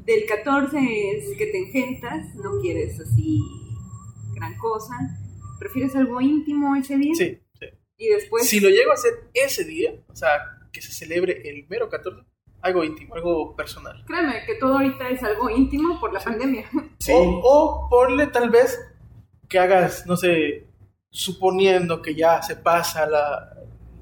Del 0.06 0.24
14 0.26 0.78
es 0.78 1.36
que 1.36 1.46
te 1.48 1.58
engentas, 1.58 2.34
no 2.36 2.62
quieres 2.62 2.98
así 2.98 3.42
gran 4.34 4.56
cosa. 4.56 4.94
¿Prefieres 5.58 5.94
algo 5.96 6.18
íntimo 6.22 6.74
ese 6.76 6.96
día? 6.96 7.14
Sí. 7.14 7.38
Y 7.98 8.08
después. 8.08 8.48
Si 8.48 8.60
lo 8.60 8.70
llego 8.70 8.92
a 8.92 8.94
hacer 8.94 9.12
ese 9.34 9.64
día, 9.64 9.92
o 10.08 10.16
sea, 10.16 10.30
que 10.72 10.80
se 10.80 10.92
celebre 10.92 11.42
el 11.48 11.66
mero 11.68 11.88
14, 11.88 12.22
algo 12.62 12.84
íntimo, 12.84 13.14
algo 13.14 13.54
personal. 13.54 14.04
Créeme 14.06 14.44
que 14.46 14.54
todo 14.54 14.74
ahorita 14.74 15.10
es 15.10 15.22
algo 15.22 15.50
íntimo 15.50 16.00
por 16.00 16.12
la 16.12 16.20
pandemia. 16.20 16.68
O, 17.10 17.40
o 17.42 17.88
ponle 17.88 18.26
tal 18.26 18.50
vez 18.50 18.78
que 19.48 19.58
hagas, 19.58 20.06
no 20.06 20.16
sé, 20.16 20.66
suponiendo 21.10 22.02
que 22.02 22.14
ya 22.14 22.42
se 22.42 22.56
pasa 22.56 23.06
la, 23.06 23.56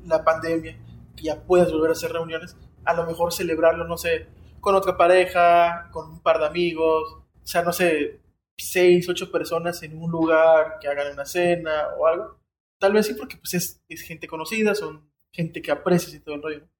la 0.04 0.24
pandemia, 0.24 0.76
que 1.14 1.22
ya 1.22 1.40
puedas 1.42 1.70
volver 1.70 1.90
a 1.90 1.92
hacer 1.92 2.12
reuniones, 2.12 2.56
a 2.84 2.94
lo 2.94 3.06
mejor 3.06 3.32
celebrarlo, 3.32 3.86
no 3.86 3.96
sé, 3.96 4.26
con 4.60 4.74
otra 4.74 4.96
pareja, 4.96 5.88
con 5.92 6.10
un 6.10 6.20
par 6.20 6.38
de 6.40 6.46
amigos, 6.46 7.12
o 7.14 7.46
sea, 7.46 7.62
no 7.62 7.72
sé, 7.72 8.20
seis, 8.56 9.08
ocho 9.08 9.30
personas 9.30 9.82
en 9.82 10.00
un 10.00 10.10
lugar 10.10 10.78
que 10.80 10.88
hagan 10.88 11.12
una 11.12 11.24
cena 11.24 11.88
o 11.98 12.06
algo. 12.06 12.38
Tal 12.78 12.92
vez 12.92 13.06
sí, 13.06 13.14
porque 13.14 13.36
pues 13.36 13.54
es, 13.54 13.82
es 13.88 14.02
gente 14.02 14.26
conocida, 14.26 14.74
son 14.74 15.10
gente 15.32 15.62
que 15.62 15.70
aprecias 15.70 16.14
y 16.14 16.20
todo 16.20 16.34
el 16.34 16.42
rollo. 16.42 16.60
¿no? 16.60 16.70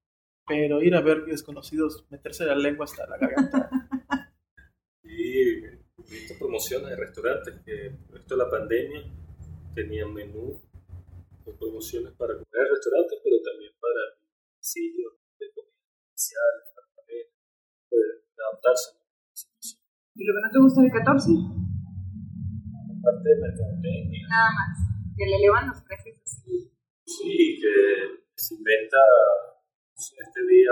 Pero 0.47 0.83
ir 0.83 0.95
a 0.95 1.01
ver 1.01 1.25
desconocidos, 1.25 2.07
meterse 2.11 2.45
la 2.45 2.55
lengua 2.55 2.85
hasta 2.85 3.07
la 3.07 3.19
garganta. 3.19 3.71
Y 5.09 5.61
visto 6.11 6.35
promociones 6.39 6.91
de 6.91 6.97
restaurantes 6.97 7.55
que, 7.65 7.87
esto 8.15 8.37
de 8.37 8.45
la 8.45 8.51
pandemia, 8.51 9.03
tenían 9.75 10.13
menú 10.13 10.61
con 11.45 11.57
promociones 11.59 12.13
para 12.15 12.35
comer 12.35 12.67
en 12.67 12.75
restaurantes, 12.75 13.19
pero 13.23 13.37
también 13.43 13.73
para 13.81 14.03
sitios 14.61 15.15
de 15.39 15.47
comida 15.55 15.73
especiales, 16.11 16.65
para 16.75 16.87
comer, 16.97 17.27
puede 17.89 18.07
adaptarse. 18.37 18.99
¿Y 20.15 20.25
lo 20.25 20.35
que 20.35 20.41
no 20.41 20.51
te 20.51 20.59
gusta 20.59 20.83
del 20.83 20.93
14? 20.93 21.29
Parte 23.03 23.29
de 23.29 23.37
mercadotecnia. 23.41 24.29
Nada 24.29 24.51
más. 24.53 24.96
Que 25.17 25.25
le 25.27 25.37
elevan 25.37 25.69
los 25.69 25.83
precios 25.83 26.17
así. 26.25 26.71
Sí, 27.07 27.61
que 27.61 28.25
se 28.35 28.55
inventa 28.55 28.97
este 29.97 30.47
día. 30.49 30.71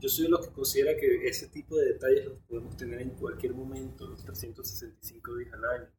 Yo 0.00 0.08
soy 0.08 0.24
de 0.24 0.30
los 0.30 0.46
que 0.46 0.52
considera 0.54 0.96
que 0.96 1.26
ese 1.26 1.48
tipo 1.48 1.76
de 1.76 1.92
detalles 1.92 2.24
los 2.26 2.40
podemos 2.42 2.76
tener 2.76 3.00
en 3.02 3.10
cualquier 3.10 3.52
momento, 3.54 4.06
los 4.06 4.24
365 4.24 5.36
días 5.36 5.52
al 5.52 5.64
año. 5.64 5.90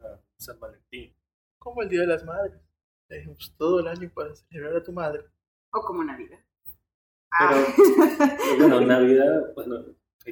Ah, 0.00 0.20
San 0.36 0.58
Valentín. 0.60 1.14
Como 1.58 1.82
el 1.82 1.88
Día 1.88 2.00
de 2.02 2.06
las 2.08 2.24
Madres. 2.24 2.60
Tenemos 3.08 3.54
todo 3.56 3.80
el 3.80 3.88
año 3.88 4.10
para 4.14 4.34
celebrar 4.34 4.76
a 4.76 4.82
tu 4.82 4.92
madre. 4.92 5.24
O 5.72 5.80
como 5.80 6.04
Navidad. 6.04 6.38
Pero, 6.68 7.56
Ah. 7.60 7.74
pero 8.38 8.56
bueno, 8.58 8.80
Navidad, 8.82 9.52
bueno, 9.54 9.84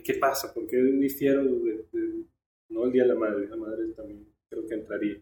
¿qué 0.05 0.15
pasa? 0.15 0.53
¿Por 0.53 0.67
qué 0.67 0.77
difiero 0.77 1.43
de, 1.45 1.87
de- 1.93 2.25
no 2.69 2.85
el 2.85 2.93
Día 2.93 3.03
de 3.03 3.09
la 3.09 3.15
Madre? 3.17 3.49
La 3.49 3.57
Madre 3.57 3.89
también 3.97 4.33
creo 4.49 4.67
que 4.67 4.75
entraría. 4.75 5.21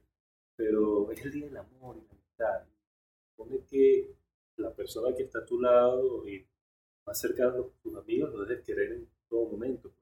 Pero 0.58 1.08
es 1.12 1.24
el 1.24 1.30
Día 1.30 1.46
del 1.46 1.56
Amor 1.56 1.96
y 1.96 2.00
la 2.04 2.10
amistad. 2.10 2.68
Supone 3.30 3.60
que 3.70 4.10
la 4.56 4.74
persona 4.74 5.14
que 5.16 5.22
está 5.22 5.38
a 5.38 5.46
tu 5.46 5.60
lado 5.60 6.28
y 6.28 6.44
más 7.06 7.20
cercano 7.20 7.50
a 7.50 7.80
tus 7.80 7.96
amigos 7.96 8.34
lo 8.34 8.44
debes 8.44 8.64
querer 8.64 8.90
en 8.92 9.08
todo 9.28 9.48
momento. 9.52 9.88
Un 9.88 9.94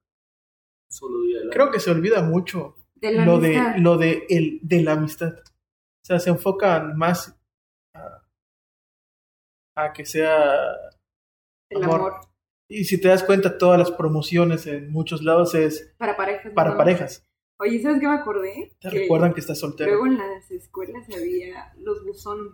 solo 0.92 1.22
día 1.24 1.40
del. 1.40 1.50
Creo 1.50 1.70
que 1.70 1.78
se 1.78 1.90
olvida 1.90 2.22
mucho 2.22 2.74
de 2.94 3.12
la 3.12 3.26
lo 3.26 3.38
de, 3.38 3.54
amistad. 3.59 3.82
lo 3.82 3.98
de, 3.98 4.26
el, 4.30 4.59
de 4.62 4.82
la 4.82 4.92
amistad. 4.92 5.34
O 5.38 6.04
sea, 6.07 6.18
se 6.18 6.30
enfocan 6.30 6.96
más 6.96 7.38
a, 7.92 8.22
a 9.74 9.92
que 9.92 10.07
sea... 10.07 10.54
El 11.68 11.82
amor. 11.84 12.00
amor. 12.00 12.12
Y 12.68 12.84
si 12.84 12.98
te 12.98 13.09
das 13.09 13.22
cuenta, 13.24 13.59
todas 13.59 13.78
las 13.78 13.90
promociones 13.90 14.66
en 14.66 14.90
muchos 14.90 15.22
lados 15.22 15.54
es 15.54 15.92
Para 15.98 16.16
parejas. 16.16 16.52
para 16.54 16.70
¿no? 16.70 16.76
parejas. 16.78 17.28
Oye, 17.59 17.80
¿sabes 17.80 18.00
qué 18.00 18.07
me 18.07 18.14
acordé? 18.14 18.76
Te 18.80 18.90
Que 18.90 18.98
recuerdan 19.00 19.32
que 19.32 19.40
estás 19.40 19.59
soltero. 19.61 19.90
Luego 19.92 20.07
en 20.07 20.18
las 20.18 20.50
escuelas 20.50 21.07
había 21.14 21.72
los 21.78 22.04
buzones. 22.04 22.52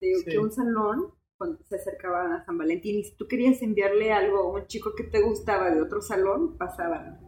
De 0.00 0.14
Sí. 0.16 0.24
que 0.30 0.38
un 0.38 0.50
salón, 0.52 1.14
cuando 1.38 1.58
se 1.64 1.76
acercaba 1.76 2.34
a 2.34 2.44
San 2.44 2.58
Valentín, 2.58 2.98
y 2.98 3.04
si 3.04 3.16
tú 3.16 3.26
querías 3.26 3.62
enviarle 3.62 4.12
algo 4.12 4.38
a 4.38 4.52
un 4.60 4.66
chico 4.66 4.92
que 4.96 5.04
te 5.04 5.22
gustaba 5.22 5.70
de 5.70 5.80
otro 5.80 6.02
salón, 6.02 6.58
pasaban 6.58 7.18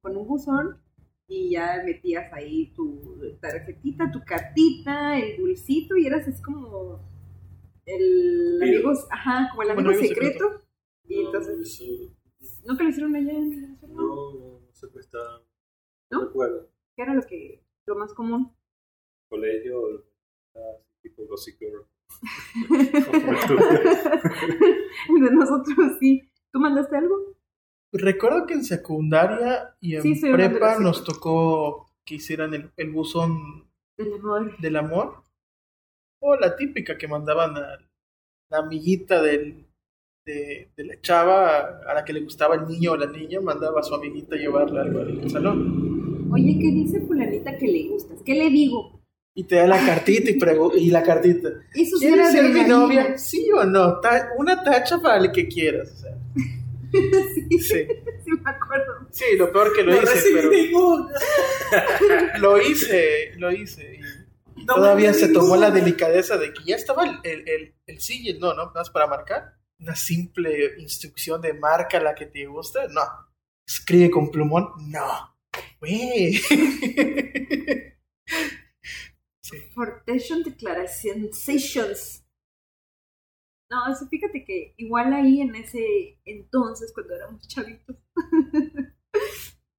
con 0.00 0.16
un 0.16 0.26
buzón 0.26 0.82
y 1.28 1.50
ya 1.50 1.82
metías 1.84 2.32
ahí 2.32 2.72
tu 2.74 3.20
tarjetita, 3.40 4.10
tu 4.10 4.24
cartita, 4.24 5.18
el 5.18 5.36
dulcito, 5.36 5.96
y 5.96 6.06
eras 6.06 6.26
así 6.26 6.42
como 6.42 7.00
el 7.84 8.60
amigo, 8.62 8.92
ajá, 9.10 9.48
como 9.50 9.62
el 9.62 9.70
amigo 9.70 9.92
secreto. 9.94 10.62
Y 11.04 11.22
No, 11.22 11.26
entonces, 11.26 11.60
eso- 11.60 12.12
¿nunca 12.64 12.82
lo 12.82 12.90
hicieron 12.90 13.14
allá 13.14 13.30
en 13.32 13.78
no, 13.82 14.32
no, 14.32 14.60
no 14.60 14.72
se 14.72 14.88
presta. 14.88 15.18
¿No? 16.10 16.20
No 16.20 16.26
recuerdo. 16.26 16.68
¿Qué 16.96 17.02
era 17.02 17.14
lo 17.14 17.22
que 17.22 17.62
lo 17.86 17.96
más 17.96 18.12
común? 18.14 18.52
Colegio, 19.28 20.04
tipo 21.02 21.26
Gossip 21.26 21.58
Girl. 21.60 21.86
de 25.08 25.30
nosotros 25.32 25.98
sí. 26.00 26.22
¿Tú 26.52 26.60
mandaste 26.60 26.96
algo? 26.96 27.36
Recuerdo 27.92 28.46
que 28.46 28.54
en 28.54 28.64
secundaria 28.64 29.76
y 29.80 29.96
en 29.96 30.02
Sí, 30.02 30.20
prepa 30.32 30.78
nos 30.78 31.04
tocó 31.04 31.90
que 32.04 32.16
hicieran 32.16 32.54
el, 32.54 32.70
el 32.76 32.90
buzón 32.92 33.68
Del 33.96 34.14
amor. 34.14 34.58
del 34.58 34.76
amor. 34.76 35.22
O 36.20 36.36
la 36.36 36.56
típica 36.56 36.96
que 36.96 37.08
mandaban 37.08 37.56
a 37.56 37.78
la 38.50 38.58
amiguita 38.58 39.22
del, 39.22 39.65
de, 40.26 40.68
de 40.76 40.84
la 40.84 41.00
chava 41.00 41.80
a 41.86 41.94
la 41.94 42.04
que 42.04 42.12
le 42.12 42.20
gustaba 42.20 42.56
el 42.56 42.66
niño 42.66 42.92
o 42.92 42.96
la 42.96 43.06
niña, 43.06 43.40
mandaba 43.40 43.80
a 43.80 43.82
su 43.84 43.94
amiguita 43.94 44.34
a 44.34 44.38
llevarle 44.38 44.80
algo 44.80 45.00
al 45.00 45.30
salón. 45.30 46.28
Oye, 46.32 46.58
¿qué 46.60 46.72
dice 46.72 47.00
fulanita 47.06 47.56
que 47.56 47.66
le 47.66 47.88
gustas? 47.88 48.18
¿Qué 48.24 48.34
le 48.34 48.50
digo? 48.50 49.00
Y 49.34 49.44
te 49.44 49.56
da 49.56 49.66
la 49.68 49.78
cartita 49.86 50.30
y, 50.30 50.38
y 50.86 50.90
la 50.90 51.02
cartita. 51.04 51.50
Eso 51.74 51.98
¿Quieres 51.98 52.18
era 52.18 52.30
ser 52.32 52.42
de 52.44 52.48
mi 52.62 52.68
novia? 52.68 53.16
¿Sí 53.18 53.48
o 53.52 53.64
no? 53.64 54.00
Ta- 54.00 54.30
una 54.38 54.62
tacha 54.64 54.98
para 54.98 55.18
el 55.24 55.30
que 55.30 55.46
quieras. 55.46 55.92
o 55.92 55.96
sea. 55.96 56.12
sí, 56.92 57.58
Sí. 57.60 57.86
sí 58.24 58.30
me 58.42 58.50
acuerdo. 58.50 59.06
Sí, 59.10 59.24
lo 59.38 59.52
peor 59.52 59.72
que 59.74 59.82
lo 59.84 59.92
No 59.92 60.02
hice, 60.02 60.12
recibí 60.14 60.34
pero 60.34 60.50
ninguna. 60.50 61.12
lo 62.40 62.60
hice, 62.60 63.32
lo 63.36 63.52
hice. 63.52 64.00
Y, 64.56 64.62
y 64.62 64.64
No 64.64 64.74
todavía 64.74 65.12
se 65.14 65.26
ninguna. 65.28 65.40
tomó 65.40 65.56
la 65.56 65.70
delicadeza 65.70 66.36
de 66.38 66.52
que 66.52 66.64
ya 66.66 66.74
estaba 66.76 67.04
el, 67.04 67.18
el, 67.22 67.48
el, 67.48 67.74
el 67.86 68.00
sí 68.00 68.22
y 68.24 68.30
el 68.30 68.40
no, 68.40 68.48
¿no? 68.54 68.64
Nada 68.66 68.72
más 68.74 68.90
para 68.90 69.06
marcar. 69.06 69.54
Una 69.78 69.94
simple 69.94 70.78
instrucción 70.78 71.40
de 71.42 71.52
marca 71.54 72.00
la 72.00 72.14
que 72.14 72.26
te 72.26 72.46
gusta, 72.46 72.88
no. 72.88 73.02
Escribe 73.66 74.10
con 74.10 74.30
plumón, 74.30 74.70
no. 74.90 75.36
Güey. 75.80 76.34
sí. 79.42 79.58
Fortation 79.74 80.42
Declaration 80.42 81.32
Sessions. 81.32 82.26
No, 83.70 83.92
eso 83.92 84.06
fíjate 84.08 84.44
que 84.44 84.74
igual 84.76 85.12
ahí 85.12 85.40
en 85.40 85.54
ese 85.56 86.20
entonces, 86.24 86.92
cuando 86.94 87.14
éramos 87.16 87.48
chavitos, 87.48 87.96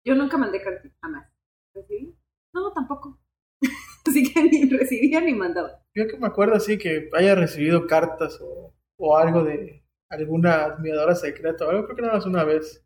yo 0.04 0.14
nunca 0.16 0.36
mandé 0.36 0.60
cartas, 0.60 0.92
jamás. 1.00 1.30
¿Recibí? 1.72 2.18
No, 2.52 2.72
tampoco. 2.72 3.20
Así 4.06 4.32
que 4.32 4.42
ni 4.42 4.68
recibía 4.68 5.20
ni 5.20 5.34
mandaba. 5.34 5.84
Yo 5.94 6.08
que 6.08 6.16
me 6.18 6.26
acuerdo 6.26 6.54
así 6.54 6.78
que 6.78 7.08
haya 7.14 7.34
recibido 7.34 7.86
cartas 7.86 8.38
o, 8.40 8.74
o 8.98 9.16
algo 9.16 9.42
de 9.44 9.85
alguna 10.08 10.64
admiradora 10.64 11.14
secreta 11.14 11.66
o 11.66 11.70
algo, 11.70 11.84
creo 11.84 11.96
que 11.96 12.02
nada 12.02 12.14
más 12.14 12.26
una 12.26 12.44
vez 12.44 12.84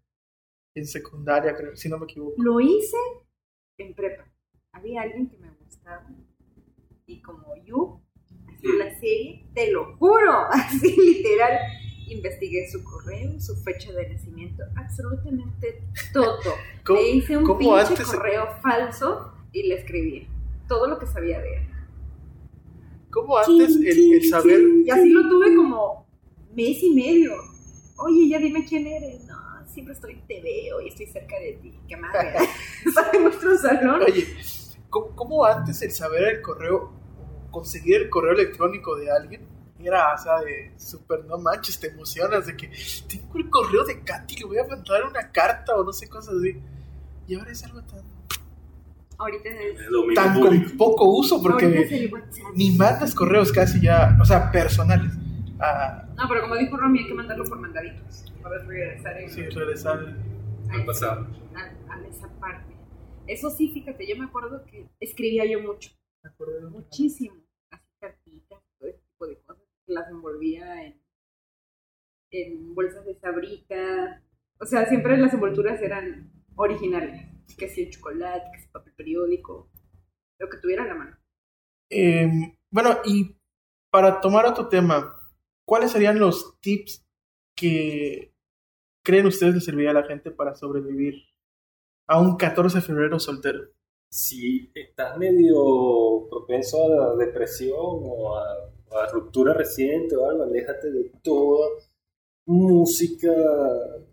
en 0.74 0.86
secundaria, 0.86 1.54
creo, 1.54 1.76
si 1.76 1.88
no 1.88 1.98
me 1.98 2.04
equivoco. 2.04 2.34
Lo 2.42 2.60
hice 2.60 2.96
en 3.78 3.94
prepa. 3.94 4.24
Había 4.72 5.02
alguien 5.02 5.28
que 5.28 5.36
me 5.38 5.50
gustaba. 5.64 6.06
Y 7.06 7.20
como 7.22 7.54
yo, 7.64 8.02
así 8.48 8.66
la 8.78 8.90
serie, 9.00 9.46
te 9.54 9.72
lo 9.72 9.96
juro, 9.96 10.32
así 10.50 10.94
literal. 10.96 11.58
investigué 12.08 12.68
su 12.70 12.82
correo, 12.84 13.38
su 13.40 13.54
fecha 13.62 13.92
de 13.92 14.08
nacimiento, 14.12 14.62
absolutamente 14.76 15.82
todo. 16.12 16.38
¿Cómo- 16.84 17.00
Le 17.00 17.08
hice 17.10 17.36
un 17.36 17.44
cómo 17.44 17.58
pinche 17.58 17.86
antes- 17.94 18.06
correo 18.06 18.48
falso 18.62 19.32
y 19.52 19.64
le 19.68 19.74
escribí 19.76 20.28
todo 20.68 20.86
lo 20.88 20.98
que 20.98 21.06
sabía 21.06 21.40
de 21.40 21.56
él. 21.56 21.66
¿Cómo 23.10 23.36
antes 23.38 23.74
el, 23.76 24.14
el 24.14 24.24
saber... 24.24 24.60
Y 24.84 24.90
así 24.90 25.08
lo 25.08 25.28
tuve 25.28 25.54
como 25.56 26.06
mes 26.54 26.82
y 26.82 26.90
medio. 26.90 27.32
Oye, 27.98 28.28
ya 28.28 28.38
dime 28.38 28.64
quién 28.64 28.86
eres. 28.86 29.24
No, 29.24 29.36
siempre 29.66 29.94
estoy, 29.94 30.22
te 30.26 30.40
veo 30.40 30.80
y 30.80 30.88
estoy 30.88 31.06
cerca 31.06 31.38
de 31.38 31.52
ti. 31.62 31.78
Qué 31.88 31.96
madre. 31.96 32.34
Está 32.86 33.10
en 33.12 33.24
nuestro 33.24 33.56
salón. 33.58 34.02
Oye, 34.02 34.26
¿cómo, 34.88 35.14
cómo 35.14 35.44
antes 35.44 35.82
el 35.82 35.90
saber 35.90 36.36
el 36.36 36.42
correo, 36.42 36.92
conseguir 37.50 37.96
el 37.96 38.10
correo 38.10 38.32
electrónico 38.32 38.96
de 38.96 39.10
alguien, 39.10 39.50
era, 39.82 40.14
o 40.14 40.18
sea, 40.18 40.40
de 40.40 40.72
súper, 40.76 41.24
no 41.24 41.38
manches, 41.38 41.80
te 41.80 41.88
emocionas 41.88 42.46
de 42.46 42.56
que 42.56 42.70
tengo 43.08 43.38
el 43.38 43.48
correo 43.48 43.84
de 43.84 44.02
Katy, 44.02 44.36
le 44.36 44.44
voy 44.44 44.58
a 44.58 44.66
mandar 44.66 45.04
una 45.04 45.30
carta 45.32 45.74
o 45.76 45.84
no 45.84 45.92
sé, 45.92 46.08
cosas 46.08 46.34
así. 46.34 46.60
Y 47.26 47.34
ahora 47.34 47.50
es 47.50 47.64
algo 47.64 47.82
tan, 47.82 48.02
Ahorita 49.20 49.50
es, 49.50 50.14
tan 50.14 50.40
con 50.40 50.76
poco 50.78 51.04
uso 51.04 51.42
porque 51.42 52.10
ni 52.54 52.74
mandas 52.76 53.14
correos 53.14 53.52
casi 53.52 53.80
ya, 53.80 54.16
o 54.20 54.24
sea, 54.24 54.50
personales. 54.50 55.12
A, 55.58 56.06
No, 56.20 56.28
pero 56.28 56.42
como 56.42 56.56
dijo 56.56 56.76
Romy, 56.76 57.00
hay 57.00 57.06
que 57.06 57.14
mandarlo 57.14 57.44
por 57.44 57.58
mandaditos. 57.60 58.32
Para 58.42 58.62
regresar 58.64 59.20
en- 59.20 59.30
sí, 59.30 59.42
regresar. 59.48 59.98
Al 60.70 60.84
pasado. 60.84 61.26
a, 61.54 61.94
a 61.94 62.06
esa 62.06 62.28
parte. 62.38 62.76
Eso 63.26 63.50
sí, 63.50 63.70
fíjate, 63.72 64.06
yo 64.06 64.16
me 64.16 64.26
acuerdo 64.26 64.64
que 64.66 64.88
escribía 65.00 65.44
yo 65.46 65.60
mucho, 65.60 65.90
me 66.22 66.30
acuerdo. 66.30 66.70
muchísimo. 66.70 67.36
Así 67.70 67.84
cartitas, 68.00 68.60
todo 68.78 68.88
ese 68.88 68.98
tipo 68.98 69.26
de 69.26 69.40
cosas. 69.42 69.62
Las 69.86 70.08
envolvía 70.10 70.84
en, 70.86 71.00
en 72.30 72.74
bolsas 72.74 73.04
de 73.04 73.14
sabrica. 73.18 74.22
O 74.60 74.66
sea, 74.66 74.86
siempre 74.86 75.16
las 75.16 75.32
envolturas 75.34 75.80
eran 75.80 76.30
originales. 76.54 77.26
Que 77.58 77.68
si 77.68 77.82
el 77.82 77.90
chocolate, 77.90 78.44
que 78.54 78.60
si 78.62 78.68
papel 78.68 78.92
periódico, 78.94 79.70
lo 80.38 80.48
que 80.48 80.58
tuviera 80.58 80.84
a 80.84 80.86
la 80.86 80.94
mano. 80.94 81.16
Em, 81.90 82.54
bueno, 82.70 82.98
y 83.04 83.36
para 83.90 84.20
tomar 84.20 84.46
otro 84.46 84.68
tema, 84.68 85.16
¿cuáles 85.70 85.92
serían 85.92 86.18
los 86.18 86.58
tips 86.60 87.06
que 87.56 88.34
creen 89.04 89.26
ustedes 89.26 89.54
le 89.54 89.60
serviría 89.60 89.92
a 89.92 89.94
la 89.94 90.02
gente 90.02 90.32
para 90.32 90.56
sobrevivir 90.56 91.22
a 92.08 92.20
un 92.20 92.36
14 92.36 92.78
de 92.78 92.82
febrero 92.82 93.20
soltero? 93.20 93.68
Si 94.10 94.72
estás 94.74 95.16
medio 95.16 96.26
propenso 96.28 96.84
a 96.84 96.88
la 96.88 97.14
depresión 97.14 97.76
o 97.78 98.36
a, 98.36 98.42
a 99.00 99.06
ruptura 99.12 99.54
reciente 99.54 100.16
o 100.16 100.28
algo, 100.28 100.42
aléjate 100.42 100.90
de 100.90 101.12
toda 101.22 101.68
música 102.46 103.32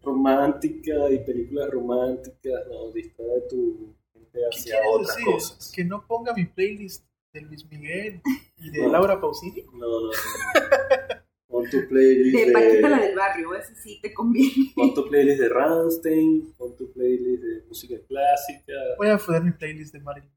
romántica 0.04 1.10
y 1.10 1.26
películas 1.26 1.72
románticas, 1.72 2.68
no, 2.70 2.92
distrae 2.92 3.42
tu 3.50 3.96
mente 4.14 4.32
¿Qué 4.32 4.46
hacia 4.46 4.76
otras 4.92 5.16
decir? 5.16 5.34
cosas. 5.34 5.72
Que 5.76 5.84
no 5.84 6.06
ponga 6.06 6.36
mi 6.36 6.46
playlist 6.46 7.04
de 7.34 7.42
Luis 7.42 7.66
Miguel 7.66 8.22
y 8.58 8.70
de 8.70 8.84
No. 8.84 8.90
Laura 8.90 9.20
Pausini. 9.20 9.64
No, 9.74 9.88
no, 9.88 10.02
no. 10.02 10.12
Pon 11.48 11.64
tu 11.70 11.88
playlist 11.88 12.36
De 12.36 12.52
Paquita 12.52 12.90
la 12.90 12.98
de, 12.98 13.08
del 13.08 13.16
barrio, 13.16 13.56
ese 13.56 13.74
sí 13.76 14.00
te 14.02 14.14
conviene. 14.14 14.72
pon 14.76 14.94
tu 14.94 15.08
playlist 15.08 15.40
de 15.40 15.50
Rammstein, 15.50 16.54
pon 16.58 16.76
tu 16.76 16.92
playlist 16.92 17.44
de 17.44 17.64
música 17.68 17.96
clásica. 18.08 18.74
Voy 18.98 19.10
a 19.10 19.18
poner 19.18 19.44
mi 19.44 19.52
playlist 19.52 19.94
de 19.94 20.00
Marilyn 20.02 20.32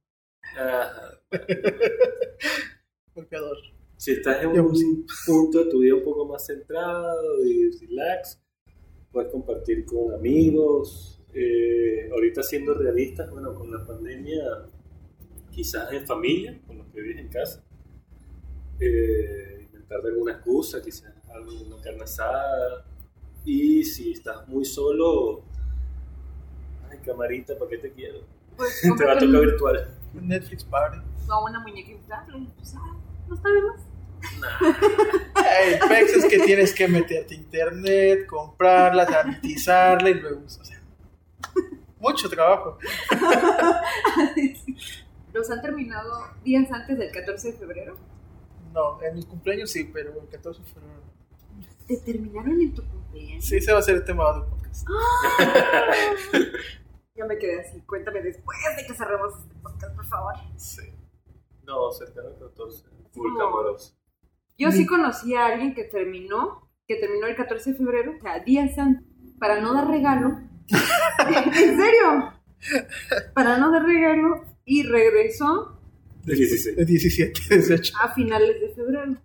Ajá. 0.56 1.20
Golpeador. 3.14 3.56
Si 3.96 4.12
estás 4.12 4.42
en 4.42 4.48
un 4.50 4.76
sí. 4.76 5.04
punto 5.26 5.64
de 5.64 5.70
tu 5.70 5.80
vida 5.80 5.94
un 5.94 6.04
poco 6.04 6.26
más 6.26 6.46
centrado 6.46 7.44
y 7.44 7.70
relax, 7.80 8.40
puedes 9.12 9.30
compartir 9.30 9.84
con 9.84 10.14
amigos. 10.14 11.20
Eh, 11.34 12.08
ahorita 12.10 12.42
siendo 12.42 12.74
realistas, 12.74 13.30
bueno, 13.30 13.54
con 13.54 13.70
la 13.70 13.84
pandemia, 13.86 14.42
quizás 15.50 15.92
en 15.92 16.06
familia, 16.06 16.60
con 16.66 16.78
los 16.78 16.86
que 16.88 17.00
vives 17.00 17.18
en 17.18 17.28
casa, 17.28 17.64
eh, 18.80 19.49
inventar 19.90 20.10
alguna 20.10 20.32
excusa, 20.32 20.82
quizás 20.82 21.12
algo, 21.34 21.52
una 21.66 21.82
carne 21.82 22.02
asada. 22.04 22.84
Y 23.44 23.82
si 23.84 24.12
estás 24.12 24.46
muy 24.48 24.64
solo, 24.64 25.42
ay, 26.90 26.98
camarita, 27.04 27.56
¿para 27.58 27.70
qué 27.70 27.78
te 27.78 27.92
quiero? 27.92 28.20
Pues, 28.56 28.80
te 28.82 28.88
va 29.04 29.12
a 29.12 29.18
tocar 29.18 29.34
un- 29.34 29.40
virtual. 29.40 29.96
Un 30.14 30.28
Netflix 30.28 30.64
Party. 30.64 30.98
o 31.30 31.44
una 31.48 31.60
muñeca 31.60 31.90
inflable. 31.90 32.46
Pues, 32.56 32.74
ah, 32.76 32.96
no 33.28 33.34
está 33.34 33.48
de 33.48 33.62
más. 33.62 33.80
El 35.62 35.78
pex 35.88 36.12
es 36.16 36.24
que 36.26 36.38
tienes 36.40 36.74
que 36.74 36.86
meterte 36.88 37.34
a 37.34 37.38
internet, 37.38 38.26
comprarla, 38.26 39.06
sanitizarla 39.06 40.10
y 40.10 40.14
luego, 40.14 40.42
o 40.44 40.48
sea, 40.48 40.78
mucho 41.98 42.28
trabajo. 42.28 42.76
Los 45.32 45.50
han 45.50 45.62
terminado 45.62 46.24
días 46.44 46.70
antes 46.72 46.98
del 46.98 47.10
14 47.12 47.52
de 47.52 47.58
febrero. 47.58 47.96
No, 48.72 49.02
en 49.02 49.16
mi 49.16 49.24
cumpleaños 49.24 49.70
sí, 49.70 49.90
pero 49.92 50.20
el 50.20 50.28
14 50.28 50.62
de 50.62 50.68
febrero. 50.68 50.94
no. 50.94 51.86
¿Te 51.86 51.96
terminaron 51.96 52.60
en 52.60 52.72
tu 52.74 52.84
cumpleaños? 52.86 53.44
Sí, 53.44 53.56
ese 53.56 53.72
va 53.72 53.80
a 53.80 53.82
ser 53.82 53.96
el 53.96 54.04
tema 54.04 54.32
del 54.32 54.44
podcast. 54.44 54.86
Yo 57.16 57.26
me 57.26 57.36
quedé 57.36 57.60
así. 57.60 57.80
Cuéntame 57.82 58.22
después 58.22 58.58
de 58.76 58.86
que 58.86 58.94
cerremos 58.94 59.34
este 59.40 59.54
podcast, 59.56 59.96
por 59.96 60.06
favor. 60.06 60.34
Sí. 60.56 60.82
No, 61.64 61.90
cercano 61.90 62.28
al 62.28 62.38
14. 62.38 62.84
Full 63.12 63.32
No. 63.36 63.76
Yo 64.56 64.70
sí 64.70 64.86
conocí 64.86 65.34
a 65.34 65.46
alguien 65.46 65.74
que 65.74 65.84
terminó, 65.84 66.70
que 66.86 66.96
terminó 66.96 67.26
el 67.26 67.34
14 67.34 67.72
de 67.72 67.76
febrero, 67.76 68.12
o 68.16 68.20
sea, 68.20 68.40
días 68.40 68.76
antes, 68.78 69.04
para 69.38 69.60
no 69.60 69.72
dar 69.72 69.88
regalo. 69.88 70.38
¿En 71.26 71.76
serio? 71.76 72.34
Para 73.34 73.58
no 73.58 73.72
dar 73.72 73.82
regalo 73.84 74.44
y 74.64 74.82
regresó 74.82 75.79
De 76.24 76.34
16. 76.34 76.76
De 76.76 76.84
17, 76.84 77.40
18. 77.50 77.92
a 78.00 78.14
finales 78.14 78.60
de 78.60 78.68
febrero. 78.74 79.16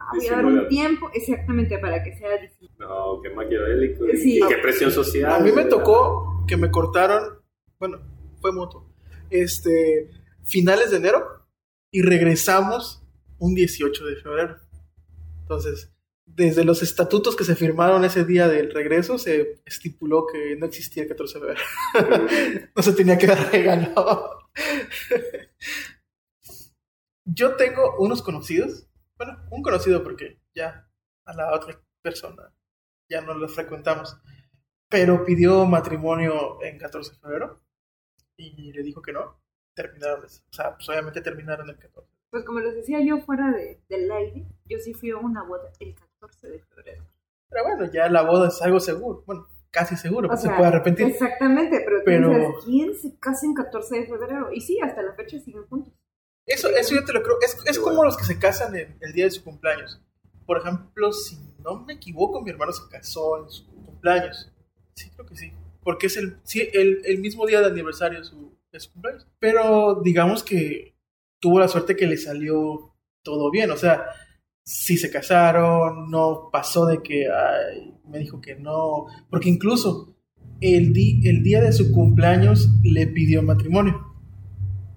Ah, 0.00 0.12
voy 0.16 0.26
a 0.26 0.30
dar 0.32 0.46
un 0.46 0.68
tiempo, 0.68 1.10
exactamente, 1.12 1.78
para 1.78 2.02
que 2.02 2.16
sea 2.16 2.40
difícil. 2.40 2.70
No, 2.78 3.20
qué 3.22 3.30
maquiavélico. 3.30 4.08
y- 4.08 4.16
Sí. 4.16 4.36
Y 4.38 4.48
qué 4.48 4.56
presión 4.58 4.90
social. 4.90 5.30
A 5.32 5.38
mí 5.40 5.52
me 5.52 5.64
tocó 5.64 6.44
que 6.48 6.56
me 6.56 6.70
cortaron, 6.70 7.38
bueno, 7.78 8.00
fue 8.40 8.52
mutuo, 8.52 8.90
este, 9.30 10.08
finales 10.44 10.90
de 10.90 10.96
enero 10.98 11.26
y 11.90 12.00
regresamos 12.02 13.02
un 13.38 13.54
18 13.54 14.06
de 14.06 14.16
febrero. 14.16 14.56
Entonces, 15.42 15.90
desde 16.26 16.64
los 16.64 16.82
estatutos 16.82 17.36
que 17.36 17.44
se 17.44 17.54
firmaron 17.54 18.04
ese 18.04 18.24
día 18.24 18.48
del 18.48 18.72
regreso, 18.72 19.18
se 19.18 19.60
estipuló 19.66 20.24
que 20.26 20.56
no 20.56 20.64
existía 20.64 21.02
el 21.02 21.08
14 21.10 21.38
de 21.40 21.40
febrero. 21.46 21.60
no 22.74 22.82
se 22.82 22.92
tenía 22.94 23.18
que 23.18 23.26
dar 23.26 23.52
regalo. 23.52 24.48
Yo 27.24 27.56
tengo 27.56 27.96
unos 27.98 28.22
conocidos, 28.22 28.86
bueno, 29.16 29.38
un 29.50 29.62
conocido 29.62 30.02
porque 30.02 30.40
ya 30.54 30.88
a 31.24 31.34
la 31.34 31.54
otra 31.54 31.80
persona 32.02 32.52
ya 33.08 33.20
no 33.20 33.34
lo 33.34 33.48
frecuentamos, 33.48 34.16
pero 34.90 35.24
pidió 35.24 35.64
matrimonio 35.64 36.62
en 36.62 36.78
14 36.78 37.12
de 37.12 37.18
febrero 37.18 37.60
y 38.36 38.72
le 38.72 38.82
dijo 38.82 39.00
que 39.02 39.12
no. 39.12 39.40
Terminaron, 39.74 40.24
o 40.24 40.52
sea, 40.52 40.76
pues 40.76 40.88
obviamente 40.88 41.20
terminaron 41.20 41.68
el 41.68 41.76
14. 41.78 42.08
Pues 42.30 42.44
como 42.44 42.60
les 42.60 42.74
decía 42.74 43.00
yo 43.04 43.18
fuera 43.20 43.50
de, 43.50 43.80
del 43.88 44.10
aire, 44.12 44.46
yo 44.66 44.78
sí 44.78 44.92
fui 44.94 45.10
a 45.10 45.16
una 45.16 45.42
boda 45.42 45.70
el 45.80 45.94
14 45.94 46.48
de 46.48 46.58
febrero. 46.60 47.04
Pero 47.48 47.64
bueno, 47.64 47.90
ya 47.92 48.08
la 48.08 48.22
boda 48.22 48.48
es 48.48 48.60
algo 48.62 48.78
seguro, 48.80 49.22
bueno, 49.26 49.46
casi 49.70 49.96
seguro, 49.96 50.26
O 50.26 50.30
pues 50.30 50.42
se 50.42 50.46
sea, 50.48 50.56
puede 50.56 50.68
arrepentir. 50.68 51.06
Exactamente, 51.08 51.80
pero, 51.84 52.02
Pero- 52.04 52.28
dices, 52.28 52.64
¿quién 52.64 52.94
se 52.94 53.18
casa 53.18 53.46
en 53.46 53.54
14 53.54 54.00
de 54.00 54.06
febrero? 54.06 54.52
Y 54.52 54.60
sí, 54.60 54.78
hasta 54.80 55.02
la 55.02 55.14
fecha 55.14 55.38
siguen 55.40 55.66
juntos. 55.66 55.92
Eso, 56.46 56.68
eso 56.68 56.94
yo 56.94 57.04
te 57.04 57.12
lo 57.12 57.22
creo. 57.22 57.36
Es, 57.42 57.56
es 57.66 57.78
como 57.78 57.96
bueno. 57.96 58.04
los 58.10 58.16
que 58.16 58.24
se 58.24 58.38
casan 58.38 58.74
en 58.76 58.96
el 59.00 59.12
día 59.12 59.24
de 59.24 59.30
su 59.30 59.42
cumpleaños. 59.42 60.00
Por 60.46 60.58
ejemplo, 60.58 61.12
si 61.12 61.38
no 61.64 61.80
me 61.84 61.94
equivoco, 61.94 62.42
mi 62.42 62.50
hermano 62.50 62.72
se 62.72 62.82
casó 62.90 63.42
en 63.42 63.50
su 63.50 63.66
cumpleaños. 63.66 64.52
Sí, 64.94 65.10
creo 65.10 65.26
que 65.26 65.36
sí. 65.36 65.52
Porque 65.82 66.06
es 66.06 66.16
el, 66.16 66.36
sí, 66.44 66.68
el, 66.72 67.00
el 67.04 67.18
mismo 67.18 67.46
día 67.46 67.60
de 67.60 67.66
aniversario 67.66 68.18
de 68.18 68.24
su, 68.24 68.52
de 68.72 68.80
su 68.80 68.92
cumpleaños. 68.92 69.26
Pero 69.38 70.00
digamos 70.04 70.42
que 70.42 70.94
tuvo 71.40 71.58
la 71.60 71.68
suerte 71.68 71.96
que 71.96 72.06
le 72.06 72.16
salió 72.18 72.94
todo 73.22 73.50
bien. 73.50 73.70
O 73.70 73.76
sea, 73.76 74.04
sí 74.64 74.98
se 74.98 75.10
casaron, 75.10 76.10
no 76.10 76.50
pasó 76.52 76.84
de 76.86 77.02
que 77.02 77.26
ay, 77.30 77.94
me 78.06 78.18
dijo 78.18 78.40
que 78.42 78.54
no. 78.54 79.06
Porque 79.30 79.48
incluso 79.48 80.14
el, 80.60 80.92
di- 80.92 81.26
el 81.26 81.42
día 81.42 81.62
de 81.62 81.72
su 81.72 81.90
cumpleaños 81.90 82.68
le 82.82 83.06
pidió 83.06 83.42
matrimonio. 83.42 84.13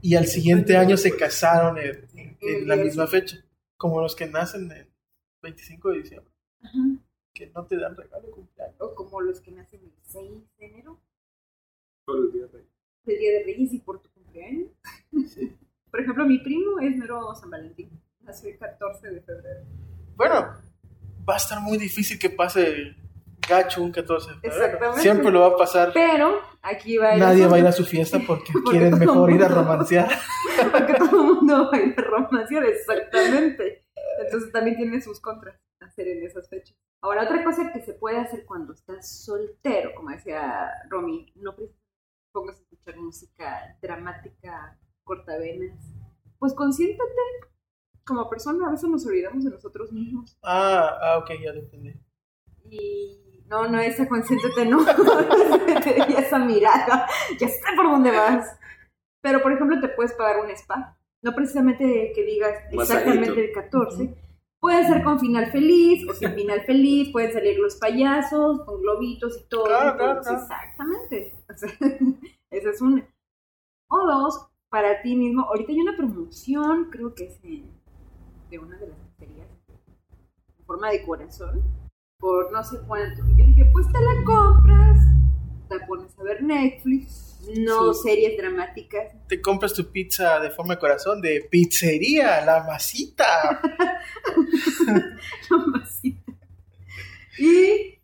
Y 0.08 0.16
al 0.16 0.26
siguiente 0.28 0.78
año 0.78 0.95
se 0.95 1.16
casaron 1.18 1.78
en, 1.78 2.08
en- 2.16 2.38
en 2.39 2.68
la 2.68 2.78
misma 2.78 3.08
fecha. 3.08 3.43
Como 3.76 3.99
los 4.01 4.16
que 4.16 4.26
nacen 4.26 4.72
el 4.72 4.88
25 5.41 5.89
de 5.89 5.97
diciembre. 5.97 6.32
Que 7.34 7.47
no 7.53 7.66
te 7.66 7.76
dan 7.78 7.95
regalo 7.95 8.32
cumpleaños. 8.32 8.76
O 8.80 8.95
como 8.95 9.20
los 9.20 9.41
que 9.41 9.51
nacen 9.51 9.82
el 9.84 9.91
6 10.03 10.32
de 10.60 10.66
enero, 10.66 10.97
Por 12.05 12.20
el 12.26 12.32
día 12.32 12.47
de- 12.47 12.66
el 13.14 13.20
Día 13.20 13.32
de 13.39 13.43
Reyes 13.43 13.74
y 13.74 13.80
por 13.80 14.01
tu 14.01 14.10
cumpleaños. 14.12 14.70
Por 15.91 16.01
ejemplo, 16.01 16.26
mi 16.26 16.39
primo 16.39 16.80
es 16.80 16.95
mero 16.95 17.34
San 17.36 17.49
Valentín. 17.49 17.89
Nació 18.22 18.49
el 18.49 18.58
14 18.58 19.10
de 19.10 19.22
febrero. 19.22 19.66
Bueno, 20.16 20.36
va 21.28 21.34
a 21.34 21.38
estar 21.38 21.60
muy 21.62 21.78
difícil 21.78 22.18
que 22.20 22.30
pase 22.30 22.95
gacho 23.48 23.84
un 23.84 23.91
14 23.91 24.28
de 24.28 24.36
febrero. 24.36 24.66
Exactamente. 24.66 25.02
Siempre 25.02 25.32
lo 25.32 25.41
va 25.41 25.48
a 25.48 25.56
pasar. 25.56 25.91
Pero 25.93 26.41
aquí 26.62 26.98
va 26.98 27.14
el 27.14 27.20
Nadie 27.20 27.48
va 27.48 27.58
a 27.58 27.60
ir 27.60 27.68
a 27.68 27.72
su 27.72 27.86
fiesta 27.86 28.20
porque, 28.26 28.52
Porque 28.54 28.72
quieren 28.72 28.98
mejor 28.98 29.32
ir 29.32 29.43
a 29.43 29.48
romancear. 29.48 30.10
Porque 30.72 30.93
todo 30.93 31.22
el 31.22 31.36
mundo 31.36 31.70
va 31.72 31.78
a 31.78 31.82
ir 31.82 31.95
a 31.98 32.02
romancear, 32.02 32.66
exactamente. 32.66 33.86
Entonces 34.20 34.52
también 34.52 34.76
tiene 34.76 35.02
sus 35.02 35.20
contras 35.20 35.56
hacer 35.80 36.08
en 36.08 36.24
esas 36.24 36.50
fechas. 36.50 36.76
Ahora, 37.02 37.24
otra 37.24 37.43
cosa 37.43 37.72
que 37.72 37.82
se 37.82 37.93
puede 37.93 38.18
hacer 38.18 38.45
cuando 38.45 38.74
estás 38.74 39.24
soltero, 39.24 39.91
como 39.95 40.10
decía 40.10 40.72
Romy, 40.89 41.32
no 41.36 41.56
pongas 42.32 42.58
a 42.58 42.62
escuchar 42.62 42.98
música 42.98 43.78
dramática, 43.82 44.80
cortavenas. 45.04 45.80
Pues 46.39 46.54
consiéntate 46.54 47.22
como 48.06 48.30
persona, 48.30 48.68
a 48.68 48.72
veces 48.72 48.89
nos 48.89 49.06
olvidamos 49.06 49.43
de 49.43 49.52
nosotros 49.52 49.91
mismos. 49.91 50.38
Ah, 50.41 50.98
ah, 51.02 51.18
ok, 51.20 51.32
ya 51.43 51.54
lo 51.54 51.60
entendí. 51.60 51.93
Y 52.70 53.26
no, 53.50 53.68
no, 53.68 53.80
esa 53.80 54.08
consiéntete, 54.08 54.66
no. 54.66 54.82
y 56.10 56.14
esa 56.14 56.38
mirada, 56.39 57.08
ya 57.39 57.48
sé 57.48 57.60
por 57.76 57.86
dónde 57.86 58.12
vas. 58.12 58.58
Pero, 59.22 59.41
por 59.41 59.54
ejemplo, 59.54 59.80
te 59.80 59.89
puedes 59.89 60.14
pagar 60.14 60.43
un 60.43 60.50
spa. 60.52 60.98
No 61.24 61.34
precisamente 61.34 62.12
que 62.14 62.24
digas 62.24 62.54
Masajito. 62.74 62.82
exactamente 62.82 63.45
el 63.45 63.52
14. 63.54 64.16
Puede 64.60 64.86
ser 64.88 65.04
con 65.04 65.20
final 65.20 65.52
feliz 65.52 66.08
o 66.10 66.14
sin 66.14 66.34
final 66.36 66.62
feliz. 66.66 67.10
Pueden 67.12 67.32
salir 67.32 67.58
los 67.58 67.76
payasos 67.78 68.64
con 68.66 68.82
globitos 68.82 69.38
y 69.38 69.50
todo. 69.50 69.66
Claro, 69.66 69.98
claro. 69.98 70.20
Exactamente. 70.20 71.34
O 71.50 71.58
sea, 71.58 71.70
esa 72.52 72.70
es 72.70 72.82
una. 72.82 73.08
O 73.89 74.06
dos, 74.06 74.48
para 74.70 75.02
ti 75.02 75.16
mismo. 75.16 75.43
Ahorita 75.43 75.72
hay 75.72 75.80
una 75.80 75.95
promoción, 75.95 76.89
creo 76.91 77.16
que 77.16 77.26
es 77.26 77.41
de 77.41 78.60
una 78.60 78.78
de 78.78 78.88
las 78.88 78.98
pizzerías 79.00 79.48
en 80.60 80.66
forma 80.66 80.89
de 80.91 81.06
corazón 81.06 81.86
por 82.20 82.51
no 82.51 82.63
sé 82.63 82.78
cuánto. 82.88 83.22
Yo 83.38 83.45
dije, 83.45 83.65
pues 83.72 83.86
te 83.91 83.99
la 83.99 84.24
compras, 84.26 84.97
te 85.70 85.80
pones 85.86 86.18
a 86.18 86.24
ver 86.24 86.41
Netflix, 86.43 87.39
no 87.59 87.93
Sí. 87.93 88.09
series 88.09 88.38
dramáticas. 88.38 89.13
Te 89.28 89.41
compras 89.41 89.74
tu 89.74 89.91
pizza 89.91 90.39
de 90.39 90.49
forma 90.51 90.76
de 90.76 90.80
corazón 90.80 91.22
de 91.22 91.47
pizzería, 91.49 92.43
la 92.45 92.63
masita. 92.63 93.61
Masita. 95.68 96.32
y 97.39 97.99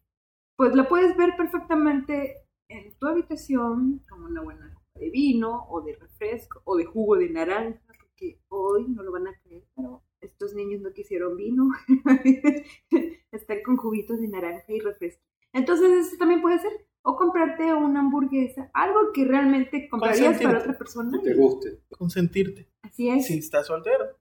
pues 0.55 0.76
la 0.76 0.88
puedes 0.88 1.16
ver 1.18 1.36
perfectamente 1.36 2.45
en 2.70 2.93
tu 2.97 3.07
habitación 3.07 4.03
con 4.09 4.24
una 4.24 4.41
buena 4.41 4.72
copa 4.74 4.99
de 4.99 5.09
vino 5.09 5.66
o 5.70 5.82
de 5.82 5.95
refresco 5.95 6.61
o 6.66 6.78
de 6.78 6.86
jugo 6.86 7.16
de 7.18 7.30
naranja, 7.30 7.82
porque 7.99 8.39
hoy 8.49 8.86
no 8.89 9.01
lo 9.03 9.11
van 9.11 9.28
a 9.28 9.34
creer, 9.43 9.64
pero 9.76 10.03
estos 10.24 10.53
niños 10.53 10.82
no 10.82 10.91
quisieron 10.93 11.36
vino, 11.36 11.69
están 13.32 13.61
con 13.63 13.78
juguitos 13.78 14.19
de 14.19 14.28
naranja 14.28 14.71
y 14.71 14.80
refresco. 14.80 15.24
Entonces 15.53 16.07
eso 16.07 16.17
también 16.17 16.41
puede 16.41 16.59
ser. 16.59 16.71
O 17.05 17.17
comprarte 17.17 17.74
una 17.74 17.99
hamburguesa, 17.99 18.71
algo 18.74 19.11
que 19.13 19.26
realmente 19.26 19.89
comprarías 19.89 20.41
para 20.41 20.59
otra 20.59 20.78
persona. 20.78 21.19
Que 21.21 21.32
te 21.32 21.36
guste. 21.36 21.82
Consentirte. 21.97 22.69
Así 22.82 23.09
es. 23.09 23.28
Si 23.28 23.38
estás 23.38 23.67
soltero. 23.67 24.17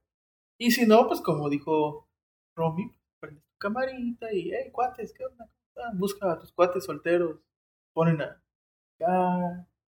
Y 0.59 0.71
si 0.71 0.85
no, 0.85 1.07
pues 1.07 1.21
como 1.21 1.49
dijo 1.49 2.09
Romy, 2.57 2.91
prendes 3.21 3.45
tu 3.45 3.57
camarita 3.57 4.33
y, 4.33 4.51
hey, 4.51 4.69
cuates, 4.73 5.13
¿qué 5.13 5.23
onda? 5.25 5.49
Busca 5.93 6.33
a 6.33 6.39
tus 6.39 6.51
cuates 6.51 6.83
solteros. 6.83 7.39
Ponen 7.93 8.21
a 8.21 8.43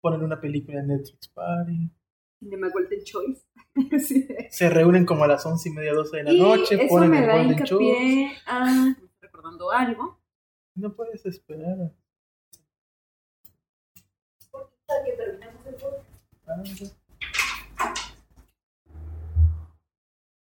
ponen 0.00 0.22
una 0.22 0.40
película 0.40 0.80
en 0.80 0.88
Netflix 0.88 1.28
Party. 1.28 1.90
Cinema 2.39 2.68
Golden 2.70 3.05
Choice. 3.05 3.43
Sí. 4.01 4.26
Se 4.51 4.68
reúnen 4.70 5.07
como 5.07 5.22
a 5.22 5.28
las 5.28 5.47
once 5.47 5.68
y 5.68 5.72
media, 5.72 5.93
doce 5.93 6.16
de 6.16 6.22
la 6.24 6.32
Y 6.32 6.41
noche, 6.41 6.74
eso 6.74 6.89
ponen 6.89 7.11
me 7.11 7.20
el 7.20 7.26
da 7.26 7.36
Golden 7.36 7.53
hincapié 7.59 8.32
a... 8.47 8.97
recordando 9.20 9.70
algo. 9.70 10.18
No 10.74 10.93
puedes 10.97 11.24
esperar. 11.26 11.93
Ah, 16.47 16.62
ya. 16.64 16.86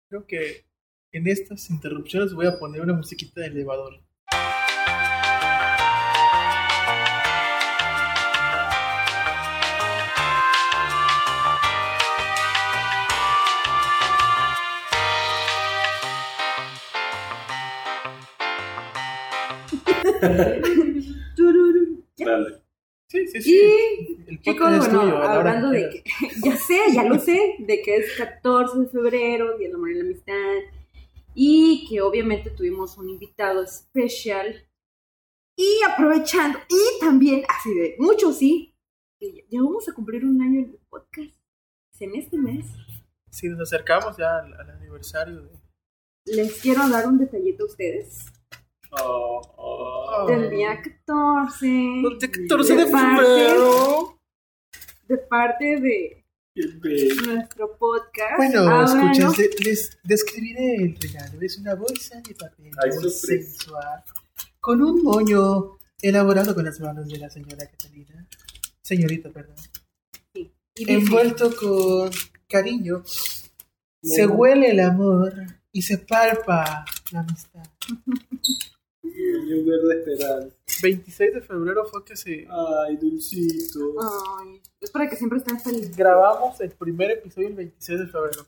Creo 0.10 0.26
que 0.26 0.66
en 1.12 1.28
estas 1.28 1.70
interrupciones 1.70 2.34
voy 2.34 2.48
a 2.48 2.58
poner 2.58 2.82
una 2.82 2.94
musiquita 2.94 3.42
de 3.42 3.48
elevador. 3.48 4.02
Dale. 22.18 22.61
Sí, 23.09 23.26
sí, 23.28 23.41
sí. 23.41 23.55
Y 23.55 24.30
El 24.30 24.41
chicos, 24.41 24.80
bueno, 24.80 25.01
tuyo, 25.01 25.18
hablando 25.24 25.70
de 25.70 25.89
que, 25.89 26.03
ya 26.43 26.57
sé, 26.57 26.80
ya 26.93 27.03
lo 27.03 27.18
sé, 27.20 27.55
de 27.59 27.82
que 27.82 27.95
es 27.97 28.18
14 28.18 28.80
de 28.80 28.88
febrero, 28.88 29.57
Día 29.57 29.68
del 29.68 29.76
Amor 29.76 29.91
y 29.91 29.95
la 29.95 30.03
Amistad, 30.03 30.55
y 31.34 31.88
que 31.89 32.01
obviamente 32.01 32.49
tuvimos 32.49 32.97
un 32.97 33.09
invitado 33.09 33.63
especial. 33.63 34.63
Y 35.55 35.80
aprovechando, 35.89 36.59
y 36.70 36.99
también, 36.99 37.43
así 37.47 37.74
de, 37.74 37.95
mucho 37.97 38.32
sí, 38.34 38.76
que 39.20 39.34
ya- 39.34 39.43
ya 39.49 39.61
vamos 39.61 39.88
a 39.89 39.93
cumplir 39.93 40.26
un 40.26 40.41
año 40.41 40.59
en 40.59 40.70
el 40.72 40.80
podcast, 40.89 41.32
en 41.99 42.15
este 42.15 42.38
mes. 42.38 42.65
Sí, 43.32 43.47
nos 43.47 43.61
acercamos 43.61 44.18
ya 44.18 44.39
al, 44.39 44.53
al 44.53 44.70
aniversario 44.72 45.43
de... 45.43 45.49
Les 46.26 46.59
quiero 46.61 46.88
dar 46.89 47.07
un 47.07 47.18
detallito 47.18 47.63
a 47.63 47.68
ustedes. 47.68 48.26
Oh, 48.92 49.42
oh. 49.58 50.26
Del 50.28 50.50
día 50.50 50.82
14. 50.82 51.68
El 51.68 52.18
14 52.20 52.76
de 52.76 52.86
De 52.86 52.92
parte- 52.92 53.24
febrero. 53.26 54.20
De 55.08 55.18
parte 55.18 55.80
de 55.80 56.24
nuestro 57.26 57.78
podcast. 57.78 58.38
Bueno, 58.38 58.62
Háblanos. 58.62 58.94
escuchas, 58.94 59.38
le- 59.38 59.66
les 59.70 60.00
describiré 60.04 60.76
el 60.76 60.96
regalo. 61.00 61.40
Es 61.42 61.58
una 61.58 61.76
bolsa 61.76 62.20
de 62.28 62.34
papel 62.36 62.72
Ay, 62.84 62.90
muy 62.92 63.10
sorpresa. 63.10 63.28
sensual, 63.28 64.04
con 64.60 64.82
un 64.82 65.04
moño 65.04 65.78
elaborado 66.02 66.56
con 66.56 66.66
las 66.66 66.80
manos 66.80 67.08
de 67.08 67.18
la 67.20 67.30
señora 67.30 67.68
Catalina. 67.70 68.28
Señorita, 68.82 69.30
perdón. 69.30 69.56
Y 70.34 70.50
dice, 70.76 70.94
Envuelto 70.94 71.56
con 71.56 72.10
cariño, 72.48 73.04
se 74.02 74.26
huele 74.28 74.72
el 74.72 74.80
amor 74.80 75.34
y 75.72 75.82
se 75.82 75.98
palpa 76.00 76.86
la 77.12 77.20
amistad. 77.20 77.64
Verde 79.65 79.99
esperanza. 79.99 80.55
26 80.82 81.34
de 81.34 81.41
febrero 81.41 81.86
fue 81.86 82.03
que 82.05 82.15
se 82.15 82.47
Ay, 82.49 82.97
dulcito. 82.97 83.80
Ay, 84.39 84.61
es 84.80 84.91
para 84.91 85.09
que 85.09 85.15
siempre 85.15 85.39
estén 85.39 85.59
felices. 85.59 85.95
grabamos 85.95 86.59
el 86.61 86.72
primer 86.72 87.11
episodio 87.11 87.47
el 87.47 87.55
26 87.55 87.99
de 88.01 88.07
febrero. 88.07 88.45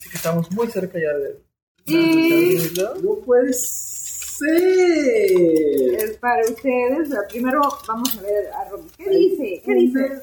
Así 0.00 0.10
que 0.10 0.16
estamos 0.16 0.50
muy 0.52 0.66
cerca 0.68 0.98
ya 0.98 1.12
de... 1.18 1.40
Y- 1.86 2.72
¿no? 2.80 2.94
No 2.96 3.16
puede 3.24 3.52
ser. 3.52 4.48
Es 5.94 6.16
para 6.18 6.42
ustedes. 6.44 7.08
pero 7.08 7.22
Primero 7.28 7.60
vamos 7.88 8.16
a 8.18 8.22
ver 8.22 8.46
a 8.52 8.68
Romy. 8.68 8.88
¿Qué 8.96 9.10
dice? 9.10 9.62
¿Qué 9.64 9.74
dice? 9.74 10.22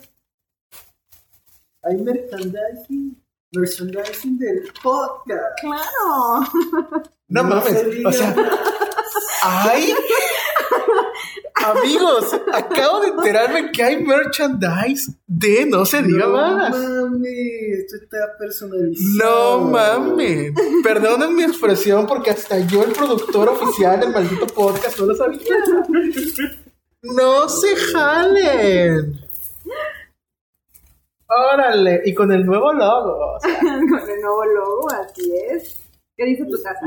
Hay 1.84 1.98
merchandising. 1.98 3.22
Merchandising 3.52 4.38
del 4.38 4.64
podcast. 4.82 5.60
Claro. 5.62 7.04
No 7.32 7.44
mames, 7.44 7.66
se 7.66 7.86
diga 7.92 8.10
o 8.10 8.12
sea, 8.12 8.36
¡ay! 9.44 9.94
Amigos, 11.56 12.40
acabo 12.54 13.02
de 13.02 13.08
enterarme 13.10 13.72
que 13.72 13.84
hay 13.84 14.02
merchandise 14.04 15.12
de 15.28 15.66
No 15.66 15.86
se 15.86 16.02
diga 16.04 16.26
no 16.26 16.32
más. 16.32 16.72
mames, 16.72 17.80
esto 17.84 17.98
está 18.02 18.18
personalizado. 18.38 19.60
No 19.60 19.66
mames. 19.68 20.54
Perdonen 20.84 21.36
mi 21.36 21.44
expresión 21.44 22.08
porque 22.08 22.30
hasta 22.32 22.60
yo, 22.60 22.84
el 22.84 22.94
productor 22.94 23.50
oficial 23.50 24.00
del 24.00 24.12
maldito 24.12 24.48
podcast, 24.48 25.00
no 25.00 25.08
lo 25.08 25.16
sabía. 25.16 25.40
No 27.02 27.50
se 27.50 27.76
jalen. 27.76 29.20
Órale, 31.28 32.02
y 32.06 32.14
con 32.14 32.32
el 32.32 32.46
nuevo 32.46 32.74
logo. 32.74 33.36
o 33.36 33.40
sea, 33.40 33.60
Con 33.60 34.10
el 34.10 34.22
nuevo 34.22 34.46
logo, 34.46 34.90
así 34.92 35.32
es. 35.52 35.78
¿Qué 36.18 36.26
dice 36.26 36.44
tu 36.46 36.62
casa? 36.64 36.80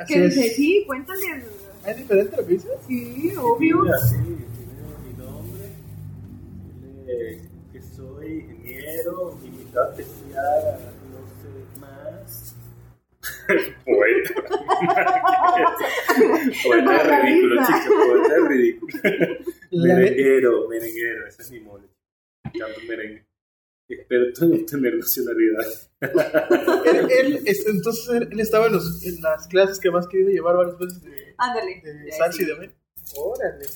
Así 0.00 0.14
¿Qué 0.14 0.24
es. 0.24 0.34
dice? 0.34 0.48
Sí, 0.54 0.84
cuéntale. 0.86 1.44
¿Es 1.86 1.96
diferente 1.96 2.36
lo 2.36 2.46
que 2.46 2.52
dices? 2.54 2.70
Sí, 2.88 3.32
obvio. 3.38 3.82
Mira, 3.82 3.98
sí, 3.98 4.16
tiene 4.16 4.38
mi 5.04 5.12
nombre. 5.22 5.64
Tiene 7.06 7.40
que 7.72 7.82
soy 7.82 8.28
ingeniero, 8.40 9.38
invitado 9.44 9.92
especial 9.92 10.44
a 10.46 10.78
no 11.10 11.20
sé 11.42 11.50
más. 11.80 12.56
Poeta. 13.84 14.34
Poeta 16.64 16.96
es 16.96 17.22
ridículo, 17.22 17.54
chicos. 17.66 18.06
Poeta 18.06 18.34
es 18.36 18.48
ridículo. 18.48 18.92
Merenguero, 19.72 20.68
merenguero, 20.68 21.26
ese 21.28 21.42
es 21.42 21.50
mi 21.50 21.60
mole. 21.60 21.86
Canto 22.44 22.80
merengue. 22.88 23.24
Experto 23.94 24.44
en 24.44 24.52
obtener 24.60 24.94
nacionalidad. 24.96 25.66
él, 26.00 27.08
él, 27.10 27.42
es- 27.46 27.66
entonces 27.66 28.08
él, 28.30 28.40
estaba 28.40 28.66
en, 28.66 28.72
los- 28.74 29.04
en 29.04 29.20
las 29.22 29.46
clases 29.48 29.78
que 29.78 29.90
más 29.90 30.06
querido 30.06 30.30
llevar 30.30 30.56
varias 30.56 30.78
veces 30.78 31.02
de, 31.02 31.34
Ándale. 31.38 31.80
de 31.82 32.12
salsa 32.12 32.42
y 32.42 32.46
de 32.46 32.52
amén. 32.52 32.74
Órale. 33.16 33.66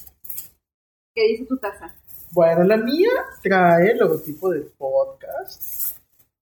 ¿Qué 1.14 1.28
dice 1.28 1.44
tu 1.46 1.56
taza? 1.58 1.94
Bueno, 2.32 2.64
la 2.64 2.76
mía 2.76 3.10
trae 3.42 3.92
el 3.92 3.98
logotipo 3.98 4.50
del 4.50 4.64
podcast 4.76 5.96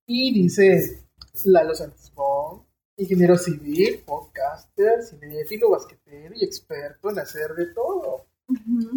y 0.06 0.32
dice 0.32 1.02
Lalo 1.44 1.74
Santisbón, 1.74 2.62
ingeniero 2.96 3.36
civil, 3.36 4.02
podcaster, 4.06 5.02
cinéfilo, 5.02 5.70
basquetero 5.70 6.34
y 6.34 6.44
experto 6.44 7.10
en 7.10 7.18
hacer 7.18 7.50
de 7.54 7.66
todo. 7.74 8.24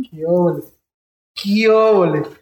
¡Qué 0.10 0.26
óvole! 0.26 0.64
¡Qué! 1.36 1.66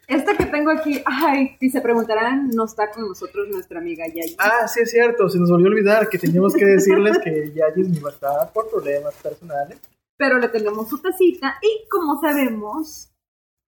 Esta 0.07 0.37
que 0.37 0.45
tengo 0.45 0.69
aquí, 0.69 1.01
ay, 1.05 1.57
si 1.59 1.69
se 1.71 1.81
preguntarán, 1.81 2.49
no 2.49 2.65
está 2.65 2.91
con 2.91 3.07
nosotros 3.07 3.47
nuestra 3.49 3.79
amiga 3.79 4.05
Yayi. 4.05 4.35
Ah, 4.37 4.67
sí 4.67 4.81
es 4.81 4.91
cierto, 4.91 5.27
se 5.29 5.39
nos 5.39 5.49
volvió 5.49 5.67
a 5.67 5.71
olvidar 5.71 6.09
que 6.09 6.19
teníamos 6.19 6.53
que 6.53 6.65
decirles 6.65 7.17
que 7.17 7.51
Yayis 7.55 7.89
me 7.89 7.97
iba 7.97 8.09
a 8.11 8.13
estar 8.13 8.53
por 8.53 8.69
problemas 8.69 9.15
personales. 9.15 9.79
Pero 10.15 10.37
le 10.37 10.47
tenemos 10.47 10.87
su 10.89 10.99
tacita 10.99 11.57
y 11.63 11.87
como 11.89 12.21
sabemos, 12.21 13.09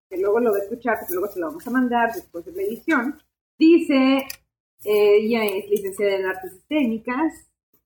que 0.08 0.18
luego 0.18 0.40
lo 0.40 0.52
va 0.52 0.58
a 0.58 0.62
escuchar, 0.62 1.00
porque 1.00 1.16
luego 1.16 1.34
se 1.34 1.40
lo 1.40 1.48
vamos 1.48 1.66
a 1.66 1.72
mandar 1.72 2.14
después 2.14 2.46
de 2.46 2.52
la 2.52 2.62
edición, 2.62 3.20
dice, 3.58 4.28
eh, 4.84 5.18
ella 5.18 5.44
es 5.44 5.68
licenciada 5.72 6.18
en 6.18 6.26
artes 6.28 6.54
escénicas, 6.54 7.34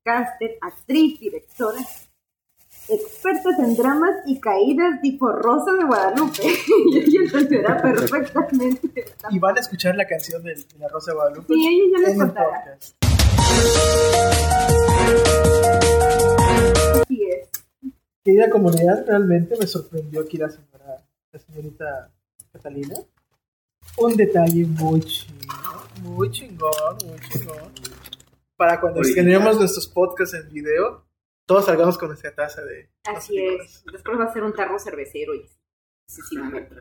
caster, 0.03 0.57
actriz, 0.59 1.19
directora, 1.21 1.79
experta 2.89 3.49
en 3.59 3.75
dramas 3.75 4.15
y 4.25 4.39
caídas 4.39 5.01
tipo 5.01 5.31
Rosa 5.31 5.73
de 5.73 5.85
Guadalupe. 5.85 6.41
y 6.91 6.97
ella 6.97 7.19
entenderá 7.23 7.81
perfectamente. 7.81 9.05
Y 9.29 9.39
van 9.39 9.57
a 9.57 9.59
escuchar 9.59 9.95
la 9.95 10.05
canción 10.05 10.43
de, 10.43 10.55
la 10.79 10.87
Rosa 10.87 11.11
de 11.11 11.15
Guadalupe 11.15 11.53
Sí, 11.53 11.67
ella 11.67 11.97
ya 11.97 12.07
les 12.07 12.17
contará. 12.17 12.77
Así 17.01 17.23
es. 17.23 17.49
Querida 18.23 18.49
comunidad, 18.49 19.05
realmente 19.07 19.55
me 19.57 19.67
sorprendió 19.67 20.21
aquí 20.21 20.37
la 20.37 20.49
señora, 20.49 21.03
la 21.31 21.39
señorita 21.39 22.11
Catalina. 22.51 22.95
Un 23.97 24.15
detalle 24.15 24.65
muy 24.65 25.01
chingón, 25.01 26.03
muy 26.03 26.31
chingón, 26.31 26.97
muy 27.05 27.19
chingón. 27.29 27.71
Para 28.55 28.79
cuando 28.79 29.01
generemos 29.03 29.57
nuestros 29.57 29.87
podcasts 29.87 30.35
en 30.35 30.49
video, 30.51 31.08
todos 31.49 31.65
salgamos 31.65 31.97
con 31.97 32.09
nuestra 32.09 32.35
taza 32.35 32.63
de 32.63 32.91
Así 33.05 33.35
es. 33.39 33.83
Después 33.91 34.19
va 34.19 34.25
a 34.25 34.33
ser 34.33 34.43
un 34.43 34.53
tarro 34.53 34.77
cervecero 34.77 35.33
y 35.33 35.49
sucesivamente. 36.07 36.75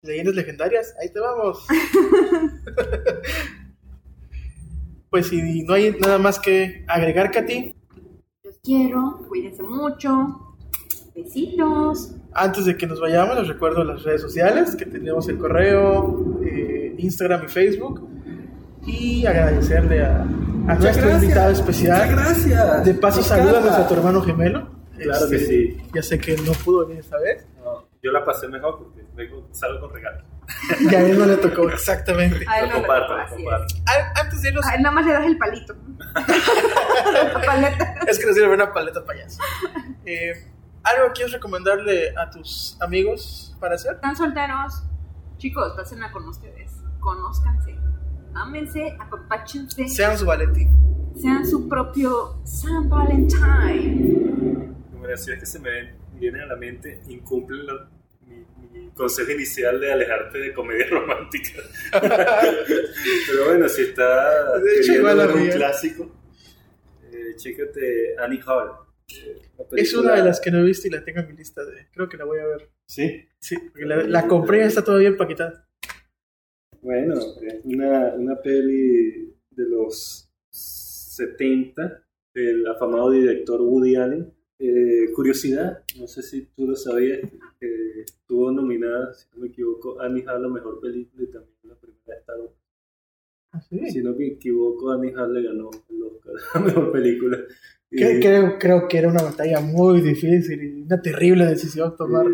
leyendas 0.00 0.34
legendarias. 0.34 0.94
Ahí 0.98 1.12
te 1.12 1.20
vamos. 1.20 1.66
pues 5.10 5.26
si 5.26 5.62
no 5.64 5.74
hay 5.74 5.94
nada 6.00 6.16
más 6.16 6.40
que 6.40 6.86
agregar, 6.88 7.32
Katy, 7.32 7.74
Los 8.44 8.58
quiero, 8.60 9.20
cuídense 9.28 9.62
mucho. 9.62 10.56
Besitos. 11.14 12.14
Antes 12.32 12.64
de 12.64 12.78
que 12.78 12.86
nos 12.86 13.02
vayamos, 13.02 13.36
les 13.36 13.48
recuerdo 13.48 13.84
las 13.84 14.04
redes 14.04 14.22
sociales, 14.22 14.74
que 14.74 14.86
tenemos 14.86 15.28
el 15.28 15.36
correo, 15.36 16.40
eh, 16.42 16.94
Instagram 16.96 17.44
y 17.44 17.48
Facebook. 17.48 18.08
Y 18.86 19.26
agradecerle 19.26 20.02
a, 20.02 20.26
a 20.68 20.74
nuestro 20.74 21.10
invitado 21.10 21.50
especial. 21.50 22.08
gracias. 22.10 22.84
De 22.84 22.94
paso, 22.94 23.22
saludos 23.22 23.66
a 23.72 23.86
tu 23.86 23.94
hermano 23.94 24.22
gemelo. 24.22 24.68
Claro 24.98 25.28
que 25.28 25.36
Este, 25.36 25.46
sí. 25.48 25.82
Ya 25.92 26.02
sé 26.02 26.18
que 26.18 26.36
no 26.38 26.52
pudo 26.52 26.86
venir 26.86 27.00
esta 27.02 27.18
vez. 27.18 27.46
No, 27.62 27.88
yo 28.02 28.12
la 28.12 28.24
pasé 28.24 28.48
mejor 28.48 28.78
porque 28.78 29.04
vengo, 29.14 29.48
salgo 29.52 29.80
con 29.80 29.94
regalo. 29.94 30.24
Y 30.80 30.94
a 30.94 31.00
él 31.00 31.18
no 31.18 31.26
le 31.26 31.36
tocó, 31.38 31.68
exactamente. 31.70 32.44
A 32.48 32.60
él 32.60 32.66
Lo 32.68 32.74
no 32.74 32.80
le 32.80 32.86
comparto, 32.86 33.16
lo 33.16 33.28
comparto. 33.28 33.74
A- 33.86 34.20
Antes 34.20 34.42
de 34.42 34.48
irnos, 34.50 34.66
A 34.66 34.74
él 34.74 34.82
nada 34.82 34.94
más 34.94 35.06
le 35.06 35.12
das 35.12 35.26
el 35.26 35.38
palito. 35.38 35.74
La 36.14 37.40
paleta. 37.40 37.94
es 38.06 38.18
que 38.18 38.26
nos 38.26 38.34
sirve 38.34 38.54
una 38.54 38.72
paleta 38.72 39.04
payaso. 39.04 39.40
Eh, 40.06 40.32
¿Algo 40.82 41.12
quieres 41.14 41.32
recomendarle 41.32 42.14
a 42.16 42.28
tus 42.30 42.76
amigos 42.80 43.56
para 43.58 43.74
hacer? 43.76 43.94
Están 43.94 44.16
solteros. 44.16 44.82
Chicos, 45.38 45.72
pásenla 45.76 46.12
con 46.12 46.28
ustedes. 46.28 46.72
Conózcanse. 47.00 47.74
Ámense, 48.34 48.96
apapáchense. 48.98 49.88
Sean 49.88 50.18
su 50.18 50.26
Valentín. 50.26 50.70
Sean 51.20 51.46
su 51.46 51.68
propio 51.68 52.40
San 52.44 52.88
Valentine. 52.88 54.74
Numeraciones 54.92 55.40
que 55.40 55.46
se 55.46 55.58
me 55.60 55.70
ven- 55.70 55.94
vienen 56.18 56.42
a 56.42 56.46
la 56.46 56.56
mente 56.56 57.00
incumplen 57.08 57.66
la- 57.66 57.88
mi, 58.26 58.44
mi 58.72 58.88
consejo 58.90 59.30
inicial 59.32 59.80
de 59.80 59.92
alejarte 59.92 60.38
de 60.38 60.52
comedia 60.54 60.86
romántica. 60.90 61.60
Pero 61.92 63.44
bueno, 63.46 63.68
si 63.68 63.82
está 63.82 64.58
De 64.58 64.80
hecho, 64.80 64.92
igual 64.94 65.16
ver 65.18 65.30
un 65.32 65.48
clásico, 65.48 66.12
eh, 67.04 67.34
chécate 67.36 68.16
Annie 68.18 68.40
Hall. 68.46 68.70
eh, 69.08 69.42
Es 69.76 69.94
una 69.94 70.14
de 70.14 70.24
las 70.24 70.40
que 70.40 70.50
no 70.50 70.58
he 70.58 70.64
visto 70.64 70.88
y 70.88 70.90
la 70.90 71.04
tengo 71.04 71.20
en 71.20 71.28
mi 71.28 71.34
lista 71.34 71.64
de. 71.64 71.88
Creo 71.92 72.08
que 72.08 72.16
la 72.16 72.24
voy 72.24 72.40
a 72.40 72.46
ver. 72.46 72.70
Sí, 72.86 73.28
Sí, 73.38 73.56
porque 73.58 73.84
la, 73.84 73.96
la 74.04 74.26
compré 74.26 74.58
y 74.58 74.62
está 74.62 74.82
todavía 74.82 75.08
empaquetada. 75.08 75.63
Bueno, 76.84 77.14
es 77.42 77.64
una, 77.64 78.14
una 78.14 78.40
peli 78.40 79.34
de 79.50 79.68
los 79.68 80.30
70 80.50 82.02
del 82.34 82.66
afamado 82.66 83.10
director 83.10 83.60
Woody 83.60 83.96
Allen. 83.96 84.32
Eh, 84.58 85.10
curiosidad, 85.14 85.82
no 85.98 86.06
sé 86.06 86.22
si 86.22 86.46
tú 86.56 86.66
lo 86.68 86.76
sabías, 86.76 87.20
que 87.60 88.00
estuvo 88.04 88.50
nominada, 88.52 89.12
si 89.12 89.26
no 89.34 89.42
me 89.42 89.48
equivoco, 89.48 90.00
Annie 90.00 90.22
Hall 90.22 90.36
a 90.36 90.38
la 90.38 90.48
mejor 90.48 90.80
película 90.80 91.22
y 91.24 91.26
también 91.26 91.54
la 91.64 91.74
primera 91.74 92.02
de 92.06 92.14
Star 92.20 92.40
Wars. 92.40 92.52
¿Ah, 93.52 93.60
sí? 93.68 93.90
Si 93.90 94.02
no 94.02 94.14
me 94.14 94.26
equivoco, 94.26 94.90
Annie 94.92 95.12
Hall 95.14 95.34
le 95.34 95.42
ganó 95.42 95.70
el 95.90 96.02
Oscar 96.04 96.34
a 96.54 96.58
la 96.60 96.64
mejor 96.66 96.92
película. 96.92 97.38
Y, 97.90 97.96
Que- 97.98 98.20
creo, 98.20 98.58
creo 98.58 98.88
que 98.88 98.98
era 98.98 99.08
una 99.08 99.22
batalla 99.22 99.60
muy 99.60 100.00
difícil 100.00 100.62
y 100.62 100.82
una 100.82 101.00
terrible 101.02 101.46
decisión 101.46 101.96
tomar. 101.96 102.26
eh, 102.26 102.30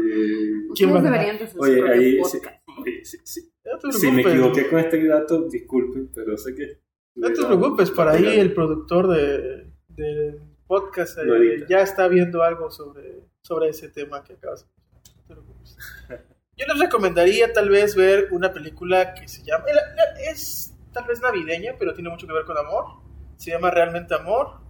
¿Quién 0.75 0.91
va 0.91 0.95
a 0.95 0.99
Ustedes 0.99 1.03
ganar? 1.05 1.21
deberían 1.21 1.49
Oye, 1.59 1.83
ahí 1.91 2.21
sí. 2.25 2.39
¿eh? 2.39 3.01
sí. 3.25 3.50
No 3.83 3.93
Si 3.93 4.11
me 4.11 4.23
equivoqué 4.23 4.69
con 4.69 4.79
este 4.81 5.07
dato, 5.07 5.43
disculpen, 5.49 6.11
pero 6.15 6.37
sé 6.37 6.55
que... 6.55 6.81
No 7.15 7.29
te 7.29 7.45
preocupes, 7.45 7.91
por 7.91 8.09
ahí 8.09 8.39
el 8.39 8.55
productor 8.55 9.09
de, 9.09 9.71
del 9.89 10.41
podcast 10.67 11.19
eh, 11.19 11.67
ya 11.69 11.81
está 11.83 12.07
viendo 12.09 12.43
algo 12.43 12.71
sobre, 12.71 13.25
sobre 13.43 13.69
ese 13.69 13.89
tema 13.89 14.23
que 14.23 14.35
acabas 14.35 14.63
de. 14.65 14.71
No 15.05 15.13
te 15.27 15.35
preocupes. 15.35 15.77
Yo 16.57 16.67
les 16.67 16.79
recomendaría 16.79 17.53
tal 17.53 17.69
vez 17.69 17.95
ver 17.97 18.29
una 18.33 18.53
película 18.53 19.15
que 19.15 19.27
se 19.29 19.43
llama... 19.45 19.65
la- 19.67 19.95
la- 19.95 20.21
Es 20.31 20.75
tal 20.93 21.07
vez 21.07 21.21
navideña, 21.21 21.75
pero 21.79 21.95
tiene 21.95 22.11
mucho 22.11 22.27
que 22.27 22.33
ver 22.33 22.45
con 22.45 22.57
amor. 22.59 22.85
Se 23.37 23.51
llama 23.51 23.71
Realmente 23.71 24.15
Amor. 24.15 24.61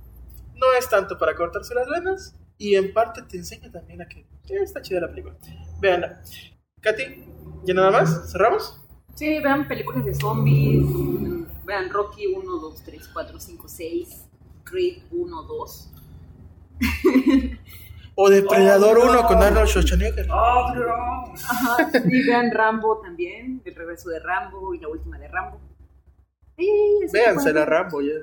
No 0.55 0.67
es 0.79 0.89
tanto 0.89 1.19
para 1.19 1.35
cortarse 1.35 1.75
las 1.75 1.89
venas 1.89 2.37
y 2.59 2.75
en 2.77 2.93
parte 2.93 3.23
te 3.23 3.37
enseña 3.39 3.71
también 3.71 4.01
a 4.03 4.07
que 4.09 4.21
eh, 4.21 4.27
está 4.63 4.81
chida 4.83 5.01
la 5.01 5.09
película. 5.09 5.37
Veanla. 5.81 6.23
Katy, 6.81 7.25
¿ya 7.65 7.75
nada 7.75 7.91
más? 7.91 8.31
¿Cerramos? 8.31 8.81
Sí, 9.21 9.39
vean 9.39 9.69
películas 9.69 10.03
de 10.07 10.15
zombies. 10.15 10.87
Vean 11.67 11.91
Rocky 11.91 12.27
1, 12.27 12.43
2, 12.43 12.83
3, 12.83 13.09
4, 13.13 13.39
5, 13.39 13.69
6. 13.69 14.25
Creed 14.65 15.03
1, 15.11 15.43
2. 15.43 15.93
O 18.15 18.31
Depredador 18.31 18.97
Oh, 18.99 19.05
no. 19.05 19.11
1 19.11 19.27
con 19.27 19.43
Arnold 19.43 19.69
Schwarzenegger. 19.69 20.27
Ajá. 20.31 21.91
Y 22.07 22.27
vean 22.27 22.51
Rambo 22.51 22.99
también. 23.03 23.61
El 23.63 23.75
regreso 23.75 24.09
de 24.09 24.21
Rambo 24.21 24.73
y 24.73 24.79
la 24.79 24.89
última 24.89 25.19
de 25.19 25.29
Rambo. 25.29 25.61
Sí, 26.57 26.71
Véanse 27.13 27.53
la. 27.53 27.67
Rambo 27.67 28.01
ya. 28.01 28.15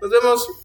Nos 0.00 0.10
vemos. 0.10 0.61